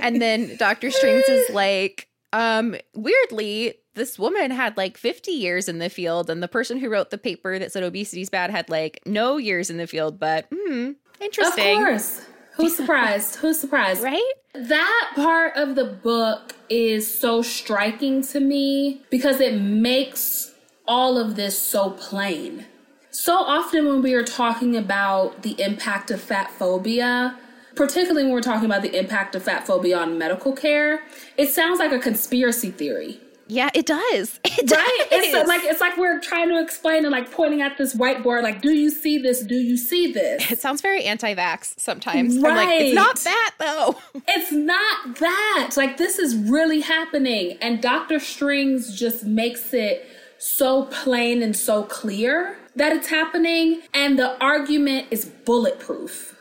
and 0.00 0.20
then 0.20 0.56
Dr. 0.56 0.90
Strings 0.90 1.28
is 1.28 1.50
like, 1.50 2.08
um, 2.32 2.76
weirdly, 2.94 3.74
this 3.94 4.18
woman 4.18 4.50
had 4.50 4.76
like 4.76 4.96
50 4.96 5.30
years 5.32 5.68
in 5.68 5.78
the 5.78 5.88
field, 5.88 6.30
and 6.30 6.42
the 6.42 6.48
person 6.48 6.78
who 6.78 6.88
wrote 6.88 7.10
the 7.10 7.18
paper 7.18 7.58
that 7.58 7.72
said 7.72 7.82
obesity 7.82 8.22
is 8.22 8.30
bad 8.30 8.50
had 8.50 8.68
like 8.70 9.00
no 9.04 9.36
years 9.36 9.70
in 9.70 9.76
the 9.76 9.86
field, 9.86 10.18
but 10.18 10.46
hmm, 10.52 10.92
interesting. 11.20 11.78
Of 11.78 11.84
course. 11.84 12.26
Who's 12.54 12.76
surprised? 12.76 13.36
Who's 13.36 13.58
surprised? 13.58 14.02
Right? 14.02 14.32
That 14.54 15.12
part 15.14 15.56
of 15.56 15.76
the 15.76 15.84
book 15.84 16.54
is 16.68 17.12
so 17.18 17.42
striking 17.42 18.22
to 18.24 18.40
me 18.40 19.02
because 19.10 19.40
it 19.40 19.60
makes 19.60 20.52
all 20.86 21.16
of 21.18 21.36
this 21.36 21.58
so 21.58 21.90
plain. 21.90 22.66
So 23.10 23.34
often 23.34 23.86
when 23.86 24.02
we 24.02 24.14
are 24.14 24.24
talking 24.24 24.76
about 24.76 25.42
the 25.42 25.60
impact 25.60 26.10
of 26.10 26.20
fat 26.20 26.50
phobia, 26.50 27.38
particularly 27.76 28.24
when 28.24 28.32
we're 28.32 28.40
talking 28.40 28.66
about 28.66 28.82
the 28.82 28.98
impact 28.98 29.34
of 29.34 29.42
fat 29.42 29.66
phobia 29.66 29.98
on 29.98 30.18
medical 30.18 30.52
care, 30.52 31.02
it 31.36 31.48
sounds 31.50 31.78
like 31.78 31.92
a 31.92 31.98
conspiracy 31.98 32.70
theory. 32.70 33.20
Yeah, 33.46 33.68
it 33.74 33.84
does. 33.86 34.38
It 34.62 34.70
right? 34.70 35.06
does. 35.10 35.20
It's 35.24 35.48
like 35.48 35.62
it's 35.64 35.80
like 35.80 35.96
we're 35.96 36.20
trying 36.20 36.50
to 36.50 36.60
explain 36.60 37.04
and 37.04 37.10
like 37.10 37.32
pointing 37.32 37.62
at 37.62 37.78
this 37.78 37.94
whiteboard, 37.96 38.42
like, 38.44 38.60
do 38.62 38.70
you 38.70 38.90
see 38.90 39.18
this? 39.18 39.42
Do 39.42 39.54
you 39.56 39.76
see 39.76 40.12
this? 40.12 40.50
It 40.52 40.60
sounds 40.60 40.80
very 40.82 41.02
anti-vax 41.04 41.74
sometimes. 41.80 42.36
I'm 42.36 42.42
Right. 42.44 42.56
like, 42.68 42.80
it's 42.80 42.94
not 42.94 43.16
that 43.20 43.52
though. 43.58 43.96
It's 44.28 44.52
not 44.52 45.18
that. 45.18 45.72
Like 45.76 45.96
this 45.96 46.18
is 46.20 46.36
really 46.36 46.80
happening. 46.80 47.58
And 47.60 47.80
Dr. 47.82 48.20
Strings 48.20 48.96
just 48.96 49.24
makes 49.24 49.72
it 49.74 50.06
so 50.38 50.84
plain 50.84 51.42
and 51.42 51.56
so 51.56 51.82
clear 51.84 52.56
that 52.76 52.92
it's 52.94 53.08
happening. 53.08 53.80
And 53.92 54.16
the 54.18 54.40
argument 54.42 55.08
is 55.10 55.24
bulletproof. 55.24 56.36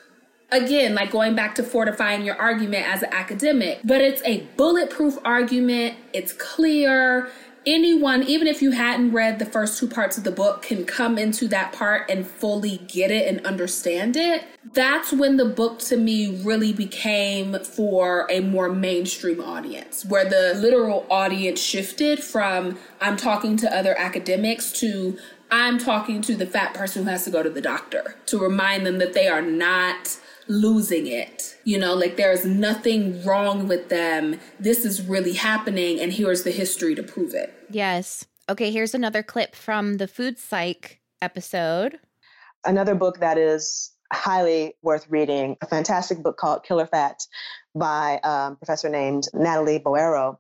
Again, 0.52 0.96
like 0.96 1.12
going 1.12 1.36
back 1.36 1.56
to 1.56 1.64
fortifying 1.64 2.26
your 2.26 2.36
argument 2.36 2.88
as 2.88 3.04
an 3.04 3.14
academic, 3.14 3.82
but 3.84 4.02
it's 4.02 4.24
a 4.26 4.42
bulletproof 4.58 5.18
argument. 5.24 5.96
It's 6.12 6.34
clear. 6.34 7.30
Anyone, 7.68 8.24
even 8.24 8.48
if 8.48 8.62
you 8.62 8.72
hadn't 8.72 9.12
read 9.12 9.38
the 9.38 9.46
first 9.46 9.78
two 9.78 9.88
parts 9.88 10.18
of 10.18 10.24
the 10.24 10.32
book, 10.32 10.64
can 10.64 10.86
come 10.86 11.20
into 11.20 11.48
that 11.50 11.72
part 11.72 12.10
and 12.10 12.26
fully 12.26 12.78
get 12.88 13.12
it 13.12 13.28
and 13.28 13.46
understand 13.46 14.16
it. 14.16 14.44
That's 14.74 15.12
when 15.12 15.38
the 15.38 15.46
book 15.46 15.80
to 15.80 15.98
me 15.98 16.42
really 16.42 16.74
became 16.74 17.60
for 17.60 18.26
a 18.32 18.40
more 18.40 18.70
mainstream 18.70 19.42
audience, 19.42 20.04
where 20.06 20.28
the 20.28 20.56
literal 20.58 21.06
audience 21.12 21.62
shifted 21.62 22.24
from 22.24 22.80
I'm 23.00 23.18
talking 23.18 23.56
to 23.58 23.76
other 23.76 23.96
academics 24.00 24.72
to 24.80 25.20
I'm 25.52 25.78
talking 25.78 26.22
to 26.24 26.36
the 26.36 26.46
fat 26.46 26.74
person 26.74 27.04
who 27.04 27.10
has 27.10 27.26
to 27.26 27.32
go 27.32 27.44
to 27.44 27.50
the 27.50 27.62
doctor 27.62 28.16
to 28.28 28.40
remind 28.40 28.86
them 28.86 29.00
that 29.00 29.14
they 29.14 29.28
are 29.28 29.42
not 29.42 30.18
losing 30.50 31.08
it. 31.08 31.56
You 31.64 31.78
know, 31.78 31.94
like 31.94 32.18
there's 32.18 32.46
nothing 32.46 33.24
wrong 33.24 33.68
with 33.68 33.88
them. 33.88 34.40
This 34.60 34.84
is 34.84 35.08
really 35.08 35.34
happening, 35.34 36.00
and 36.02 36.12
here's 36.12 36.44
the 36.44 36.52
history 36.52 36.96
to 36.96 37.04
prove 37.04 37.34
it. 37.34 37.54
Yes. 37.70 38.26
Okay, 38.50 38.72
here's 38.72 38.96
another 38.96 39.24
clip 39.24 39.56
from 39.56 39.98
the 39.98 40.08
food 40.08 40.40
psych 40.40 41.00
episode. 41.22 42.00
Another 42.66 42.96
book 42.96 43.20
that 43.20 43.38
is 43.38 43.94
highly 44.12 44.74
worth 44.82 45.06
reading, 45.08 45.56
a 45.62 45.68
fantastic 45.68 46.24
book 46.24 46.38
called 46.38 46.64
Killer 46.64 46.88
Fat 46.88 47.22
by 47.76 48.20
um, 48.24 48.54
a 48.54 48.56
professor 48.56 48.90
named 48.90 49.26
Natalie 49.34 49.80
Boero. 49.80 50.38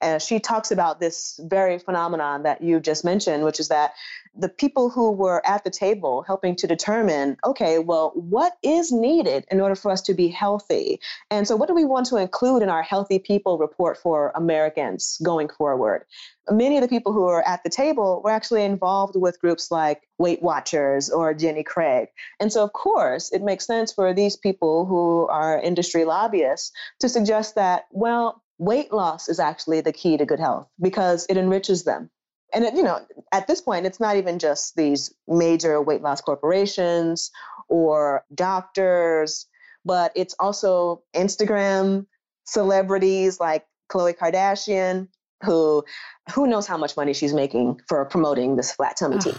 And 0.00 0.20
she 0.20 0.40
talks 0.40 0.70
about 0.70 1.00
this 1.00 1.38
very 1.42 1.78
phenomenon 1.78 2.44
that 2.44 2.62
you 2.62 2.80
just 2.80 3.04
mentioned, 3.04 3.44
which 3.44 3.60
is 3.60 3.68
that 3.68 3.92
the 4.36 4.48
people 4.48 4.90
who 4.90 5.10
were 5.10 5.44
at 5.44 5.64
the 5.64 5.70
table 5.70 6.22
helping 6.22 6.54
to 6.56 6.66
determine, 6.66 7.36
okay, 7.44 7.78
well, 7.78 8.12
what 8.14 8.52
is 8.62 8.92
needed 8.92 9.44
in 9.50 9.60
order 9.60 9.74
for 9.74 9.90
us 9.90 10.02
to 10.02 10.14
be 10.14 10.28
healthy? 10.28 11.00
And 11.30 11.46
so, 11.46 11.56
what 11.56 11.68
do 11.68 11.74
we 11.74 11.84
want 11.84 12.06
to 12.06 12.16
include 12.16 12.62
in 12.62 12.68
our 12.68 12.82
Healthy 12.82 13.18
People 13.18 13.58
report 13.58 13.98
for 13.98 14.32
Americans 14.34 15.20
going 15.22 15.48
forward? 15.48 16.04
Many 16.48 16.76
of 16.76 16.82
the 16.82 16.88
people 16.88 17.12
who 17.12 17.22
were 17.22 17.46
at 17.46 17.62
the 17.62 17.70
table 17.70 18.22
were 18.24 18.30
actually 18.30 18.64
involved 18.64 19.14
with 19.16 19.40
groups 19.40 19.70
like 19.70 20.08
Weight 20.18 20.42
Watchers 20.42 21.10
or 21.10 21.34
Jenny 21.34 21.62
Craig. 21.62 22.08
And 22.38 22.52
so, 22.52 22.64
of 22.64 22.72
course, 22.72 23.32
it 23.32 23.42
makes 23.42 23.66
sense 23.66 23.92
for 23.92 24.14
these 24.14 24.36
people 24.36 24.86
who 24.86 25.26
are 25.28 25.60
industry 25.60 26.04
lobbyists 26.04 26.72
to 27.00 27.08
suggest 27.08 27.56
that, 27.56 27.86
well, 27.90 28.39
weight 28.60 28.92
loss 28.92 29.28
is 29.28 29.40
actually 29.40 29.80
the 29.80 29.92
key 29.92 30.18
to 30.18 30.26
good 30.26 30.38
health 30.38 30.68
because 30.80 31.26
it 31.30 31.38
enriches 31.38 31.84
them. 31.84 32.10
And 32.52 32.64
it, 32.64 32.74
you 32.74 32.82
know, 32.82 33.00
at 33.32 33.46
this 33.46 33.60
point, 33.60 33.86
it's 33.86 33.98
not 33.98 34.16
even 34.16 34.38
just 34.38 34.76
these 34.76 35.12
major 35.26 35.80
weight 35.80 36.02
loss 36.02 36.20
corporations 36.20 37.30
or 37.68 38.24
doctors, 38.34 39.46
but 39.84 40.12
it's 40.14 40.34
also 40.38 41.02
Instagram 41.16 42.06
celebrities 42.44 43.40
like 43.40 43.64
Khloe 43.90 44.16
Kardashian, 44.16 45.08
who 45.42 45.82
who 46.34 46.46
knows 46.46 46.66
how 46.66 46.76
much 46.76 46.96
money 46.96 47.14
she's 47.14 47.32
making 47.32 47.80
for 47.88 48.04
promoting 48.04 48.56
this 48.56 48.72
flat 48.72 48.96
tummy 48.98 49.18
tea. 49.18 49.32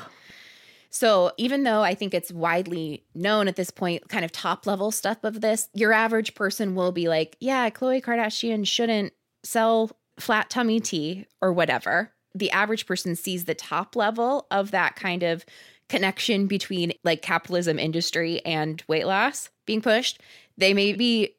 So, 0.94 1.32
even 1.38 1.64
though 1.64 1.82
I 1.82 1.96
think 1.96 2.14
it's 2.14 2.32
widely 2.32 3.06
known 3.16 3.48
at 3.48 3.56
this 3.56 3.72
point, 3.72 4.10
kind 4.10 4.26
of 4.26 4.32
top 4.32 4.68
level 4.68 4.92
stuff 4.92 5.24
of 5.24 5.40
this, 5.40 5.70
your 5.74 5.94
average 5.94 6.36
person 6.36 6.76
will 6.76 6.92
be 6.92 7.08
like, 7.08 7.38
yeah, 7.40 7.70
Khloe 7.70 8.04
Kardashian 8.04 8.68
shouldn't 8.68 9.14
sell 9.44 9.92
flat 10.20 10.50
tummy 10.50 10.82
tea 10.82 11.26
or 11.42 11.54
whatever. 11.54 12.12
The 12.36 12.52
average 12.52 12.86
person 12.86 13.16
sees 13.16 13.46
the 13.46 13.56
top 13.56 13.96
level 13.96 14.48
of 14.52 14.72
that 14.72 14.98
kind 14.98 15.24
of 15.24 15.46
connection 15.88 16.48
between 16.48 16.94
like 17.04 17.22
capitalism 17.22 17.80
industry 17.80 18.44
and 18.46 18.84
weight 18.88 19.08
loss 19.08 19.50
being 19.66 19.82
pushed. 19.82 20.22
They 20.58 20.74
maybe 20.74 21.36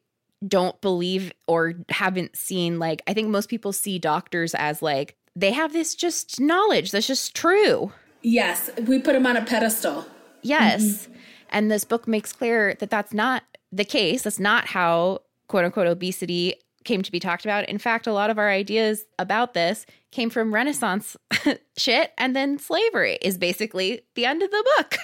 don't 0.47 0.79
believe 0.81 1.33
or 1.47 1.75
haven't 1.89 2.37
seen 2.37 2.79
like 2.79 3.01
I 3.07 3.15
think 3.15 3.29
most 3.29 3.49
people 3.49 3.73
see 3.73 3.99
doctors 3.99 4.55
as 4.55 4.83
like 4.83 5.17
they 5.37 5.53
have 5.53 5.73
this 5.73 5.95
just 5.95 6.41
knowledge 6.41 6.91
that's 6.91 7.07
just 7.07 7.35
true. 7.35 7.93
Yes, 8.23 8.71
we 8.87 8.99
put 8.99 9.15
him 9.15 9.27
on 9.27 9.37
a 9.37 9.45
pedestal. 9.45 10.07
Yes. 10.43 10.83
Mm-hmm. 10.83 11.13
And 11.51 11.71
this 11.71 11.85
book 11.85 12.09
makes 12.09 12.33
clear 12.33 12.75
that 12.75 12.91
that's 12.91 13.13
not 13.13 13.43
the 13.71 13.85
case. 13.85 14.23
That's 14.23 14.41
not 14.41 14.67
how 14.67 15.23
quote 15.49 15.65
unquote 15.65 15.87
obesity 15.87 16.55
came 16.85 17.03
to 17.03 17.13
be 17.13 17.21
talked 17.21 17.45
about. 17.45 17.69
In 17.69 17.79
fact, 17.79 18.07
a 18.07 18.13
lot 18.13 18.31
of 18.31 18.39
our 18.39 18.51
ideas 18.51 19.05
about 19.19 19.55
this 19.55 19.87
came 20.11 20.31
from 20.31 20.53
Renaissance 20.53 21.17
shit, 21.77 22.13
and 22.19 22.35
then 22.35 22.59
slavery 22.59 23.19
is 23.23 23.39
basically 23.39 24.03
the 24.15 24.27
end 24.27 24.43
of 24.43 24.51
the 24.51 24.65
book. 24.77 24.99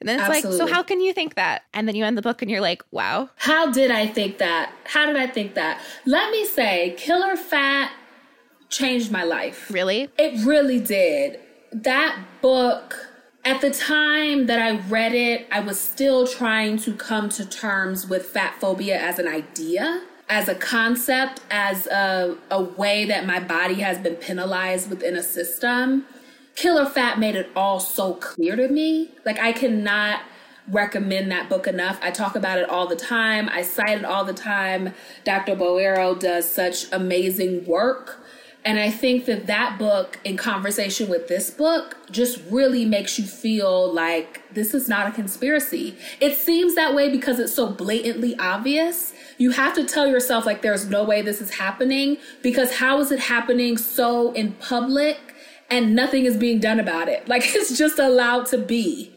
And 0.00 0.08
then 0.08 0.18
it's 0.18 0.28
like, 0.28 0.42
so 0.42 0.66
how 0.66 0.82
can 0.82 1.00
you 1.00 1.12
think 1.12 1.36
that? 1.36 1.62
And 1.72 1.86
then 1.86 1.94
you 1.94 2.04
end 2.04 2.18
the 2.18 2.22
book 2.22 2.42
and 2.42 2.50
you're 2.50 2.60
like, 2.60 2.82
wow. 2.90 3.30
How 3.36 3.70
did 3.70 3.92
I 3.92 4.08
think 4.08 4.38
that? 4.38 4.72
How 4.82 5.06
did 5.06 5.14
I 5.14 5.28
think 5.28 5.54
that? 5.54 5.80
Let 6.06 6.32
me 6.32 6.44
say, 6.44 6.96
Killer 6.98 7.36
Fat 7.36 7.92
changed 8.68 9.12
my 9.12 9.22
life. 9.22 9.70
Really? 9.70 10.08
It 10.18 10.44
really 10.44 10.80
did. 10.80 11.38
That 11.72 12.18
book, 12.42 13.08
at 13.44 13.60
the 13.60 13.70
time 13.70 14.46
that 14.46 14.60
I 14.60 14.78
read 14.88 15.14
it, 15.14 15.46
I 15.50 15.60
was 15.60 15.80
still 15.80 16.26
trying 16.26 16.76
to 16.78 16.94
come 16.94 17.28
to 17.30 17.46
terms 17.46 18.06
with 18.06 18.26
fat 18.26 18.60
phobia 18.60 19.00
as 19.00 19.18
an 19.18 19.26
idea, 19.26 20.02
as 20.28 20.48
a 20.48 20.54
concept, 20.54 21.40
as 21.50 21.86
a, 21.86 22.36
a 22.50 22.62
way 22.62 23.06
that 23.06 23.26
my 23.26 23.40
body 23.40 23.76
has 23.76 23.98
been 23.98 24.16
penalized 24.16 24.90
within 24.90 25.16
a 25.16 25.22
system. 25.22 26.04
Killer 26.54 26.84
Fat 26.84 27.18
made 27.18 27.34
it 27.34 27.48
all 27.56 27.80
so 27.80 28.14
clear 28.14 28.54
to 28.54 28.68
me. 28.68 29.10
Like, 29.24 29.38
I 29.38 29.52
cannot 29.52 30.20
recommend 30.68 31.30
that 31.30 31.48
book 31.48 31.66
enough. 31.66 31.98
I 32.02 32.10
talk 32.10 32.36
about 32.36 32.58
it 32.58 32.68
all 32.68 32.86
the 32.86 32.96
time, 32.96 33.48
I 33.48 33.62
cite 33.62 33.98
it 33.98 34.04
all 34.04 34.24
the 34.24 34.34
time. 34.34 34.94
Dr. 35.24 35.56
Boero 35.56 36.18
does 36.18 36.48
such 36.50 36.92
amazing 36.92 37.64
work 37.64 38.21
And 38.64 38.78
I 38.78 38.90
think 38.90 39.24
that 39.24 39.48
that 39.48 39.78
book, 39.78 40.20
in 40.24 40.36
conversation 40.36 41.08
with 41.08 41.26
this 41.26 41.50
book, 41.50 41.96
just 42.12 42.40
really 42.48 42.84
makes 42.84 43.18
you 43.18 43.24
feel 43.24 43.92
like 43.92 44.42
this 44.52 44.72
is 44.72 44.88
not 44.88 45.08
a 45.08 45.10
conspiracy. 45.10 45.96
It 46.20 46.36
seems 46.36 46.76
that 46.76 46.94
way 46.94 47.10
because 47.10 47.40
it's 47.40 47.54
so 47.54 47.68
blatantly 47.68 48.36
obvious. 48.38 49.14
You 49.36 49.50
have 49.50 49.74
to 49.74 49.84
tell 49.84 50.06
yourself, 50.06 50.46
like, 50.46 50.62
there's 50.62 50.88
no 50.88 51.02
way 51.02 51.22
this 51.22 51.40
is 51.40 51.54
happening 51.54 52.18
because 52.40 52.76
how 52.76 53.00
is 53.00 53.10
it 53.10 53.18
happening 53.18 53.76
so 53.76 54.32
in 54.32 54.52
public 54.52 55.18
and 55.68 55.94
nothing 55.96 56.24
is 56.24 56.36
being 56.36 56.60
done 56.60 56.78
about 56.78 57.08
it? 57.08 57.26
Like, 57.26 57.42
it's 57.54 57.76
just 57.76 57.98
allowed 57.98 58.46
to 58.46 58.58
be. 58.58 59.12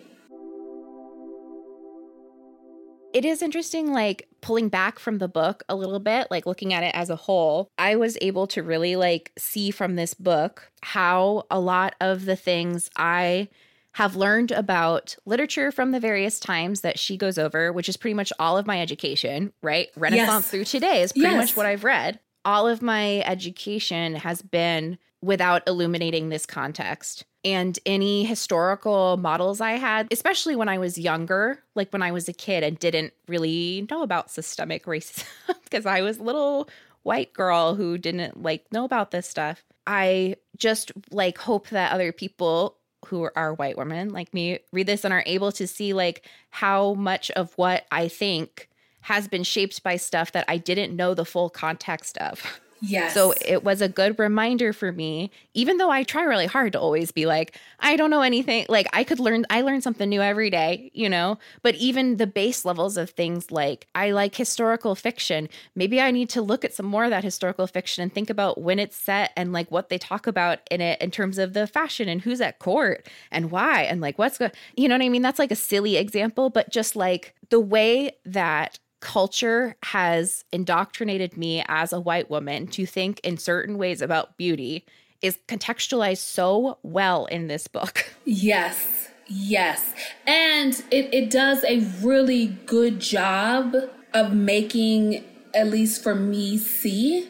It 3.16 3.24
is 3.24 3.42
interesting 3.42 3.94
like 3.94 4.28
pulling 4.42 4.68
back 4.68 5.00
from 5.00 5.20
the 5.20 5.28
book 5.30 5.64
a 5.70 5.76
little 5.76 6.00
bit 6.00 6.28
like 6.30 6.46
looking 6.46 6.74
at 6.74 6.84
it 6.84 6.94
as 6.94 7.10
a 7.10 7.16
whole 7.16 7.70
i 7.78 7.96
was 7.96 8.18
able 8.22 8.46
to 8.46 8.62
really 8.62 8.96
like 8.98 9.32
see 9.38 9.72
from 9.72 9.96
this 9.96 10.14
book 10.14 10.70
how 10.84 11.44
a 11.50 11.60
lot 11.60 11.96
of 12.02 12.26
the 12.26 12.36
things 12.36 12.90
i 12.98 13.48
have 13.94 14.18
learned 14.18 14.52
about 14.52 15.16
literature 15.26 15.72
from 15.72 15.92
the 15.92 16.00
various 16.02 16.40
times 16.42 16.82
that 16.82 17.00
she 17.00 17.16
goes 17.16 17.38
over 17.38 17.72
which 17.72 17.88
is 17.88 17.96
pretty 17.98 18.14
much 18.14 18.34
all 18.38 18.58
of 18.58 18.68
my 18.68 18.82
education 18.82 19.54
right 19.64 19.88
renaissance 19.96 20.44
Yes. 20.46 20.50
through 20.52 20.66
today 20.66 21.02
is 21.02 21.14
pretty 21.14 21.30
Yes. 21.30 21.38
much 21.38 21.56
what 21.58 21.66
i've 21.66 21.86
read 21.86 22.20
all 22.44 22.68
of 22.68 22.82
my 22.82 23.22
education 23.22 24.16
has 24.16 24.42
been 24.42 24.98
without 25.22 25.64
illuminating 25.68 26.30
this 26.30 26.46
context. 26.46 27.26
And 27.46 27.78
any 27.86 28.26
historical 28.26 29.18
models 29.18 29.62
I 29.62 29.74
had, 29.74 30.08
especially 30.12 30.56
when 30.56 30.68
I 30.68 30.80
was 30.80 30.98
younger, 30.98 31.60
like 31.76 31.94
when 31.94 32.02
I 32.02 32.12
was 32.12 32.28
a 32.28 32.34
kid 32.34 32.64
and 32.64 32.78
didn't 32.78 33.14
really 33.28 33.88
know 33.90 34.02
about 34.02 34.32
systemic 34.32 34.86
racism, 34.88 35.26
because 35.64 35.86
I 35.86 36.02
was 36.02 36.18
a 36.18 36.24
little 36.24 36.68
white 37.04 37.34
girl 37.34 37.76
who 37.76 38.00
didn't 38.00 38.42
like 38.42 38.66
know 38.72 38.84
about 38.84 39.12
this 39.12 39.30
stuff. 39.30 39.64
I 39.86 40.38
just 40.58 40.92
like 41.12 41.38
hope 41.38 41.70
that 41.70 41.92
other 41.92 42.12
people 42.12 42.78
who 43.06 43.30
are 43.36 43.54
white 43.54 43.78
women 43.78 44.10
like 44.10 44.34
me 44.34 44.60
read 44.74 44.88
this 44.88 45.06
and 45.06 45.14
are 45.14 45.24
able 45.28 45.52
to 45.52 45.68
see 45.68 45.94
like 45.94 46.28
how 46.50 46.96
much 46.96 47.30
of 47.32 47.54
what 47.54 47.86
I 47.92 48.08
think 48.08 48.70
has 49.02 49.28
been 49.28 49.44
shaped 49.44 49.84
by 49.84 49.98
stuff 49.98 50.32
that 50.32 50.46
I 50.48 50.58
didn't 50.58 50.96
know 50.96 51.14
the 51.14 51.26
full 51.26 51.52
context 51.52 52.18
of. 52.18 52.60
Yes. 52.88 53.14
So 53.14 53.34
it 53.46 53.64
was 53.64 53.82
a 53.82 53.90
good 53.90 54.20
reminder 54.20 54.74
for 54.74 54.92
me, 54.92 55.32
even 55.54 55.78
though 55.78 55.90
I 55.90 56.04
try 56.04 56.24
really 56.24 56.46
hard 56.46 56.74
to 56.74 56.80
always 56.80 57.12
be 57.12 57.26
like, 57.26 57.58
I 57.80 57.96
don't 57.96 58.10
know 58.10 58.22
anything. 58.22 58.66
Like 58.70 58.88
I 58.94 59.04
could 59.04 59.20
learn, 59.20 59.46
I 59.50 59.62
learn 59.62 59.82
something 59.82 60.08
new 60.08 60.22
every 60.22 60.50
day, 60.50 60.92
you 60.94 61.10
know? 61.10 61.40
But 61.62 61.76
even 61.76 62.18
the 62.18 62.28
base 62.28 62.66
levels 62.66 62.98
of 62.98 63.10
things 63.10 63.52
like 63.52 63.88
I 63.96 64.12
like 64.12 64.36
historical 64.36 64.96
fiction. 64.96 65.50
Maybe 65.76 66.00
I 66.00 66.12
need 66.12 66.30
to 66.30 66.42
look 66.42 66.64
at 66.64 66.74
some 66.74 66.86
more 66.86 67.06
of 67.06 67.10
that 67.10 67.24
historical 67.24 67.68
fiction 67.68 68.04
and 68.04 68.14
think 68.14 68.30
about 68.30 68.62
when 68.62 68.80
it's 68.80 68.96
set 68.96 69.32
and 69.36 69.52
like 69.52 69.72
what 69.72 69.90
they 69.90 69.98
talk 69.98 70.28
about 70.28 70.60
in 70.70 70.82
it 70.82 71.02
in 71.02 71.12
terms 71.12 71.38
of 71.38 71.54
the 71.54 71.68
fashion 71.68 72.08
and 72.08 72.22
who's 72.22 72.42
at 72.42 72.60
court 72.60 73.08
and 73.32 73.52
why 73.52 73.82
and 73.84 74.02
like 74.02 74.20
what's 74.20 74.38
going, 74.38 74.52
you 74.76 74.88
know 74.88 74.96
what 74.96 75.06
I 75.06 75.10
mean? 75.10 75.22
That's 75.22 75.40
like 75.40 75.52
a 75.52 75.56
silly 75.56 75.98
example, 75.98 76.50
but 76.50 76.70
just 76.70 76.96
like 76.96 77.34
the 77.50 77.60
way 77.60 78.12
that 78.26 78.80
culture 79.06 79.76
has 79.84 80.44
indoctrinated 80.52 81.38
me 81.38 81.64
as 81.68 81.94
a 81.94 82.00
white 82.00 82.28
woman 82.28 82.66
to 82.66 82.88
think 82.88 83.20
in 83.20 83.38
certain 83.38 83.78
ways 83.78 84.02
about 84.02 84.36
beauty 84.36 84.84
is 85.22 85.38
contextualized 85.48 86.18
so 86.18 86.80
well 86.82 87.28
in 87.28 87.48
this 87.48 87.68
book. 87.68 88.12
Yes, 88.28 89.10
yes. 89.28 89.94
And 90.26 90.74
it, 90.90 91.14
it 91.14 91.30
does 91.30 91.64
a 91.64 91.82
really 92.02 92.48
good 92.48 93.00
job 93.00 93.76
of 94.16 94.34
making, 94.34 95.24
at 95.54 95.68
least 95.68 96.02
for 96.02 96.16
me, 96.16 96.58
see 96.58 97.30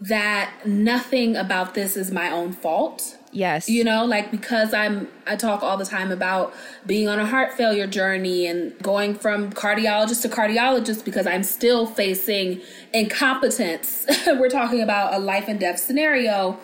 that 0.00 0.64
nothing 0.64 1.34
about 1.34 1.74
this 1.74 1.96
is 1.96 2.12
my 2.12 2.30
own 2.30 2.52
fault. 2.52 3.18
Yes. 3.32 3.66
You 3.66 3.82
know, 3.82 4.04
like 4.04 4.30
because 4.30 4.74
I'm 4.74 5.08
I 5.26 5.36
talk 5.36 5.62
all 5.62 5.78
the 5.78 5.86
time 5.86 6.12
about 6.12 6.52
being 6.86 7.08
on 7.08 7.18
a 7.18 7.24
heart 7.24 7.54
failure 7.54 7.86
journey 7.86 8.46
and 8.46 8.78
going 8.82 9.14
from 9.14 9.50
cardiologist 9.52 10.20
to 10.22 10.28
cardiologist 10.28 11.02
because 11.04 11.26
I'm 11.26 11.42
still 11.42 11.86
facing 11.86 12.60
incompetence. 12.92 14.06
We're 14.26 14.50
talking 14.50 14.82
about 14.82 15.14
a 15.14 15.18
life 15.18 15.48
and 15.48 15.58
death 15.58 15.78
scenario. 15.78 16.58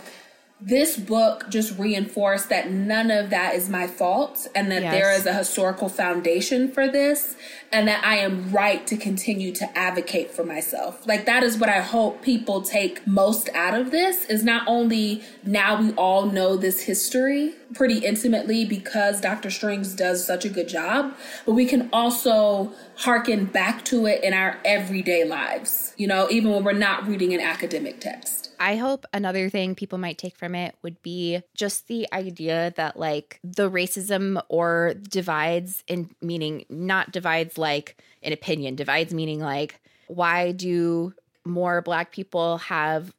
This 0.60 0.96
book 0.96 1.46
just 1.50 1.78
reinforced 1.78 2.48
that 2.48 2.68
none 2.68 3.12
of 3.12 3.30
that 3.30 3.54
is 3.54 3.68
my 3.68 3.86
fault 3.86 4.48
and 4.56 4.72
that 4.72 4.82
Yes. 4.82 4.92
there 4.92 5.12
is 5.12 5.24
a 5.24 5.32
historical 5.32 5.88
foundation 5.88 6.68
for 6.68 6.88
this 6.88 7.36
and 7.70 7.86
that 7.86 8.04
I 8.04 8.16
am 8.16 8.50
right 8.50 8.84
to 8.88 8.96
continue 8.96 9.52
to 9.52 9.78
advocate 9.78 10.32
for 10.32 10.42
myself. 10.42 11.06
Like 11.06 11.26
that 11.26 11.44
is 11.44 11.58
what 11.58 11.68
I 11.68 11.80
hope 11.80 12.22
people 12.22 12.62
take 12.62 13.06
most 13.06 13.48
out 13.54 13.74
of 13.74 13.92
this 13.92 14.24
is 14.24 14.42
not 14.42 14.64
only 14.66 15.22
now 15.44 15.80
we 15.80 15.92
all 15.92 16.26
know 16.26 16.56
this 16.56 16.80
history 16.82 17.54
pretty 17.74 17.98
intimately 17.98 18.64
because 18.64 19.20
Dr. 19.20 19.50
Strings 19.50 19.94
does 19.94 20.26
such 20.26 20.44
a 20.44 20.48
good 20.48 20.68
job, 20.68 21.14
but 21.46 21.52
we 21.52 21.66
can 21.66 21.88
also 21.92 22.72
hearken 22.96 23.44
back 23.44 23.84
to 23.84 24.06
it 24.06 24.24
in 24.24 24.34
our 24.34 24.58
everyday 24.64 25.22
lives, 25.24 25.94
you 25.96 26.08
know, 26.08 26.28
even 26.30 26.50
when 26.50 26.64
we're 26.64 26.72
not 26.72 27.06
reading 27.06 27.32
an 27.32 27.40
academic 27.40 28.00
text. 28.00 28.47
I 28.60 28.76
hope 28.76 29.06
another 29.12 29.48
thing 29.48 29.74
people 29.74 29.98
might 29.98 30.18
take 30.18 30.36
from 30.36 30.54
it 30.54 30.74
would 30.82 31.00
be 31.02 31.40
just 31.54 31.88
the 31.88 32.06
idea 32.12 32.72
that 32.76 32.98
like 32.98 33.40
the 33.44 33.70
racism 33.70 34.40
or 34.48 34.94
divides 35.08 35.84
in 35.86 36.10
meaning 36.20 36.64
not 36.68 37.12
divides 37.12 37.58
like 37.58 38.02
an 38.22 38.32
opinion, 38.32 38.74
divides 38.74 39.12
meaning 39.14 39.40
like 39.40 39.80
why 40.08 40.52
do 40.52 41.14
more 41.44 41.82
black 41.82 42.12
people 42.12 42.58
have 42.58 43.12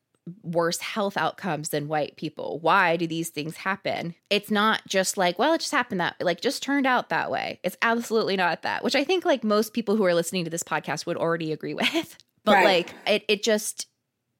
worse 0.43 0.79
health 0.79 1.17
outcomes 1.17 1.69
than 1.69 1.87
white 1.87 2.15
people? 2.15 2.59
Why 2.61 2.97
do 2.97 3.07
these 3.07 3.29
things 3.29 3.57
happen? 3.57 4.13
It's 4.29 4.51
not 4.51 4.81
just 4.87 5.17
like, 5.17 5.39
well, 5.39 5.53
it 5.53 5.59
just 5.61 5.71
happened 5.71 6.01
that 6.01 6.15
like 6.19 6.41
just 6.41 6.61
turned 6.61 6.85
out 6.85 7.09
that 7.09 7.31
way. 7.31 7.59
It's 7.63 7.77
absolutely 7.81 8.35
not 8.35 8.61
that, 8.63 8.83
which 8.83 8.95
I 8.95 9.03
think 9.03 9.25
like 9.25 9.43
most 9.43 9.73
people 9.73 9.95
who 9.95 10.05
are 10.05 10.13
listening 10.13 10.43
to 10.43 10.49
this 10.49 10.63
podcast 10.63 11.05
would 11.05 11.17
already 11.17 11.51
agree 11.51 11.73
with. 11.75 12.17
But 12.43 12.53
Right. 12.53 12.65
like 12.65 12.93
it 13.07 13.23
it 13.27 13.43
just 13.43 13.87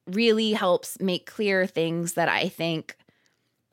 really 0.08 0.54
helps 0.54 1.00
make 1.00 1.26
clear 1.26 1.66
things 1.66 2.14
that 2.14 2.30
I 2.30 2.50
think 2.50 2.98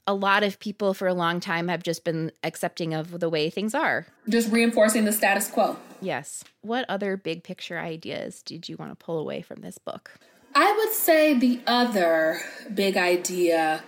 a 0.06 0.14
lot 0.14 0.42
of 0.42 0.60
people 0.60 0.94
for 0.94 1.08
a 1.08 1.14
long 1.14 1.40
time 1.40 1.68
have 1.68 1.82
just 1.82 2.04
been 2.04 2.30
accepting 2.44 2.94
of 2.94 3.18
the 3.18 3.28
way 3.28 3.50
things 3.50 3.74
are. 3.74 4.06
Just 4.28 4.52
reinforcing 4.52 5.04
the 5.04 5.12
status 5.12 5.50
quo. 5.50 5.76
Yes. 6.00 6.44
What 6.62 6.84
other 6.88 7.16
big 7.16 7.42
picture 7.42 7.78
ideas 7.78 8.42
did 8.42 8.68
you 8.68 8.76
want 8.76 8.92
to 8.92 9.04
pull 9.04 9.18
away 9.18 9.42
from 9.42 9.62
this 9.62 9.78
book? 9.78 10.12
I 10.54 10.72
would 10.72 10.94
say 10.94 11.34
the 11.34 11.60
other 11.66 12.40
big 12.72 12.96
idea 12.96 13.82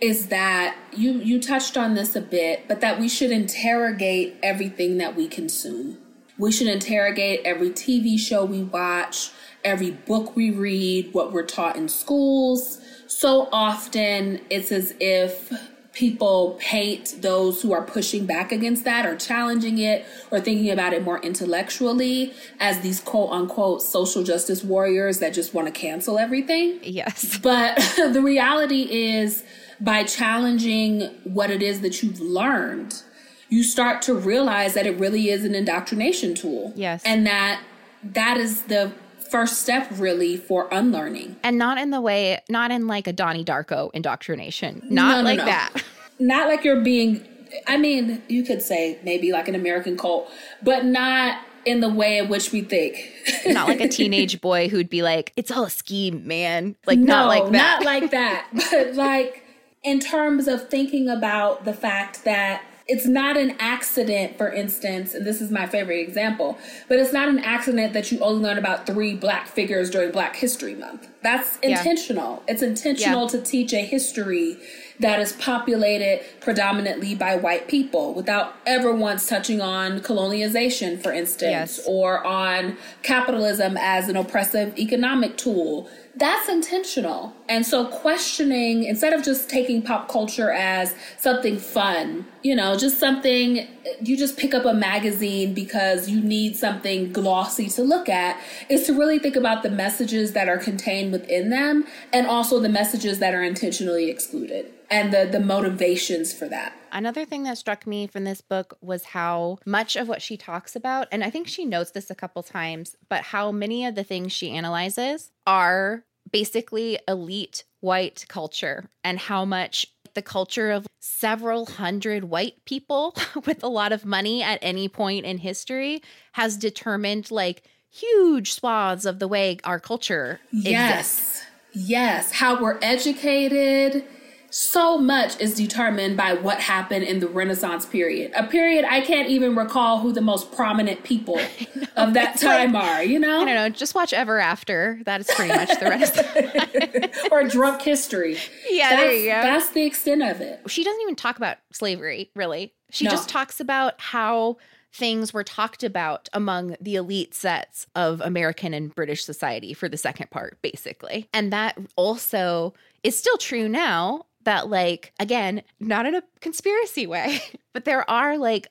is 0.00 0.28
that 0.28 0.76
you 0.96 1.12
you 1.12 1.40
touched 1.40 1.76
on 1.76 1.94
this 1.94 2.16
a 2.16 2.20
bit, 2.20 2.66
but 2.68 2.80
that 2.80 2.98
we 2.98 3.08
should 3.08 3.30
interrogate 3.30 4.36
everything 4.42 4.98
that 4.98 5.16
we 5.16 5.28
consume. 5.28 5.98
We 6.38 6.52
should 6.52 6.68
interrogate 6.68 7.42
every 7.44 7.70
TV 7.70 8.18
show 8.18 8.44
we 8.44 8.62
watch, 8.62 9.30
every 9.64 9.90
book 9.90 10.36
we 10.36 10.50
read, 10.50 11.12
what 11.12 11.32
we're 11.32 11.46
taught 11.46 11.76
in 11.76 11.88
schools. 11.88 12.80
So 13.06 13.48
often 13.52 14.40
it's 14.48 14.70
as 14.70 14.94
if 15.00 15.52
people 15.98 16.56
paint 16.60 17.16
those 17.22 17.60
who 17.60 17.72
are 17.72 17.82
pushing 17.82 18.24
back 18.24 18.52
against 18.52 18.84
that 18.84 19.04
or 19.04 19.16
challenging 19.16 19.78
it 19.78 20.06
or 20.30 20.38
thinking 20.38 20.70
about 20.70 20.92
it 20.92 21.02
more 21.02 21.18
intellectually 21.22 22.32
as 22.60 22.78
these 22.82 23.00
quote 23.00 23.32
unquote 23.32 23.82
social 23.82 24.22
justice 24.22 24.62
warriors 24.62 25.18
that 25.18 25.34
just 25.34 25.52
want 25.54 25.66
to 25.66 25.72
cancel 25.72 26.16
everything. 26.16 26.78
Yes. 26.82 27.38
But 27.42 27.76
the 27.96 28.22
reality 28.22 28.82
is, 28.90 29.42
by 29.80 30.04
challenging 30.04 31.02
what 31.24 31.50
it 31.50 31.62
is 31.62 31.80
that 31.80 32.02
you've 32.02 32.20
learned, 32.20 33.02
you 33.48 33.62
start 33.62 34.02
to 34.02 34.14
realize 34.14 34.74
that 34.74 34.86
it 34.86 34.98
really 34.98 35.30
is 35.30 35.44
an 35.44 35.54
indoctrination 35.54 36.34
tool. 36.34 36.72
Yes. 36.76 37.02
And 37.04 37.26
that 37.26 37.62
that 38.02 38.36
is 38.36 38.62
the 38.62 38.92
first 39.30 39.60
step, 39.60 39.86
really, 39.92 40.36
for 40.36 40.68
unlearning. 40.70 41.36
And 41.42 41.58
not 41.58 41.78
in 41.78 41.90
the 41.90 42.00
way, 42.00 42.40
not 42.48 42.70
in 42.70 42.86
like 42.86 43.06
a 43.06 43.12
Donnie 43.12 43.44
Darko 43.44 43.90
indoctrination. 43.92 44.82
Not 44.84 45.10
No, 45.10 45.16
no, 45.18 45.22
like 45.22 45.38
no. 45.38 45.44
that. 45.44 45.82
Not 46.20 46.48
like 46.48 46.64
you're 46.64 46.80
being, 46.80 47.24
I 47.68 47.76
mean, 47.76 48.20
you 48.26 48.42
could 48.42 48.60
say 48.60 48.98
maybe 49.04 49.30
like 49.30 49.46
an 49.46 49.54
American 49.54 49.96
cult, 49.96 50.28
but 50.64 50.84
not 50.84 51.40
in 51.64 51.78
the 51.78 51.88
way 51.88 52.18
in 52.18 52.28
which 52.28 52.50
we 52.50 52.62
think. 52.62 53.08
Not 53.46 53.68
like 53.68 53.80
a 53.80 53.86
teenage 53.86 54.40
boy 54.40 54.68
who'd 54.68 54.90
be 54.90 55.02
like, 55.02 55.32
it's 55.36 55.52
all 55.52 55.62
a 55.62 55.70
scheme, 55.70 56.26
man. 56.26 56.74
Like, 56.86 56.98
no, 56.98 57.06
not 57.06 57.28
like 57.28 57.52
that. 57.52 57.52
Not 57.52 57.84
like 57.84 58.10
that. 58.10 58.46
But 58.72 58.94
like 58.94 59.44
in 59.84 60.00
terms 60.00 60.48
of 60.48 60.68
thinking 60.68 61.08
about 61.08 61.64
the 61.64 61.72
fact 61.72 62.24
that 62.24 62.62
it's 62.88 63.06
not 63.06 63.36
an 63.36 63.54
accident, 63.58 64.38
for 64.38 64.50
instance, 64.50 65.12
and 65.14 65.26
this 65.26 65.42
is 65.42 65.50
my 65.50 65.66
favorite 65.66 66.00
example, 66.00 66.56
but 66.88 66.98
it's 66.98 67.12
not 67.12 67.28
an 67.28 67.38
accident 67.38 67.92
that 67.92 68.10
you 68.10 68.18
only 68.20 68.42
learn 68.42 68.56
about 68.56 68.86
three 68.86 69.14
black 69.14 69.46
figures 69.46 69.90
during 69.90 70.10
Black 70.10 70.34
History 70.36 70.74
Month. 70.74 71.06
That's 71.22 71.58
Yeah. 71.62 71.76
intentional. 71.78 72.42
It's 72.48 72.62
intentional 72.62 73.22
Yeah. 73.24 73.28
to 73.28 73.38
teach 73.42 73.74
a 73.74 73.84
history 73.84 74.56
that 75.00 75.20
is 75.20 75.32
populated 75.32 76.22
predominantly 76.40 77.14
by 77.14 77.36
white 77.36 77.68
people 77.68 78.14
without 78.14 78.54
ever 78.66 78.90
once 78.92 79.26
touching 79.28 79.60
on 79.60 80.00
colonization, 80.00 80.98
for 80.98 81.12
instance, 81.12 81.78
Yes. 81.78 81.80
or 81.86 82.24
on 82.26 82.78
capitalism 83.02 83.76
as 83.78 84.08
an 84.08 84.16
oppressive 84.16 84.76
economic 84.78 85.36
tool. 85.36 85.88
That's 86.18 86.48
intentional. 86.48 87.32
And 87.48 87.64
so 87.64 87.86
questioning, 87.86 88.84
instead 88.84 89.12
of 89.12 89.22
just 89.22 89.48
taking 89.48 89.82
pop 89.82 90.08
culture 90.08 90.50
as 90.50 90.94
something 91.16 91.58
fun, 91.58 92.26
you 92.42 92.56
know, 92.56 92.76
just 92.76 92.98
something 92.98 93.68
you 94.00 94.16
just 94.16 94.36
pick 94.36 94.52
up 94.52 94.64
a 94.64 94.74
magazine 94.74 95.54
because 95.54 96.08
you 96.08 96.20
need 96.20 96.56
something 96.56 97.12
glossy 97.12 97.68
to 97.70 97.82
look 97.82 98.08
at, 98.08 98.40
is 98.68 98.84
to 98.86 98.92
really 98.92 99.18
think 99.18 99.36
about 99.36 99.62
the 99.62 99.70
messages 99.70 100.32
that 100.32 100.48
are 100.48 100.58
contained 100.58 101.12
within 101.12 101.50
them 101.50 101.84
and 102.12 102.26
also 102.26 102.58
the 102.58 102.68
messages 102.68 103.18
that 103.20 103.34
are 103.34 103.42
intentionally 103.42 104.10
excluded 104.10 104.72
and 104.90 105.12
the, 105.12 105.28
the 105.30 105.40
motivations 105.40 106.32
for 106.32 106.48
that. 106.48 106.77
Another 106.92 107.24
thing 107.24 107.42
that 107.44 107.58
struck 107.58 107.86
me 107.86 108.06
from 108.06 108.24
this 108.24 108.40
book 108.40 108.76
was 108.80 109.04
how 109.04 109.58
much 109.66 109.96
of 109.96 110.08
what 110.08 110.22
she 110.22 110.36
talks 110.36 110.74
about, 110.76 111.08
and 111.12 111.22
I 111.24 111.30
think 111.30 111.48
she 111.48 111.64
notes 111.64 111.90
this 111.92 112.10
a 112.10 112.14
couple 112.14 112.42
times, 112.42 112.96
but 113.08 113.22
how 113.24 113.50
many 113.52 113.84
of 113.86 113.94
the 113.94 114.04
things 114.04 114.32
she 114.32 114.50
analyzes 114.50 115.30
are 115.46 116.04
basically 116.30 116.98
elite 117.08 117.64
white 117.80 118.26
culture 118.28 118.90
and 119.02 119.18
how 119.18 119.44
much 119.44 119.86
the 120.14 120.22
culture 120.22 120.70
of 120.70 120.86
several 121.00 121.64
hundred 121.66 122.24
white 122.24 122.64
people 122.64 123.14
with 123.46 123.62
a 123.62 123.68
lot 123.68 123.92
of 123.92 124.04
money 124.04 124.42
at 124.42 124.58
any 124.62 124.88
point 124.88 125.24
in 125.24 125.38
history 125.38 126.02
has 126.32 126.56
determined 126.56 127.30
like 127.30 127.62
huge 127.90 128.52
swaths 128.52 129.04
of 129.04 129.18
the 129.18 129.28
way 129.28 129.58
our 129.64 129.78
culture 129.80 130.40
Yes. 130.52 130.98
exists. 131.08 131.44
Yes. 131.72 132.32
How 132.32 132.60
we're 132.60 132.78
educated. 132.82 134.04
So 134.50 134.96
much 134.96 135.38
is 135.40 135.54
determined 135.54 136.16
by 136.16 136.32
what 136.32 136.58
happened 136.60 137.04
in 137.04 137.20
the 137.20 137.28
Renaissance 137.28 137.84
period. 137.84 138.32
A 138.34 138.46
period 138.46 138.84
I 138.88 139.02
can't 139.02 139.28
even 139.28 139.54
recall 139.54 140.00
who 140.00 140.12
the 140.12 140.20
most 140.22 140.52
prominent 140.52 141.02
people 141.04 141.38
of 141.96 142.14
that 142.14 142.38
time 142.40 142.74
are, 142.74 143.02
you 143.02 143.18
know? 143.18 143.42
I 143.42 143.44
don't 143.44 143.54
know, 143.54 143.68
just 143.68 143.94
watch 143.94 144.12
Ever 144.12 144.38
After. 144.38 145.00
That 145.04 145.20
is 145.20 145.26
pretty 145.34 145.52
much 145.54 145.78
the 145.78 145.86
rest. 145.86 147.28
or 147.32 147.44
drunk 147.44 147.82
history. 147.82 148.38
Yeah, 148.70 148.90
that's, 148.90 149.02
there 149.02 149.12
you 149.12 149.26
go. 149.26 149.42
That's 149.42 149.70
the 149.70 149.84
extent 149.84 150.22
of 150.22 150.40
it. 150.40 150.60
she 150.68 150.82
doesn't 150.82 151.00
even 151.02 151.16
talk 151.16 151.36
about 151.36 151.58
slavery, 151.72 152.30
really. 152.34 152.72
She 152.90 153.04
No. 153.04 153.10
just 153.10 153.28
talks 153.28 153.60
about 153.60 154.00
how 154.00 154.56
things 154.94 155.34
were 155.34 155.44
talked 155.44 155.84
about 155.84 156.30
among 156.32 156.74
the 156.80 156.96
elite 156.96 157.34
sets 157.34 157.86
of 157.94 158.22
American 158.22 158.72
and 158.72 158.94
British 158.94 159.22
society 159.24 159.74
for 159.74 159.88
the 159.90 159.98
second 159.98 160.30
part, 160.30 160.56
basically. 160.62 161.28
And 161.34 161.52
that 161.52 161.76
also 161.96 162.72
is 163.04 163.16
still 163.16 163.36
true 163.36 163.68
now 163.68 164.24
that, 164.44 164.68
like, 164.68 165.12
again, 165.18 165.62
not 165.80 166.06
in 166.06 166.14
a 166.14 166.22
conspiracy 166.40 167.06
way, 167.06 167.40
but 167.72 167.84
there 167.84 168.08
are 168.10 168.38
like 168.38 168.68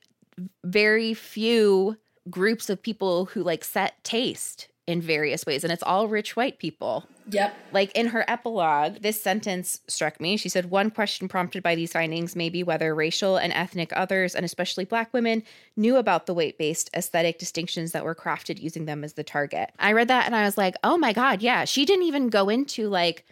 very 0.64 1.14
few 1.14 1.98
groups 2.30 2.70
of 2.70 2.82
people 2.82 3.26
who 3.26 3.42
like 3.42 3.64
set 3.64 4.04
taste 4.04 4.68
in 4.88 5.02
various 5.02 5.46
ways. 5.46 5.64
And 5.64 5.72
it's 5.72 5.84
all 5.84 6.08
rich 6.08 6.36
white 6.36 6.60
people. 6.60 7.06
Yep. 7.30 7.54
Like 7.74 7.92
in 7.92 8.08
her 8.08 8.24
epilogue, 8.28 9.02
this 9.02 9.22
sentence 9.22 9.82
struck 9.88 10.22
me. 10.22 10.38
She 10.38 10.48
said, 10.48 10.70
One 10.70 10.90
question 10.90 11.28
prompted 11.28 11.62
by 11.62 11.76
these 11.76 11.92
findings 11.92 12.38
may 12.38 12.48
be 12.48 12.64
whether 12.64 12.96
racial 12.96 13.36
and 13.36 13.52
ethnic 13.52 13.92
others, 13.94 14.34
and 14.34 14.46
especially 14.46 14.86
Black 14.86 15.14
women, 15.14 15.44
knew 15.76 15.98
about 15.98 16.26
the 16.26 16.34
weight 16.34 16.58
based 16.58 16.90
aesthetic 16.96 17.38
distinctions 17.38 17.92
that 17.92 18.06
were 18.06 18.16
crafted 18.16 18.62
using 18.62 18.86
them 18.86 19.04
as 19.04 19.14
the 19.14 19.26
target. 19.26 19.72
I 19.78 19.92
read 19.92 20.08
that 20.08 20.26
and 20.26 20.36
I 20.36 20.46
was 20.46 20.58
like, 20.58 20.76
Oh 20.86 20.98
my 20.98 21.12
God, 21.12 21.42
yeah. 21.42 21.66
She 21.66 21.84
didn't 21.84 22.06
even 22.06 22.30
go 22.30 22.48
into 22.48 22.88
like, 22.88 23.26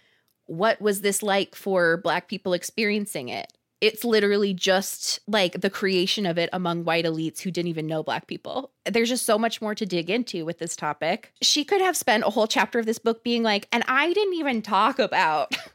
what 0.46 0.82
was 0.82 1.02
this 1.02 1.24
like 1.24 1.56
for 1.56 1.98
Black 1.98 2.28
people 2.28 2.54
experiencing 2.54 3.30
it? 3.30 3.52
It's 3.82 4.06
literally 4.06 4.54
just 4.54 5.20
like 5.28 5.62
the 5.62 5.70
creation 5.70 6.26
of 6.26 6.38
it 6.38 6.50
among 6.54 6.86
white 6.86 7.06
elites 7.06 7.42
who 7.42 7.52
didn't 7.52 7.70
even 7.70 7.88
know 7.88 8.04
Black 8.04 8.26
people. 8.26 8.72
There's 8.86 9.10
just 9.10 9.26
so 9.26 9.38
much 9.38 9.62
more 9.62 9.76
to 9.76 9.86
dig 9.86 10.10
into 10.10 10.46
with 10.46 10.60
this 10.60 10.76
topic. 10.76 11.34
She 11.42 11.64
could 11.66 11.82
have 11.82 11.98
spent 11.98 12.24
a 12.24 12.30
whole 12.30 12.48
chapter 12.48 12.80
of 12.80 12.86
this 12.86 13.00
book 13.00 13.24
being 13.24 13.44
like, 13.44 13.68
and 13.72 13.84
I 13.88 14.14
didn't 14.14 14.36
even 14.36 14.62
talk 14.62 15.00
about. 15.00 15.56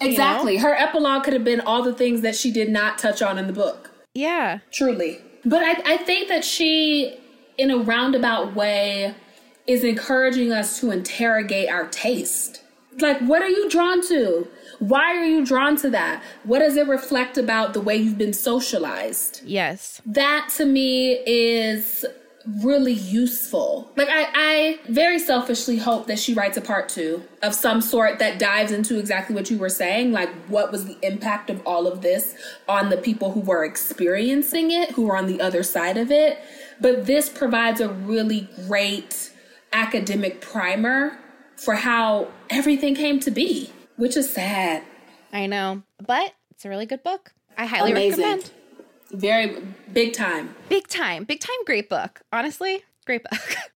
Exactly. 0.00 0.56
Her 0.56 0.74
epilogue 0.74 1.22
could 1.24 1.32
have 1.32 1.44
been 1.44 1.60
all 1.60 1.82
the 1.82 1.92
things 1.92 2.22
that 2.22 2.34
she 2.34 2.50
did 2.50 2.68
not 2.68 2.98
touch 2.98 3.22
on 3.22 3.38
in 3.38 3.46
the 3.46 3.52
book. 3.52 3.90
Yeah. 4.14 4.58
Truly. 4.72 5.20
But 5.44 5.62
I, 5.62 5.94
I 5.94 5.96
think 5.98 6.28
that 6.28 6.44
she, 6.44 7.18
in 7.58 7.70
a 7.70 7.78
roundabout 7.78 8.54
way, 8.54 9.14
is 9.66 9.84
encouraging 9.84 10.52
us 10.52 10.80
to 10.80 10.90
interrogate 10.90 11.68
our 11.68 11.86
taste. 11.88 12.62
Like, 13.00 13.20
what 13.20 13.42
are 13.42 13.48
you 13.48 13.70
drawn 13.70 14.06
to? 14.08 14.48
Why 14.78 15.16
are 15.16 15.24
you 15.24 15.44
drawn 15.44 15.76
to 15.78 15.90
that? 15.90 16.22
What 16.44 16.58
does 16.58 16.76
it 16.76 16.86
reflect 16.86 17.38
about 17.38 17.72
the 17.72 17.80
way 17.80 17.96
you've 17.96 18.18
been 18.18 18.32
socialized? 18.32 19.42
Yes. 19.44 20.02
That 20.04 20.50
to 20.56 20.66
me 20.66 21.22
is 21.26 22.04
really 22.60 22.92
useful. 22.92 23.92
Like 23.96 24.08
I, 24.08 24.26
I 24.34 24.78
very 24.88 25.18
selfishly 25.18 25.78
hope 25.78 26.06
that 26.08 26.18
she 26.18 26.34
writes 26.34 26.56
a 26.56 26.60
part 26.60 26.88
two 26.88 27.22
of 27.42 27.54
some 27.54 27.80
sort 27.80 28.18
that 28.18 28.38
dives 28.38 28.72
into 28.72 28.98
exactly 28.98 29.34
what 29.34 29.50
you 29.50 29.58
were 29.58 29.68
saying. 29.68 30.12
Like 30.12 30.30
what 30.48 30.72
was 30.72 30.86
the 30.86 30.98
impact 31.02 31.50
of 31.50 31.64
all 31.66 31.86
of 31.86 32.02
this 32.02 32.34
on 32.68 32.90
the 32.90 32.96
people 32.96 33.32
who 33.32 33.40
were 33.40 33.64
experiencing 33.64 34.70
it, 34.70 34.90
who 34.92 35.06
were 35.06 35.16
on 35.16 35.26
the 35.26 35.40
other 35.40 35.62
side 35.62 35.96
of 35.96 36.10
it. 36.10 36.38
But 36.80 37.06
this 37.06 37.28
provides 37.28 37.80
a 37.80 37.88
really 37.88 38.48
great 38.66 39.30
academic 39.72 40.40
primer 40.40 41.18
for 41.64 41.74
how 41.74 42.28
everything 42.50 42.94
came 42.94 43.20
to 43.20 43.30
be, 43.30 43.70
which 43.96 44.16
is 44.16 44.32
sad. 44.32 44.82
I 45.32 45.46
know. 45.46 45.82
But 46.04 46.34
it's 46.50 46.64
a 46.64 46.68
really 46.68 46.86
good 46.86 47.02
book. 47.02 47.32
I 47.56 47.66
highly 47.66 47.92
Amazing. 47.92 48.24
recommend. 48.24 48.50
Very 49.12 49.62
big 49.92 50.14
time. 50.14 50.54
Big 50.68 50.88
time. 50.88 51.24
Big 51.24 51.40
time 51.40 51.56
great 51.66 51.88
book. 51.88 52.22
Honestly, 52.32 52.82
great 53.06 53.22
book. 53.22 53.40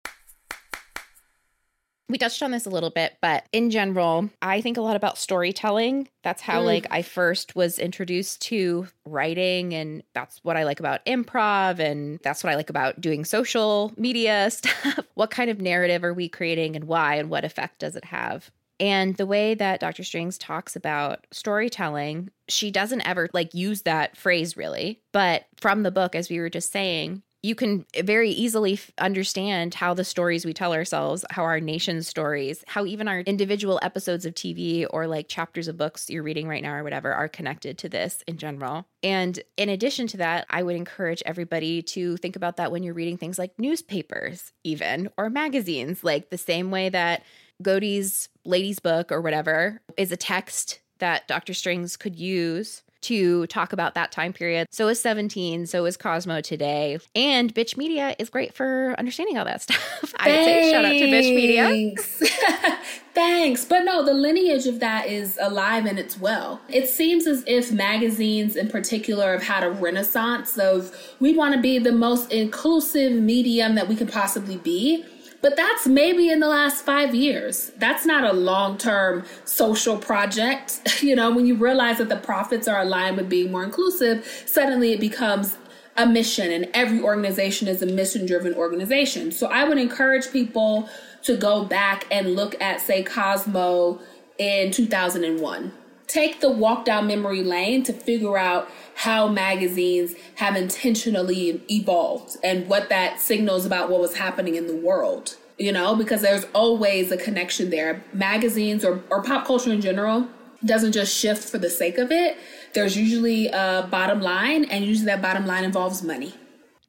we 2.13 2.19
touched 2.19 2.43
on 2.43 2.51
this 2.51 2.67
a 2.67 2.69
little 2.69 2.91
bit, 2.91 3.17
but 3.23 3.43
in 3.51 3.71
general, 3.71 4.29
I 4.39 4.61
think 4.61 4.77
a 4.77 4.81
lot 4.81 4.95
about 4.95 5.17
storytelling. 5.17 6.07
That's 6.23 6.43
how 6.43 6.61
Mm. 6.61 6.65
like 6.65 6.87
I 6.91 7.01
first 7.01 7.55
was 7.55 7.79
introduced 7.79 8.39
to 8.43 8.87
writing 9.03 9.73
and 9.73 10.03
that's 10.13 10.39
what 10.43 10.55
I 10.55 10.63
like 10.63 10.79
about 10.79 11.03
improv 11.07 11.79
and 11.79 12.19
that's 12.23 12.43
what 12.43 12.51
I 12.53 12.55
like 12.55 12.69
about 12.69 13.01
doing 13.01 13.25
social 13.25 13.91
media 13.97 14.49
stuff. 14.51 14.99
what 15.15 15.31
kind 15.31 15.49
of 15.49 15.59
narrative 15.59 16.03
are 16.03 16.13
we 16.13 16.29
creating 16.29 16.75
and 16.75 16.85
why 16.85 17.15
and 17.15 17.31
what 17.31 17.43
effect 17.45 17.79
does 17.79 17.95
it 17.95 18.05
have? 18.05 18.51
And 18.79 19.15
the 19.17 19.25
way 19.25 19.55
that 19.55 19.79
Dr. 19.79 20.03
Strings 20.03 20.37
talks 20.37 20.75
about 20.75 21.25
storytelling, 21.31 22.29
she 22.47 22.69
doesn't 22.69 23.07
ever 23.07 23.27
like 23.33 23.55
use 23.55 23.81
that 23.83 24.15
phrase 24.17 24.55
really. 24.55 25.01
But 25.13 25.45
from 25.57 25.81
the 25.81 25.91
book, 25.91 26.13
as 26.13 26.29
we 26.29 26.39
were 26.39 26.49
just 26.49 26.71
saying, 26.71 27.23
you 27.43 27.55
can 27.55 27.85
very 28.03 28.29
easily 28.29 28.73
f- 28.73 28.89
understand 28.97 29.73
how 29.73 29.93
the 29.93 30.05
stories 30.05 30.45
we 30.45 30.53
tell 30.53 30.73
ourselves, 30.73 31.25
how 31.29 31.43
our 31.43 31.59
nation's 31.59 32.07
stories, 32.07 32.63
how 32.67 32.85
even 32.85 33.09
our 33.09 33.19
individual 33.19 33.79
episodes 33.81 34.25
of 34.25 34.33
TV 34.33 34.87
or 34.89 35.07
like 35.07 35.27
chapters 35.27 35.67
of 35.67 35.75
books 35.75 36.09
you're 36.09 36.23
reading 36.23 36.47
right 36.47 36.63
now 36.63 36.73
or 36.73 36.83
whatever 36.83 37.13
are 37.13 37.27
connected 37.27 37.77
to 37.77 37.89
this 37.89 38.23
in 38.27 38.37
general. 38.37 38.87
And 39.03 39.37
in 39.57 39.67
addition 39.67 40.07
to 40.07 40.17
that, 40.17 40.45
I 40.49 40.63
would 40.63 40.77
encourage 40.77 41.21
everybody 41.25 41.81
to 41.81 42.15
think 42.15 42.37
about 42.37 42.55
that 42.57 42.71
when 42.71 42.81
you're 42.81 42.93
reading 42.93 43.17
things 43.17 43.37
like 43.37 43.59
newspapers, 43.59 44.53
even 44.63 45.09
or 45.17 45.29
magazines, 45.29 46.01
like 46.01 46.29
the 46.29 46.37
same 46.37 46.71
way 46.71 46.87
that 46.89 47.23
Godey's 47.61 48.29
Lady's 48.45 48.79
Book 48.79 49.11
or 49.11 49.19
whatever 49.19 49.81
is 49.97 50.13
a 50.13 50.17
text 50.17 50.79
that 50.99 51.27
Dr. 51.27 51.53
Strings 51.53 51.97
could 51.97 52.15
use 52.15 52.83
to 53.03 53.47
talk 53.47 53.73
about 53.73 53.93
that 53.95 54.11
time 54.11 54.33
period. 54.33 54.67
So 54.71 54.87
is 54.87 54.99
17, 54.99 55.67
so 55.67 55.85
is 55.85 55.97
Cosmo 55.97 56.41
today. 56.41 56.99
And 57.15 57.53
Bitch 57.53 57.77
Media 57.77 58.15
is 58.19 58.29
great 58.29 58.53
for 58.53 58.95
understanding 58.97 59.37
all 59.37 59.45
that 59.45 59.61
stuff. 59.63 60.13
I 60.17 60.29
would 60.29 60.45
say 60.45 60.71
shout 60.71 60.85
out 60.85 60.91
to 60.91 61.05
Bitch 61.05 61.35
Media. 61.35 61.63
Thanks. 61.65 62.23
Thanks. 63.13 63.63
But 63.63 63.81
no, 63.81 64.03
the 64.03 64.13
lineage 64.13 64.65
of 64.65 64.79
that 64.79 65.07
is 65.07 65.37
alive 65.39 65.85
and 65.85 65.99
it's 65.99 66.19
well. 66.19 66.61
It 66.67 66.89
seems 66.89 67.27
as 67.27 67.43
if 67.45 67.71
magazines 67.71 68.55
in 68.55 68.69
particular 68.69 69.33
have 69.33 69.43
had 69.43 69.63
a 69.63 69.69
renaissance 69.69 70.57
of 70.57 70.95
we 71.19 71.35
want 71.35 71.53
to 71.53 71.61
be 71.61 71.77
the 71.77 71.91
most 71.91 72.31
inclusive 72.31 73.13
medium 73.13 73.75
that 73.75 73.87
we 73.87 73.95
could 73.95 74.11
possibly 74.11 74.57
be. 74.57 75.05
But 75.43 75.57
that's 75.57 75.85
maybe 75.85 76.29
in 76.29 76.39
the 76.39 76.47
last 76.47 76.85
five 76.85 77.13
years. 77.13 77.73
That's 77.77 78.05
not 78.05 78.23
a 78.23 78.31
long 78.31 78.77
term 78.77 79.25
social 79.45 79.97
project. 79.97 80.79
You 81.03 81.17
know, 81.17 81.35
when 81.35 81.45
you 81.45 81.55
realize 81.55 81.97
that 81.97 82.07
the 82.07 82.15
profits 82.15 82.65
are 82.65 82.79
aligned 82.79 83.17
with 83.17 83.27
being 83.27 83.51
more 83.51 83.65
inclusive, 83.65 84.25
suddenly 84.45 84.93
it 84.93 85.01
becomes 85.01 85.57
a 85.97 86.05
mission, 86.05 86.49
and 86.49 86.69
every 86.73 87.01
organization 87.01 87.67
is 87.67 87.81
a 87.81 87.85
mission 87.85 88.25
driven 88.25 88.53
organization. 88.53 89.33
So 89.33 89.47
I 89.47 89.65
would 89.65 89.77
encourage 89.77 90.31
people 90.31 90.87
to 91.23 91.35
go 91.35 91.65
back 91.65 92.07
and 92.09 92.35
look 92.35 92.59
at, 92.61 92.79
say, 92.79 93.03
Cosmo 93.03 93.99
in 94.37 94.71
2001. 94.71 95.73
Take 96.07 96.41
the 96.41 96.49
walk 96.51 96.85
down 96.85 97.07
memory 97.07 97.43
lane 97.43 97.83
to 97.83 97.93
figure 97.93 98.37
out 98.37 98.69
how 98.95 99.27
magazines 99.27 100.13
have 100.35 100.55
intentionally 100.55 101.61
evolved 101.71 102.37
and 102.43 102.67
what 102.67 102.89
that 102.89 103.19
signals 103.19 103.65
about 103.65 103.89
what 103.89 103.99
was 103.99 104.15
happening 104.17 104.55
in 104.55 104.67
the 104.67 104.75
world. 104.75 105.37
You 105.57 105.71
know, 105.71 105.95
because 105.95 106.21
there's 106.21 106.45
always 106.53 107.11
a 107.11 107.17
connection 107.17 107.69
there. 107.69 108.03
Magazines 108.11 108.83
or, 108.83 109.03
or 109.09 109.21
pop 109.23 109.45
culture 109.45 109.71
in 109.71 109.81
general 109.81 110.27
doesn't 110.65 110.93
just 110.93 111.15
shift 111.15 111.47
for 111.47 111.57
the 111.59 111.69
sake 111.69 111.97
of 111.97 112.11
it. 112.11 112.37
There's 112.73 112.97
usually 112.97 113.47
a 113.47 113.87
bottom 113.89 114.19
line, 114.21 114.65
and 114.65 114.83
usually 114.83 115.05
that 115.05 115.21
bottom 115.21 115.45
line 115.45 115.63
involves 115.63 116.01
money. 116.01 116.33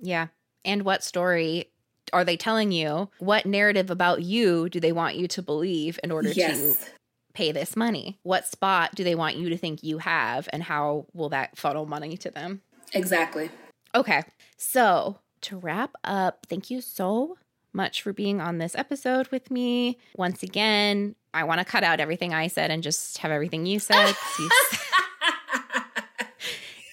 Yeah. 0.01 0.29
And 0.65 0.83
what 0.83 1.05
story 1.05 1.71
are 2.13 2.25
they 2.25 2.37
telling 2.39 2.73
you? 2.73 3.11
What 3.19 3.45
narrative 3.45 3.91
about 3.91 4.23
you 4.23 4.69
do 4.71 4.81
they 4.81 4.93
want 4.93 5.17
you 5.17 5.29
to 5.29 5.43
believe 5.43 5.99
in 6.03 6.11
order 6.11 6.31
Yes. 6.31 6.59
to 6.59 6.91
pay 7.35 7.53
this 7.53 7.77
money? 7.77 8.19
What 8.23 8.47
spot 8.47 8.95
do 8.95 9.05
they 9.05 9.15
want 9.15 9.37
you 9.37 9.51
to 9.51 9.57
think 9.57 9.83
you 9.83 9.99
have, 9.99 10.49
and 10.53 10.63
how 10.63 11.07
will 11.13 11.29
that 11.31 11.59
funnel 11.59 11.87
money 11.87 12.17
to 12.19 12.31
them? 12.31 12.63
Exactly. 12.93 13.51
Okay. 13.95 14.23
So, 14.57 15.19
to 15.43 15.57
wrap 15.57 15.95
up, 16.05 16.47
thank 16.49 16.71
you 16.71 16.81
so 16.81 17.37
much 17.73 18.03
for 18.03 18.13
being 18.13 18.41
on 18.41 18.59
this 18.59 18.75
episode 18.75 19.29
with 19.29 19.51
me. 19.51 19.99
Once 20.17 20.43
again, 20.43 21.17
I 21.35 21.45
want 21.45 21.59
to 21.59 21.65
cut 21.65 21.83
out 21.85 22.01
everything 22.01 22.33
I 22.33 22.47
said 22.47 22.71
and 22.71 22.83
just 22.83 23.19
have 23.19 23.31
everything 23.31 23.67
you 23.67 23.79
said. 23.79 24.15
You, 24.39 24.51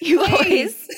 you 0.00 0.24
always 0.24 0.88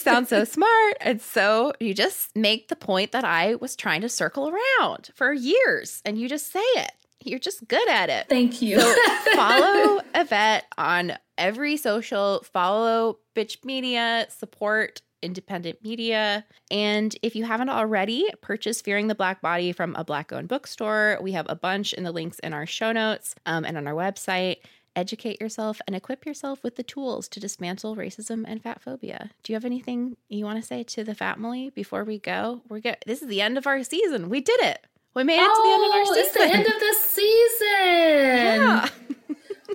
sound 0.00 0.28
so 0.28 0.44
smart. 0.44 0.96
And 1.00 1.20
so 1.20 1.74
you 1.78 1.92
just 1.92 2.34
make 2.34 2.68
the 2.68 2.76
point 2.76 3.12
that 3.12 3.24
I 3.24 3.56
was 3.56 3.76
trying 3.76 4.00
to 4.00 4.08
circle 4.08 4.48
around 4.48 5.10
for 5.14 5.32
years, 5.32 6.00
and 6.06 6.18
you 6.18 6.26
just 6.26 6.50
say 6.50 6.60
it. 6.60 6.92
You're 7.24 7.38
just 7.38 7.66
good 7.66 7.88
at 7.88 8.10
it. 8.10 8.28
Thank 8.28 8.62
you. 8.62 8.80
So 8.80 8.94
follow 9.34 10.00
Evette 10.14 10.62
on 10.78 11.14
every 11.36 11.76
social, 11.76 12.44
follow 12.52 13.18
Bitch 13.34 13.64
Media, 13.64 14.26
support 14.28 15.02
independent 15.24 15.82
media. 15.82 16.44
And 16.70 17.16
if 17.22 17.34
you 17.34 17.44
haven't 17.44 17.70
already, 17.70 18.28
purchase 18.42 18.82
Fearing 18.82 19.08
the 19.08 19.14
Black 19.14 19.40
Body 19.40 19.72
from 19.72 19.96
a 19.96 20.04
Black 20.04 20.32
owned 20.32 20.48
bookstore. 20.48 21.18
We 21.20 21.32
have 21.32 21.46
a 21.48 21.56
bunch 21.56 21.94
in 21.94 22.04
the 22.04 22.12
links 22.12 22.38
in 22.40 22.52
our 22.52 22.66
show 22.66 22.92
notes 22.92 23.34
um, 23.46 23.64
and 23.64 23.76
on 23.76 23.86
our 23.86 23.94
website. 23.94 24.58
Educate 24.96 25.40
yourself 25.40 25.80
and 25.86 25.96
equip 25.96 26.24
yourself 26.24 26.62
with 26.62 26.76
the 26.76 26.84
tools 26.84 27.26
to 27.28 27.40
dismantle 27.40 27.96
racism 27.96 28.44
and 28.46 28.62
fat 28.62 28.80
phobia. 28.80 29.30
Do 29.42 29.52
you 29.52 29.56
have 29.56 29.64
anything 29.64 30.16
you 30.28 30.44
want 30.44 30.60
to 30.60 30.66
say 30.66 30.84
to 30.84 31.02
the 31.02 31.16
family 31.16 31.70
before 31.70 32.04
we 32.04 32.20
go? 32.20 32.62
We're 32.68 32.78
good. 32.80 32.98
This 33.04 33.20
is 33.20 33.28
the 33.28 33.40
end 33.40 33.58
of 33.58 33.66
our 33.66 33.82
season. 33.82 34.28
We 34.28 34.40
did 34.40 34.60
it. 34.60 34.86
We 35.14 35.24
made 35.24 35.38
it 35.38 35.44
to 35.44 35.62
the 35.62 35.72
end 35.72 35.84
of 35.84 35.92
our 35.92 36.00
Oh, 36.00 36.04
season. 36.04 36.24
it's 36.24 36.32
the 36.34 36.42
end 36.42 36.66
of 36.66 36.80
the 36.80 36.94
season. 37.00 38.62
Yeah. 38.62 38.88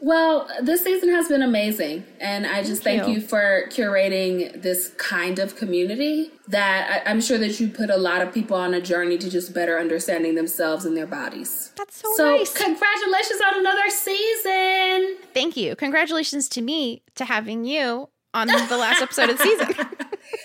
Well, 0.02 0.48
this 0.62 0.84
season 0.86 1.10
has 1.10 1.28
been 1.28 1.42
amazing. 1.42 2.06
And 2.22 2.48
I 2.48 2.64
just 2.64 2.84
Thank 2.84 3.02
thank, 3.04 3.14
you. 3.14 3.22
you. 3.22 3.28
for 3.28 3.66
curating 3.70 4.62
this 4.62 4.94
kind 4.98 5.40
of 5.40 5.58
community 5.58 6.32
that 6.48 7.04
I, 7.06 7.12
I'm 7.12 7.20
sure 7.20 7.38
that 7.38 7.60
you 7.60 7.68
put 7.68 7.90
a 7.90 7.98
lot 7.98 8.22
of 8.22 8.34
people 8.34 8.56
on 8.56 8.74
a 8.74 8.80
journey 8.80 9.18
to 9.18 9.30
just 9.30 9.54
better 9.54 9.78
understanding 9.78 10.36
themselves 10.36 10.86
and 10.86 10.96
their 10.96 11.06
bodies. 11.06 11.74
That's 11.76 11.98
so, 11.98 12.08
nice. 12.08 12.16
So, 12.18 12.38
nice. 12.38 12.54
congratulations 12.58 13.42
on 13.46 13.60
another 13.60 13.90
season. 13.90 15.18
Thank 15.34 15.58
you. 15.58 15.76
Congratulations 15.76 16.48
to 16.50 16.62
me 16.62 17.02
to 17.16 17.26
having 17.26 17.66
you 17.66 18.08
on 18.34 18.48
the 18.48 18.78
last 18.78 19.02
episode 19.02 19.32
of 19.32 19.38
the 19.38 19.44
season. 19.44 19.68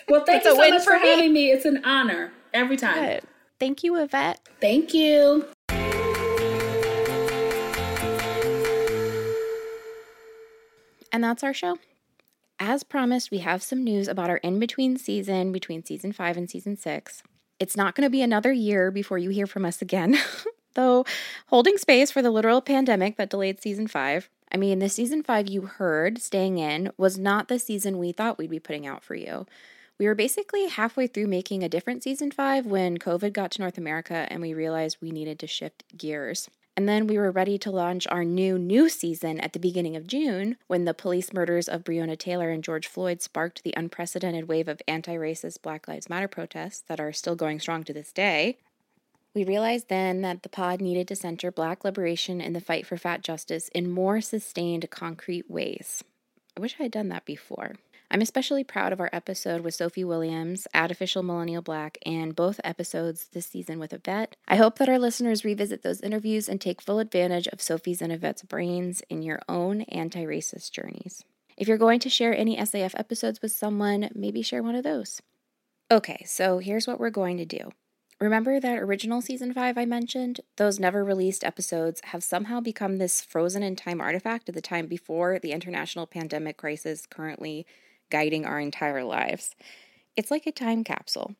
Well, 0.09 0.25
thank 0.25 0.39
It's 0.39 0.47
you 0.47 0.53
so 0.57 0.71
much 0.71 0.83
for 0.85 0.93
for 0.99 1.01
me. 1.01 1.09
having 1.11 1.33
me. 1.33 1.51
It's 1.51 1.65
an 1.67 1.85
honor 1.85 2.33
every 2.55 2.77
time. 2.77 2.95
Good. 2.95 3.23
Thank 3.65 3.83
you, 3.83 3.95
Evette. 3.95 4.37
Thank 4.61 4.93
you. 4.93 5.47
And 11.11 11.25
that's 11.25 11.43
our 11.43 11.55
show. 11.55 11.79
As 12.61 12.83
promised, 12.83 13.31
we 13.31 13.39
have 13.39 13.63
some 13.63 13.83
news 13.83 14.07
about 14.07 14.29
our 14.29 14.37
in 14.37 14.59
between 14.59 14.99
season 14.99 15.51
between 15.51 15.83
season 15.83 16.13
five 16.13 16.37
and 16.37 16.51
season 16.51 16.77
six. 16.77 17.23
It's 17.59 17.75
not 17.75 17.95
going 17.95 18.05
to 18.05 18.11
be 18.11 18.21
another 18.21 18.53
year 18.53 18.91
before 18.91 19.17
you 19.17 19.31
hear 19.31 19.47
from 19.47 19.65
us 19.65 19.81
again, 19.81 20.19
though, 20.75 21.07
holding 21.47 21.79
space 21.79 22.11
for 22.11 22.21
the 22.21 22.31
literal 22.31 22.61
pandemic 22.61 23.17
that 23.17 23.31
delayed 23.31 23.63
season 23.63 23.87
five. 23.87 24.29
I 24.53 24.59
mean, 24.59 24.79
the 24.79 24.91
season 24.91 25.23
five 25.23 25.49
you 25.49 25.63
heard 25.63 26.21
staying 26.21 26.59
in 26.59 26.91
was 26.99 27.19
not 27.19 27.49
the 27.49 27.59
season 27.59 27.97
we 27.97 28.13
thought 28.13 28.37
we'd 28.37 28.51
be 28.51 28.61
putting 28.61 28.87
out 28.87 29.03
for 29.03 29.15
you. 29.15 29.47
We 29.99 30.07
were 30.07 30.15
basically 30.17 30.67
halfway 30.67 31.07
through 31.07 31.29
making 31.29 31.63
a 31.63 31.69
different 31.69 32.03
season 32.03 32.33
five 32.33 32.67
when 32.67 32.99
COVID 32.99 33.33
got 33.33 33.53
to 33.53 33.61
North 33.61 33.79
America 33.79 34.27
and 34.29 34.43
we 34.43 34.53
realized 34.53 34.99
we 35.01 35.13
needed 35.13 35.39
to 35.39 35.47
shift 35.47 35.85
gears. 35.97 36.51
And 36.77 36.89
then 36.89 37.07
we 37.07 37.17
were 37.17 37.31
ready 37.31 37.57
to 37.59 37.71
launch 37.71 38.05
our 38.09 38.25
new, 38.25 38.59
new 38.59 38.89
season 38.89 39.39
at 39.39 39.53
the 39.53 39.61
beginning 39.61 39.95
of 39.95 40.09
June 40.09 40.57
when 40.67 40.85
the 40.85 40.95
police 40.95 41.33
murders 41.33 41.69
of 41.69 41.85
Breonna 41.85 42.19
Taylor 42.19 42.51
and 42.51 42.65
George 42.65 42.89
Floyd 42.89 43.23
sparked 43.23 43.63
the 43.63 43.75
unprecedented 43.77 44.49
wave 44.49 44.67
of 44.67 44.83
anti 44.89 45.15
racist 45.15 45.63
Black 45.63 45.87
Lives 45.87 46.11
Matter 46.11 46.27
protests 46.27 46.83
that 46.89 46.99
are 46.99 47.13
still 47.13 47.37
going 47.37 47.61
strong 47.61 47.85
to 47.85 47.93
this 47.93 48.13
day. 48.13 48.59
We 49.33 49.45
realized 49.45 49.89
then 49.89 50.23
that 50.23 50.43
the 50.43 50.49
pod 50.49 50.81
needed 50.81 51.07
to 51.09 51.17
center 51.17 51.53
Black 51.53 51.85
liberation 51.85 52.41
in 52.41 52.53
the 52.53 52.61
fight 52.61 52.87
for 52.87 52.97
fat 52.97 53.23
justice 53.23 53.69
in 53.69 53.89
more 53.89 54.21
sustained, 54.21 54.91
concrete 54.91 55.49
ways. 55.49 56.03
I 56.57 56.61
wish 56.61 56.77
I 56.81 56.85
had 56.85 56.93
done 56.93 57.09
that 57.11 57.25
before. 57.25 57.75
I'm 58.11 58.21
especially 58.21 58.65
proud 58.65 58.93
of 58.93 59.01
our 59.01 59.11
episode 59.13 59.63
with 59.63 59.75
Sophie 59.75 60.05
Williams, 60.05 60.67
Artificial 60.75 61.23
Millennial 61.23 61.63
Black, 61.63 61.99
and 62.05 62.37
both 62.37 62.61
episodes 62.63 63.29
this 63.33 63.47
season 63.47 63.79
with 63.79 63.91
Evette. 63.91 64.35
I 64.47 64.57
hope 64.57 64.79
that 64.79 64.89
our 64.89 64.99
listeners 64.99 65.45
revisit 65.45 65.83
those 65.83 66.01
interviews 66.01 66.49
and 66.49 66.61
take 66.61 66.83
full 66.83 66.99
advantage 66.99 67.49
of 67.49 67.63
Sophie's 67.63 68.03
and 68.03 68.13
Evette's 68.13 68.43
brains 68.43 69.03
in 69.09 69.23
your 69.23 69.41
own 69.49 69.83
anti 69.83 70.25
racist 70.25 70.71
journeys. 70.71 71.25
If 71.57 71.67
you're 71.69 71.79
going 71.79 72.01
to 72.01 72.11
share 72.11 72.37
any 72.37 72.57
SAF 72.57 72.93
episodes 72.99 73.41
with 73.41 73.53
someone, 73.53 74.11
maybe 74.15 74.43
share 74.43 74.63
one 74.63 74.75
of 74.75 74.85
those. 74.85 75.21
Okay, 75.91 76.23
so 76.27 76.59
here's 76.59 76.87
what 76.87 77.01
we're 77.01 77.11
going 77.11 77.37
to 77.39 77.45
do. 77.45 77.71
Remember 78.21 78.61
that 78.61 78.79
original 78.79 79.21
season 79.21 79.53
5 79.53 79.77
I 79.77 79.85
mentioned? 79.85 80.41
Those 80.57 80.79
never 80.79 81.05
released 81.05 81.45
episodes 81.45 82.01
have 82.05 82.23
somehow 82.23 82.61
become 82.61 82.97
this 82.97 83.21
frozen 83.21 83.63
in 83.63 83.77
time 83.77 84.01
artifact 84.01 84.49
of 84.49 84.55
the 84.55 84.63
time 84.63 84.87
before 84.87 85.39
the 85.39 85.53
international 85.53 86.07
pandemic 86.07 86.57
crisis 86.57 87.07
currently 87.07 87.67
guiding 88.11 88.45
our 88.45 88.61
entire 88.61 89.05
lives. 89.05 89.55
It's 90.17 90.31
like 90.31 90.47
a 90.47 90.53
time 90.53 90.85
capsule. 90.85 91.35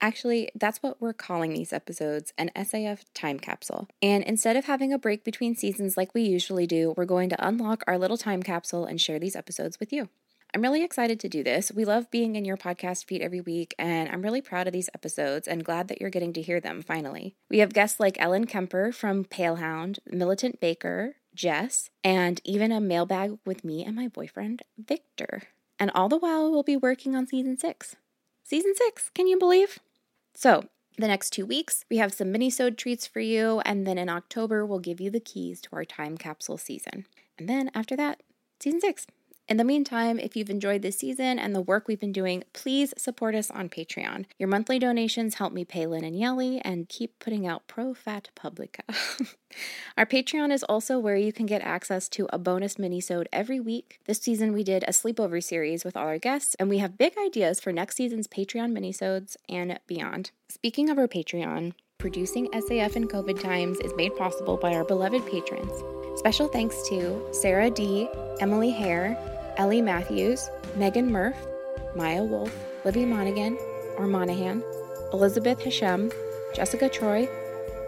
Actually, 0.00 0.50
that's 0.56 0.82
what 0.82 1.00
we're 1.00 1.12
calling 1.12 1.52
these 1.52 1.72
episodes 1.72 2.32
an 2.36 2.50
SAF 2.56 3.04
time 3.14 3.38
capsule. 3.38 3.86
And 4.02 4.24
instead 4.24 4.56
of 4.56 4.64
having 4.64 4.92
a 4.92 4.98
break 4.98 5.22
between 5.22 5.54
seasons 5.54 5.96
like 5.96 6.12
we 6.12 6.22
usually 6.22 6.66
do, 6.66 6.92
we're 6.96 7.04
going 7.04 7.28
to 7.28 7.46
unlock 7.46 7.84
our 7.86 7.96
little 7.96 8.16
time 8.16 8.42
capsule 8.42 8.84
and 8.84 9.00
share 9.00 9.20
these 9.20 9.36
episodes 9.36 9.78
with 9.78 9.92
you. 9.92 10.08
I'm 10.54 10.60
really 10.60 10.84
excited 10.84 11.18
to 11.20 11.30
do 11.30 11.42
this. 11.42 11.72
We 11.72 11.86
love 11.86 12.10
being 12.10 12.36
in 12.36 12.44
your 12.44 12.58
podcast 12.58 13.06
feed 13.06 13.22
every 13.22 13.40
week, 13.40 13.74
and 13.78 14.10
I'm 14.10 14.20
really 14.20 14.42
proud 14.42 14.66
of 14.66 14.74
these 14.74 14.90
episodes 14.92 15.48
and 15.48 15.64
glad 15.64 15.88
that 15.88 15.98
you're 16.00 16.10
getting 16.10 16.34
to 16.34 16.42
hear 16.42 16.60
them 16.60 16.82
finally. 16.82 17.36
We 17.48 17.60
have 17.60 17.72
guests 17.72 17.98
like 17.98 18.20
Ellen 18.20 18.46
Kempner 18.46 18.92
from 18.92 19.24
Palehound, 19.24 19.98
Militant 20.04 20.60
Baker, 20.60 21.16
Jess, 21.34 21.88
and 22.04 22.38
even 22.44 22.70
a 22.70 22.80
mailbag 22.80 23.38
with 23.46 23.64
me 23.64 23.82
and 23.82 23.96
my 23.96 24.08
boyfriend, 24.08 24.60
Victor. 24.76 25.44
And 25.82 25.90
all 25.96 26.08
the 26.08 26.16
while, 26.16 26.48
we'll 26.48 26.62
be 26.62 26.76
working 26.76 27.16
on 27.16 27.26
season 27.26 27.58
six. 27.58 27.96
Season 28.44 28.72
six, 28.76 29.10
can 29.16 29.26
you 29.26 29.36
believe? 29.36 29.80
So, 30.32 30.66
the 30.96 31.08
next 31.08 31.30
two 31.30 31.44
weeks, 31.44 31.84
we 31.90 31.96
have 31.96 32.14
some 32.14 32.30
mini-sode 32.30 32.78
treats 32.78 33.04
for 33.04 33.18
you, 33.18 33.58
and 33.64 33.84
then 33.84 33.98
in 33.98 34.08
October, 34.08 34.64
we'll 34.64 34.78
give 34.78 35.00
you 35.00 35.10
the 35.10 35.18
keys 35.18 35.60
to 35.62 35.70
our 35.72 35.84
time 35.84 36.16
capsule 36.16 36.56
season. 36.56 37.04
And 37.36 37.48
then 37.48 37.68
after 37.74 37.96
that, 37.96 38.22
season 38.60 38.80
six. 38.80 39.08
In 39.52 39.58
the 39.58 39.64
meantime, 39.64 40.18
if 40.18 40.34
you've 40.34 40.48
enjoyed 40.48 40.80
this 40.80 40.96
season 40.96 41.38
and 41.38 41.54
the 41.54 41.60
work 41.60 41.86
we've 41.86 42.00
been 42.00 42.10
doing, 42.10 42.42
please 42.54 42.94
support 42.96 43.34
us 43.34 43.50
on 43.50 43.68
Patreon. 43.68 44.24
Your 44.38 44.48
monthly 44.48 44.78
donations 44.78 45.34
help 45.34 45.52
me 45.52 45.62
pay 45.62 45.84
Lynn 45.84 46.04
and 46.04 46.18
Yelly 46.18 46.58
and 46.64 46.88
keep 46.88 47.18
putting 47.18 47.46
out 47.46 47.66
Pro 47.66 47.92
Fat 47.92 48.30
Publica. 48.34 48.82
Our 49.98 50.06
Patreon 50.06 50.54
is 50.54 50.62
also 50.62 50.98
where 50.98 51.18
you 51.18 51.34
can 51.34 51.44
get 51.44 51.60
access 51.60 52.08
to 52.08 52.26
a 52.32 52.38
bonus 52.38 52.78
mini-sode 52.78 53.28
every 53.30 53.60
week. 53.60 53.98
This 54.06 54.20
season 54.20 54.54
we 54.54 54.64
did 54.64 54.84
a 54.84 54.92
sleepover 54.92 55.44
series 55.44 55.84
with 55.84 55.98
all 55.98 56.06
our 56.06 56.16
guests, 56.16 56.54
and 56.54 56.70
we 56.70 56.78
have 56.78 56.96
big 56.96 57.12
ideas 57.18 57.60
for 57.60 57.72
next 57.72 57.96
season's 57.96 58.28
Patreon 58.28 58.72
mini-sodes 58.72 59.36
and 59.50 59.78
beyond. 59.86 60.30
Speaking 60.48 60.88
of 60.88 60.96
our 60.96 61.08
Patreon, 61.08 61.74
producing 61.98 62.48
SAF 62.52 62.96
in 62.96 63.06
COVID 63.06 63.38
times 63.38 63.80
is 63.80 63.92
made 63.98 64.16
possible 64.16 64.56
by 64.56 64.72
our 64.72 64.84
beloved 64.84 65.26
patrons. 65.26 65.72
Special 66.18 66.48
thanks 66.48 66.88
to 66.88 67.22
Sarah 67.32 67.70
D, 67.70 68.08
Emily 68.40 68.70
Hare, 68.70 69.18
Ellie 69.56 69.82
Matthews, 69.82 70.50
Megan 70.76 71.10
Murph, 71.10 71.36
Maya 71.94 72.24
Wolf, 72.24 72.54
Libby 72.84 73.04
Monaghan, 73.04 73.58
or 73.96 74.06
Monahan, 74.06 74.62
Elizabeth 75.12 75.62
Hashem, 75.62 76.10
Jessica 76.54 76.88
Troy, 76.88 77.28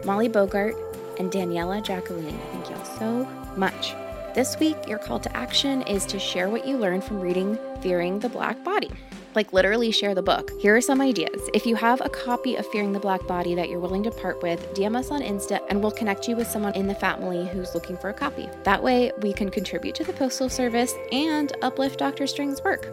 Molly 0.05 0.29
Bogart, 0.29 0.75
and 1.19 1.31
Daniela 1.31 1.83
Jacqueline. 1.83 2.39
Thank 2.53 2.71
y'all 2.71 2.85
so 2.85 3.25
much. 3.57 3.95
This 4.35 4.59
week, 4.59 4.77
your 4.89 4.99
call 4.99 5.21
to 5.21 5.37
action 5.37 5.83
is 5.83 6.05
to 6.07 6.19
share 6.19 6.49
what 6.49 6.67
you 6.67 6.77
learned 6.77 7.05
from 7.05 7.21
reading 7.21 7.59
Fearing 7.81 8.19
the 8.19 8.29
Black 8.29 8.63
Body. 8.65 8.91
Like, 9.35 9.53
literally 9.53 9.91
share 9.91 10.15
the 10.15 10.23
book. 10.23 10.53
Here 10.61 10.77
are 10.77 10.81
some 10.81 11.01
ideas. 11.01 11.49
If 11.53 11.67
you 11.67 11.75
have 11.77 12.01
a 12.01 12.09
copy 12.09 12.57
of 12.57 12.67
Fearing 12.69 12.93
the 12.93 13.01
Black 13.01 13.27
Body 13.27 13.55
that 13.55 13.69
you're 13.69 13.81
willing 13.81 14.03
to 14.05 14.11
part 14.11 14.43
with, 14.43 14.61
DM 14.75 14.97
us 14.97 15.11
on 15.11 15.23
Insta 15.23 15.61
and 15.69 15.83
we'll 15.83 15.91
connect 15.91 16.29
you 16.29 16.37
with 16.37 16.47
someone 16.47 16.75
in 16.75 16.87
the 16.87 16.95
family 16.95 17.47
who's 17.47 17.75
looking 17.75 17.97
for 17.97 18.11
a 18.11 18.15
copy. 18.15 18.49
That 18.65 18.83
way, 18.83 19.13
we 19.21 19.33
can 19.33 19.51
contribute 19.51 19.95
to 19.97 20.05
the 20.05 20.13
Postal 20.13 20.49
Service 20.49 20.95
and 21.13 21.53
uplift 21.63 21.99
Dr. 21.99 22.27
String's 22.27 22.63
work. 22.63 22.89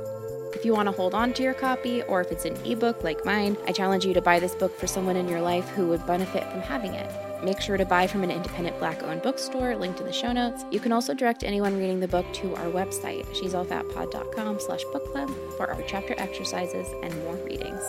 If 0.53 0.65
you 0.65 0.73
want 0.73 0.87
to 0.87 0.91
hold 0.91 1.15
on 1.15 1.33
to 1.33 1.43
your 1.43 1.53
copy, 1.53 2.03
or 2.03 2.21
if 2.21 2.31
it's 2.31 2.45
an 2.45 2.57
ebook 2.65 3.03
like 3.03 3.25
mine, 3.25 3.57
I 3.67 3.71
challenge 3.71 4.05
you 4.05 4.13
to 4.13 4.21
buy 4.21 4.39
this 4.39 4.53
book 4.53 4.77
for 4.77 4.85
someone 4.85 5.15
in 5.15 5.27
your 5.27 5.41
life 5.41 5.67
who 5.69 5.87
would 5.87 6.05
benefit 6.05 6.43
from 6.51 6.61
having 6.61 6.93
it. 6.93 7.30
Make 7.43 7.59
sure 7.59 7.77
to 7.77 7.85
buy 7.85 8.07
from 8.07 8.23
an 8.23 8.31
independent 8.31 8.77
black 8.77 9.01
owned 9.03 9.21
bookstore, 9.21 9.75
linked 9.75 9.99
in 9.99 10.05
the 10.05 10.13
show 10.13 10.31
notes. 10.31 10.63
You 10.69 10.79
can 10.79 10.91
also 10.91 11.13
direct 11.13 11.43
anyone 11.43 11.77
reading 11.77 11.99
the 11.99 12.07
book 12.07 12.25
to 12.33 12.55
our 12.55 12.67
website, 12.67 13.25
she'sallfatpod.com 13.35 14.59
slash 14.59 14.83
book 14.85 15.11
club 15.11 15.31
for 15.57 15.71
our 15.71 15.81
chapter 15.87 16.13
exercises 16.17 16.87
and 17.01 17.23
more 17.23 17.35
readings. 17.37 17.81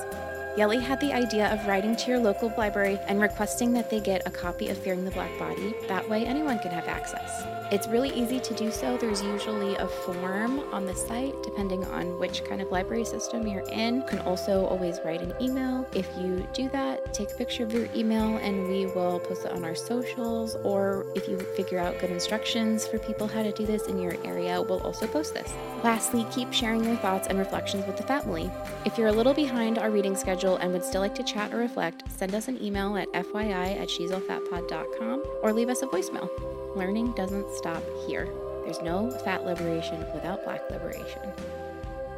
Yelly 0.54 0.80
had 0.80 1.00
the 1.00 1.14
idea 1.14 1.50
of 1.50 1.66
writing 1.66 1.96
to 1.96 2.10
your 2.10 2.20
local 2.20 2.52
library 2.58 2.98
and 3.06 3.22
requesting 3.22 3.72
that 3.72 3.88
they 3.88 4.00
get 4.00 4.26
a 4.26 4.30
copy 4.30 4.68
of 4.68 4.76
Fearing 4.76 5.02
the 5.02 5.10
Black 5.10 5.30
Body. 5.38 5.74
That 5.88 6.06
way, 6.06 6.26
anyone 6.26 6.58
can 6.58 6.70
have 6.72 6.88
access. 6.88 7.42
It's 7.72 7.88
really 7.88 8.10
easy 8.10 8.38
to 8.38 8.52
do 8.52 8.70
so. 8.70 8.98
There's 8.98 9.22
usually 9.22 9.76
a 9.76 9.88
form 9.88 10.58
on 10.74 10.84
the 10.84 10.94
site, 10.94 11.34
depending 11.42 11.82
on 11.86 12.18
which 12.18 12.44
kind 12.44 12.60
of 12.60 12.70
library 12.70 13.06
system 13.06 13.46
you're 13.46 13.66
in. 13.70 13.96
You 13.96 14.02
can 14.02 14.18
also 14.18 14.66
always 14.66 15.00
write 15.02 15.22
an 15.22 15.32
email. 15.40 15.88
If 15.94 16.06
you 16.18 16.46
do 16.52 16.68
that, 16.68 17.14
take 17.14 17.32
a 17.32 17.34
picture 17.34 17.64
of 17.64 17.72
your 17.72 17.88
email 17.94 18.36
and 18.36 18.68
we 18.68 18.84
will 18.84 19.20
post 19.20 19.46
it 19.46 19.52
on 19.52 19.64
our 19.64 19.74
socials. 19.74 20.56
Or 20.64 21.06
if 21.14 21.28
you 21.28 21.38
figure 21.56 21.78
out 21.78 21.98
good 21.98 22.10
instructions 22.10 22.86
for 22.86 22.98
people 22.98 23.26
how 23.26 23.42
to 23.42 23.52
do 23.52 23.64
this 23.64 23.86
in 23.86 23.98
your 23.98 24.16
area, 24.22 24.60
we'll 24.60 24.82
also 24.82 25.06
post 25.06 25.32
this. 25.32 25.50
Lastly, 25.82 26.26
keep 26.30 26.52
sharing 26.52 26.84
your 26.84 26.96
thoughts 26.96 27.28
and 27.28 27.38
reflections 27.38 27.86
with 27.86 27.96
the 27.96 28.02
family. 28.02 28.50
If 28.84 28.98
you're 28.98 29.08
a 29.08 29.12
little 29.12 29.32
behind 29.32 29.78
our 29.78 29.90
reading 29.90 30.14
schedule 30.14 30.41
and 30.42 30.72
would 30.72 30.84
still 30.84 31.00
like 31.00 31.14
to 31.14 31.22
chat 31.22 31.54
or 31.54 31.58
reflect, 31.58 32.10
send 32.10 32.34
us 32.34 32.48
an 32.48 32.62
email 32.62 32.96
at 32.96 33.10
fyi 33.12 33.80
at 33.80 33.88
she'sallfatpod.com 33.88 35.22
or 35.42 35.52
leave 35.52 35.68
us 35.68 35.82
a 35.82 35.86
voicemail. 35.86 36.28
Learning 36.76 37.12
doesn't 37.12 37.50
stop 37.54 37.82
here. 38.06 38.28
There's 38.64 38.82
no 38.82 39.10
fat 39.10 39.44
liberation 39.44 40.00
without 40.14 40.44
black 40.44 40.62
liberation. 40.70 41.22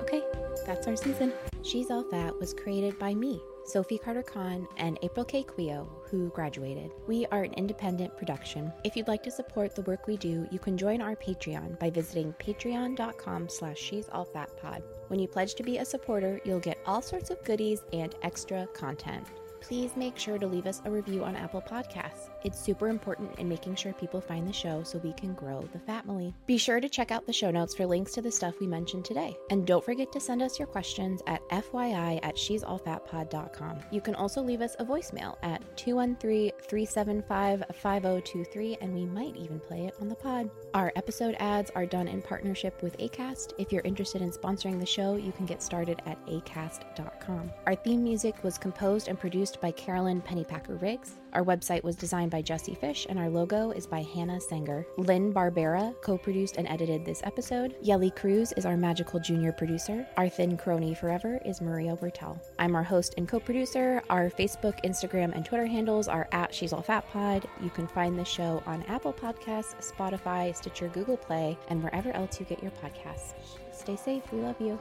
Okay, 0.02 0.22
that's 0.66 0.86
our 0.86 0.96
season. 0.96 1.32
She's 1.62 1.90
All 1.90 2.04
Fat 2.04 2.38
was 2.38 2.52
created 2.52 2.98
by 2.98 3.14
me, 3.14 3.40
Sophie 3.64 3.98
Carter 3.98 4.22
Kahn, 4.22 4.68
and 4.76 4.98
April 5.02 5.24
K. 5.24 5.42
Quioh, 5.42 5.88
who 6.10 6.28
graduated. 6.30 6.90
We 7.06 7.26
are 7.26 7.42
an 7.42 7.54
independent 7.54 8.16
production. 8.16 8.72
If 8.84 8.96
you'd 8.96 9.08
like 9.08 9.22
to 9.24 9.30
support 9.30 9.74
the 9.74 9.82
work 9.82 10.06
we 10.06 10.16
do, 10.16 10.46
you 10.50 10.58
can 10.58 10.76
join 10.76 11.00
our 11.00 11.16
Patreon 11.16 11.78
by 11.78 11.90
visiting 11.90 12.34
patreon.com 12.34 13.48
slash 13.48 13.78
she's 13.78 14.08
all 14.10 14.24
fat 14.24 14.50
pod. 14.60 14.82
When 15.09 15.20
you 15.20 15.28
pledge 15.28 15.55
to 15.57 15.62
be 15.62 15.78
a 15.78 15.84
supporter, 15.84 16.40
you'll 16.44 16.61
get 16.61 16.78
all 16.86 17.02
sorts 17.02 17.30
of 17.30 17.42
goodies 17.44 17.84
and 17.92 18.14
extra 18.22 18.66
content. 18.68 19.26
Please 19.61 19.96
make 19.96 20.18
sure 20.18 20.38
to 20.38 20.46
leave 20.46 20.66
us 20.66 20.82
a 20.84 20.90
review 20.90 21.24
on 21.24 21.36
Apple 21.36 21.62
Podcasts. 21.62 22.30
It's 22.45 22.61
super 22.61 22.88
important 22.88 23.38
in 23.38 23.49
making 23.49 23.76
sure 23.76 23.95
people 23.95 24.20
find 24.20 24.47
the 24.47 24.53
show 24.53 24.82
so 24.82 24.99
we 24.99 25.14
can 25.14 25.32
grow 25.32 25.66
the 25.72 25.78
family. 25.78 26.34
Be 26.45 26.59
sure 26.59 26.78
to 26.78 26.90
check 26.90 27.11
out 27.11 27.26
the 27.26 27.32
show 27.32 27.51
notes 27.51 27.74
for 27.74 27.86
links 27.86 28.12
to 28.12 28.22
the 28.22 28.30
stuff 28.30 28.61
we 28.61 28.66
mentioned 28.66 29.07
today. 29.07 29.34
And 29.49 29.66
don't 29.66 29.82
forget 29.82 30.12
to 30.12 30.20
send 30.20 30.42
us 30.42 30.59
your 30.59 30.68
questions 30.68 31.22
at 31.26 31.40
FYI 31.49 32.20
at 32.22 32.36
she'sallfatpod.com. 32.36 33.78
You 33.90 34.03
can 34.03 34.14
also 34.14 34.42
leave 34.42 34.61
us 34.61 34.76
a 34.78 34.84
voicemail 34.84 35.36
at 35.42 35.62
213 35.78 36.53
375 36.68 37.64
5023, 37.72 38.76
and 38.82 38.95
we 38.95 39.07
might 39.07 39.36
even 39.36 39.59
play 39.59 39.86
it 39.86 39.95
on 40.03 40.09
the 40.09 40.14
pod. 40.14 40.51
Our 40.74 40.92
episode 40.97 41.36
ads 41.38 41.70
are 41.74 41.86
done 41.86 42.09
in 42.09 42.20
partnership 42.20 42.82
with 42.82 42.99
ACAST. 42.99 43.55
If 43.57 43.72
you're 43.72 43.82
interested 43.86 44.20
in 44.20 44.30
sponsoring 44.30 44.78
the 44.78 44.84
show, 44.84 45.16
you 45.16 45.32
can 45.32 45.47
get 45.47 45.62
started 45.62 46.03
at 46.05 46.24
acast.com. 46.26 47.51
Our 47.66 47.74
theme 47.74 48.05
music 48.05 48.45
was 48.45 48.59
composed 48.59 49.09
and 49.09 49.18
produced 49.18 49.62
by 49.62 49.70
Carolyn 49.70 50.20
Pennypacker 50.20 50.80
Riggs. 50.82 51.14
Our 51.32 51.45
website 51.45 51.82
was 51.82 51.97
designed 51.97 52.34
by 52.35 52.43
Jesse 52.43 52.74
Fish, 52.74 53.07
and 53.09 53.16
our 53.16 53.30
logo 53.30 53.70
is 53.70 53.87
by 53.87 54.03
Hannah 54.03 54.41
Sanger. 54.41 54.85
Lynn 54.97 55.32
Barbera 55.32 55.95
co 56.01 56.18
produced 56.18 56.57
and 56.57 56.66
edited 56.66 57.05
this 57.05 57.20
episode. 57.22 57.76
Yelly 57.80 58.11
Cruz 58.11 58.53
is 58.57 58.66
our 58.66 58.76
magical 58.76 59.20
junior 59.20 59.53
producer. 59.53 60.05
Our 60.16 60.28
thin 60.28 60.57
crony 60.57 60.97
forever 60.97 61.41
is 61.45 61.61
Maria 61.61 61.95
Bertel. 61.95 62.41
I'm 62.59 62.74
our 62.74 62.82
host 62.82 63.14
and 63.18 63.28
co 63.28 63.39
producer. 63.39 64.03
Our 64.11 64.30
Facebook, 64.30 64.82
Instagram, 64.85 65.32
and 65.32 65.47
Twitter 65.47 65.66
handles 65.66 66.09
are 66.09 66.26
at 66.32 66.53
She's 66.53 66.72
All 66.72 66.82
Fat 66.82 67.09
Pod. 67.12 67.47
You 67.62 67.70
can 67.70 67.87
find 67.87 68.18
the 68.18 68.24
show 68.24 68.64
on 68.66 68.82
Apple 68.89 69.12
Podcasts, 69.12 69.76
Spotify, 69.93 70.57
Stitcher, 70.57 70.89
Google 70.89 71.16
Play, 71.16 71.57
and 71.68 71.85
wherever 71.85 72.11
else 72.11 72.41
you 72.41 72.47
get 72.47 72.61
your 72.61 72.72
podcasts. 72.82 73.35
Stay 73.70 73.95
safe. 73.95 74.24
We 74.32 74.41
love 74.41 74.61
you. 74.61 74.80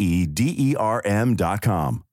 D 0.25 0.55
E 0.57 0.75
R 0.75 1.01
M.com. 1.05 2.03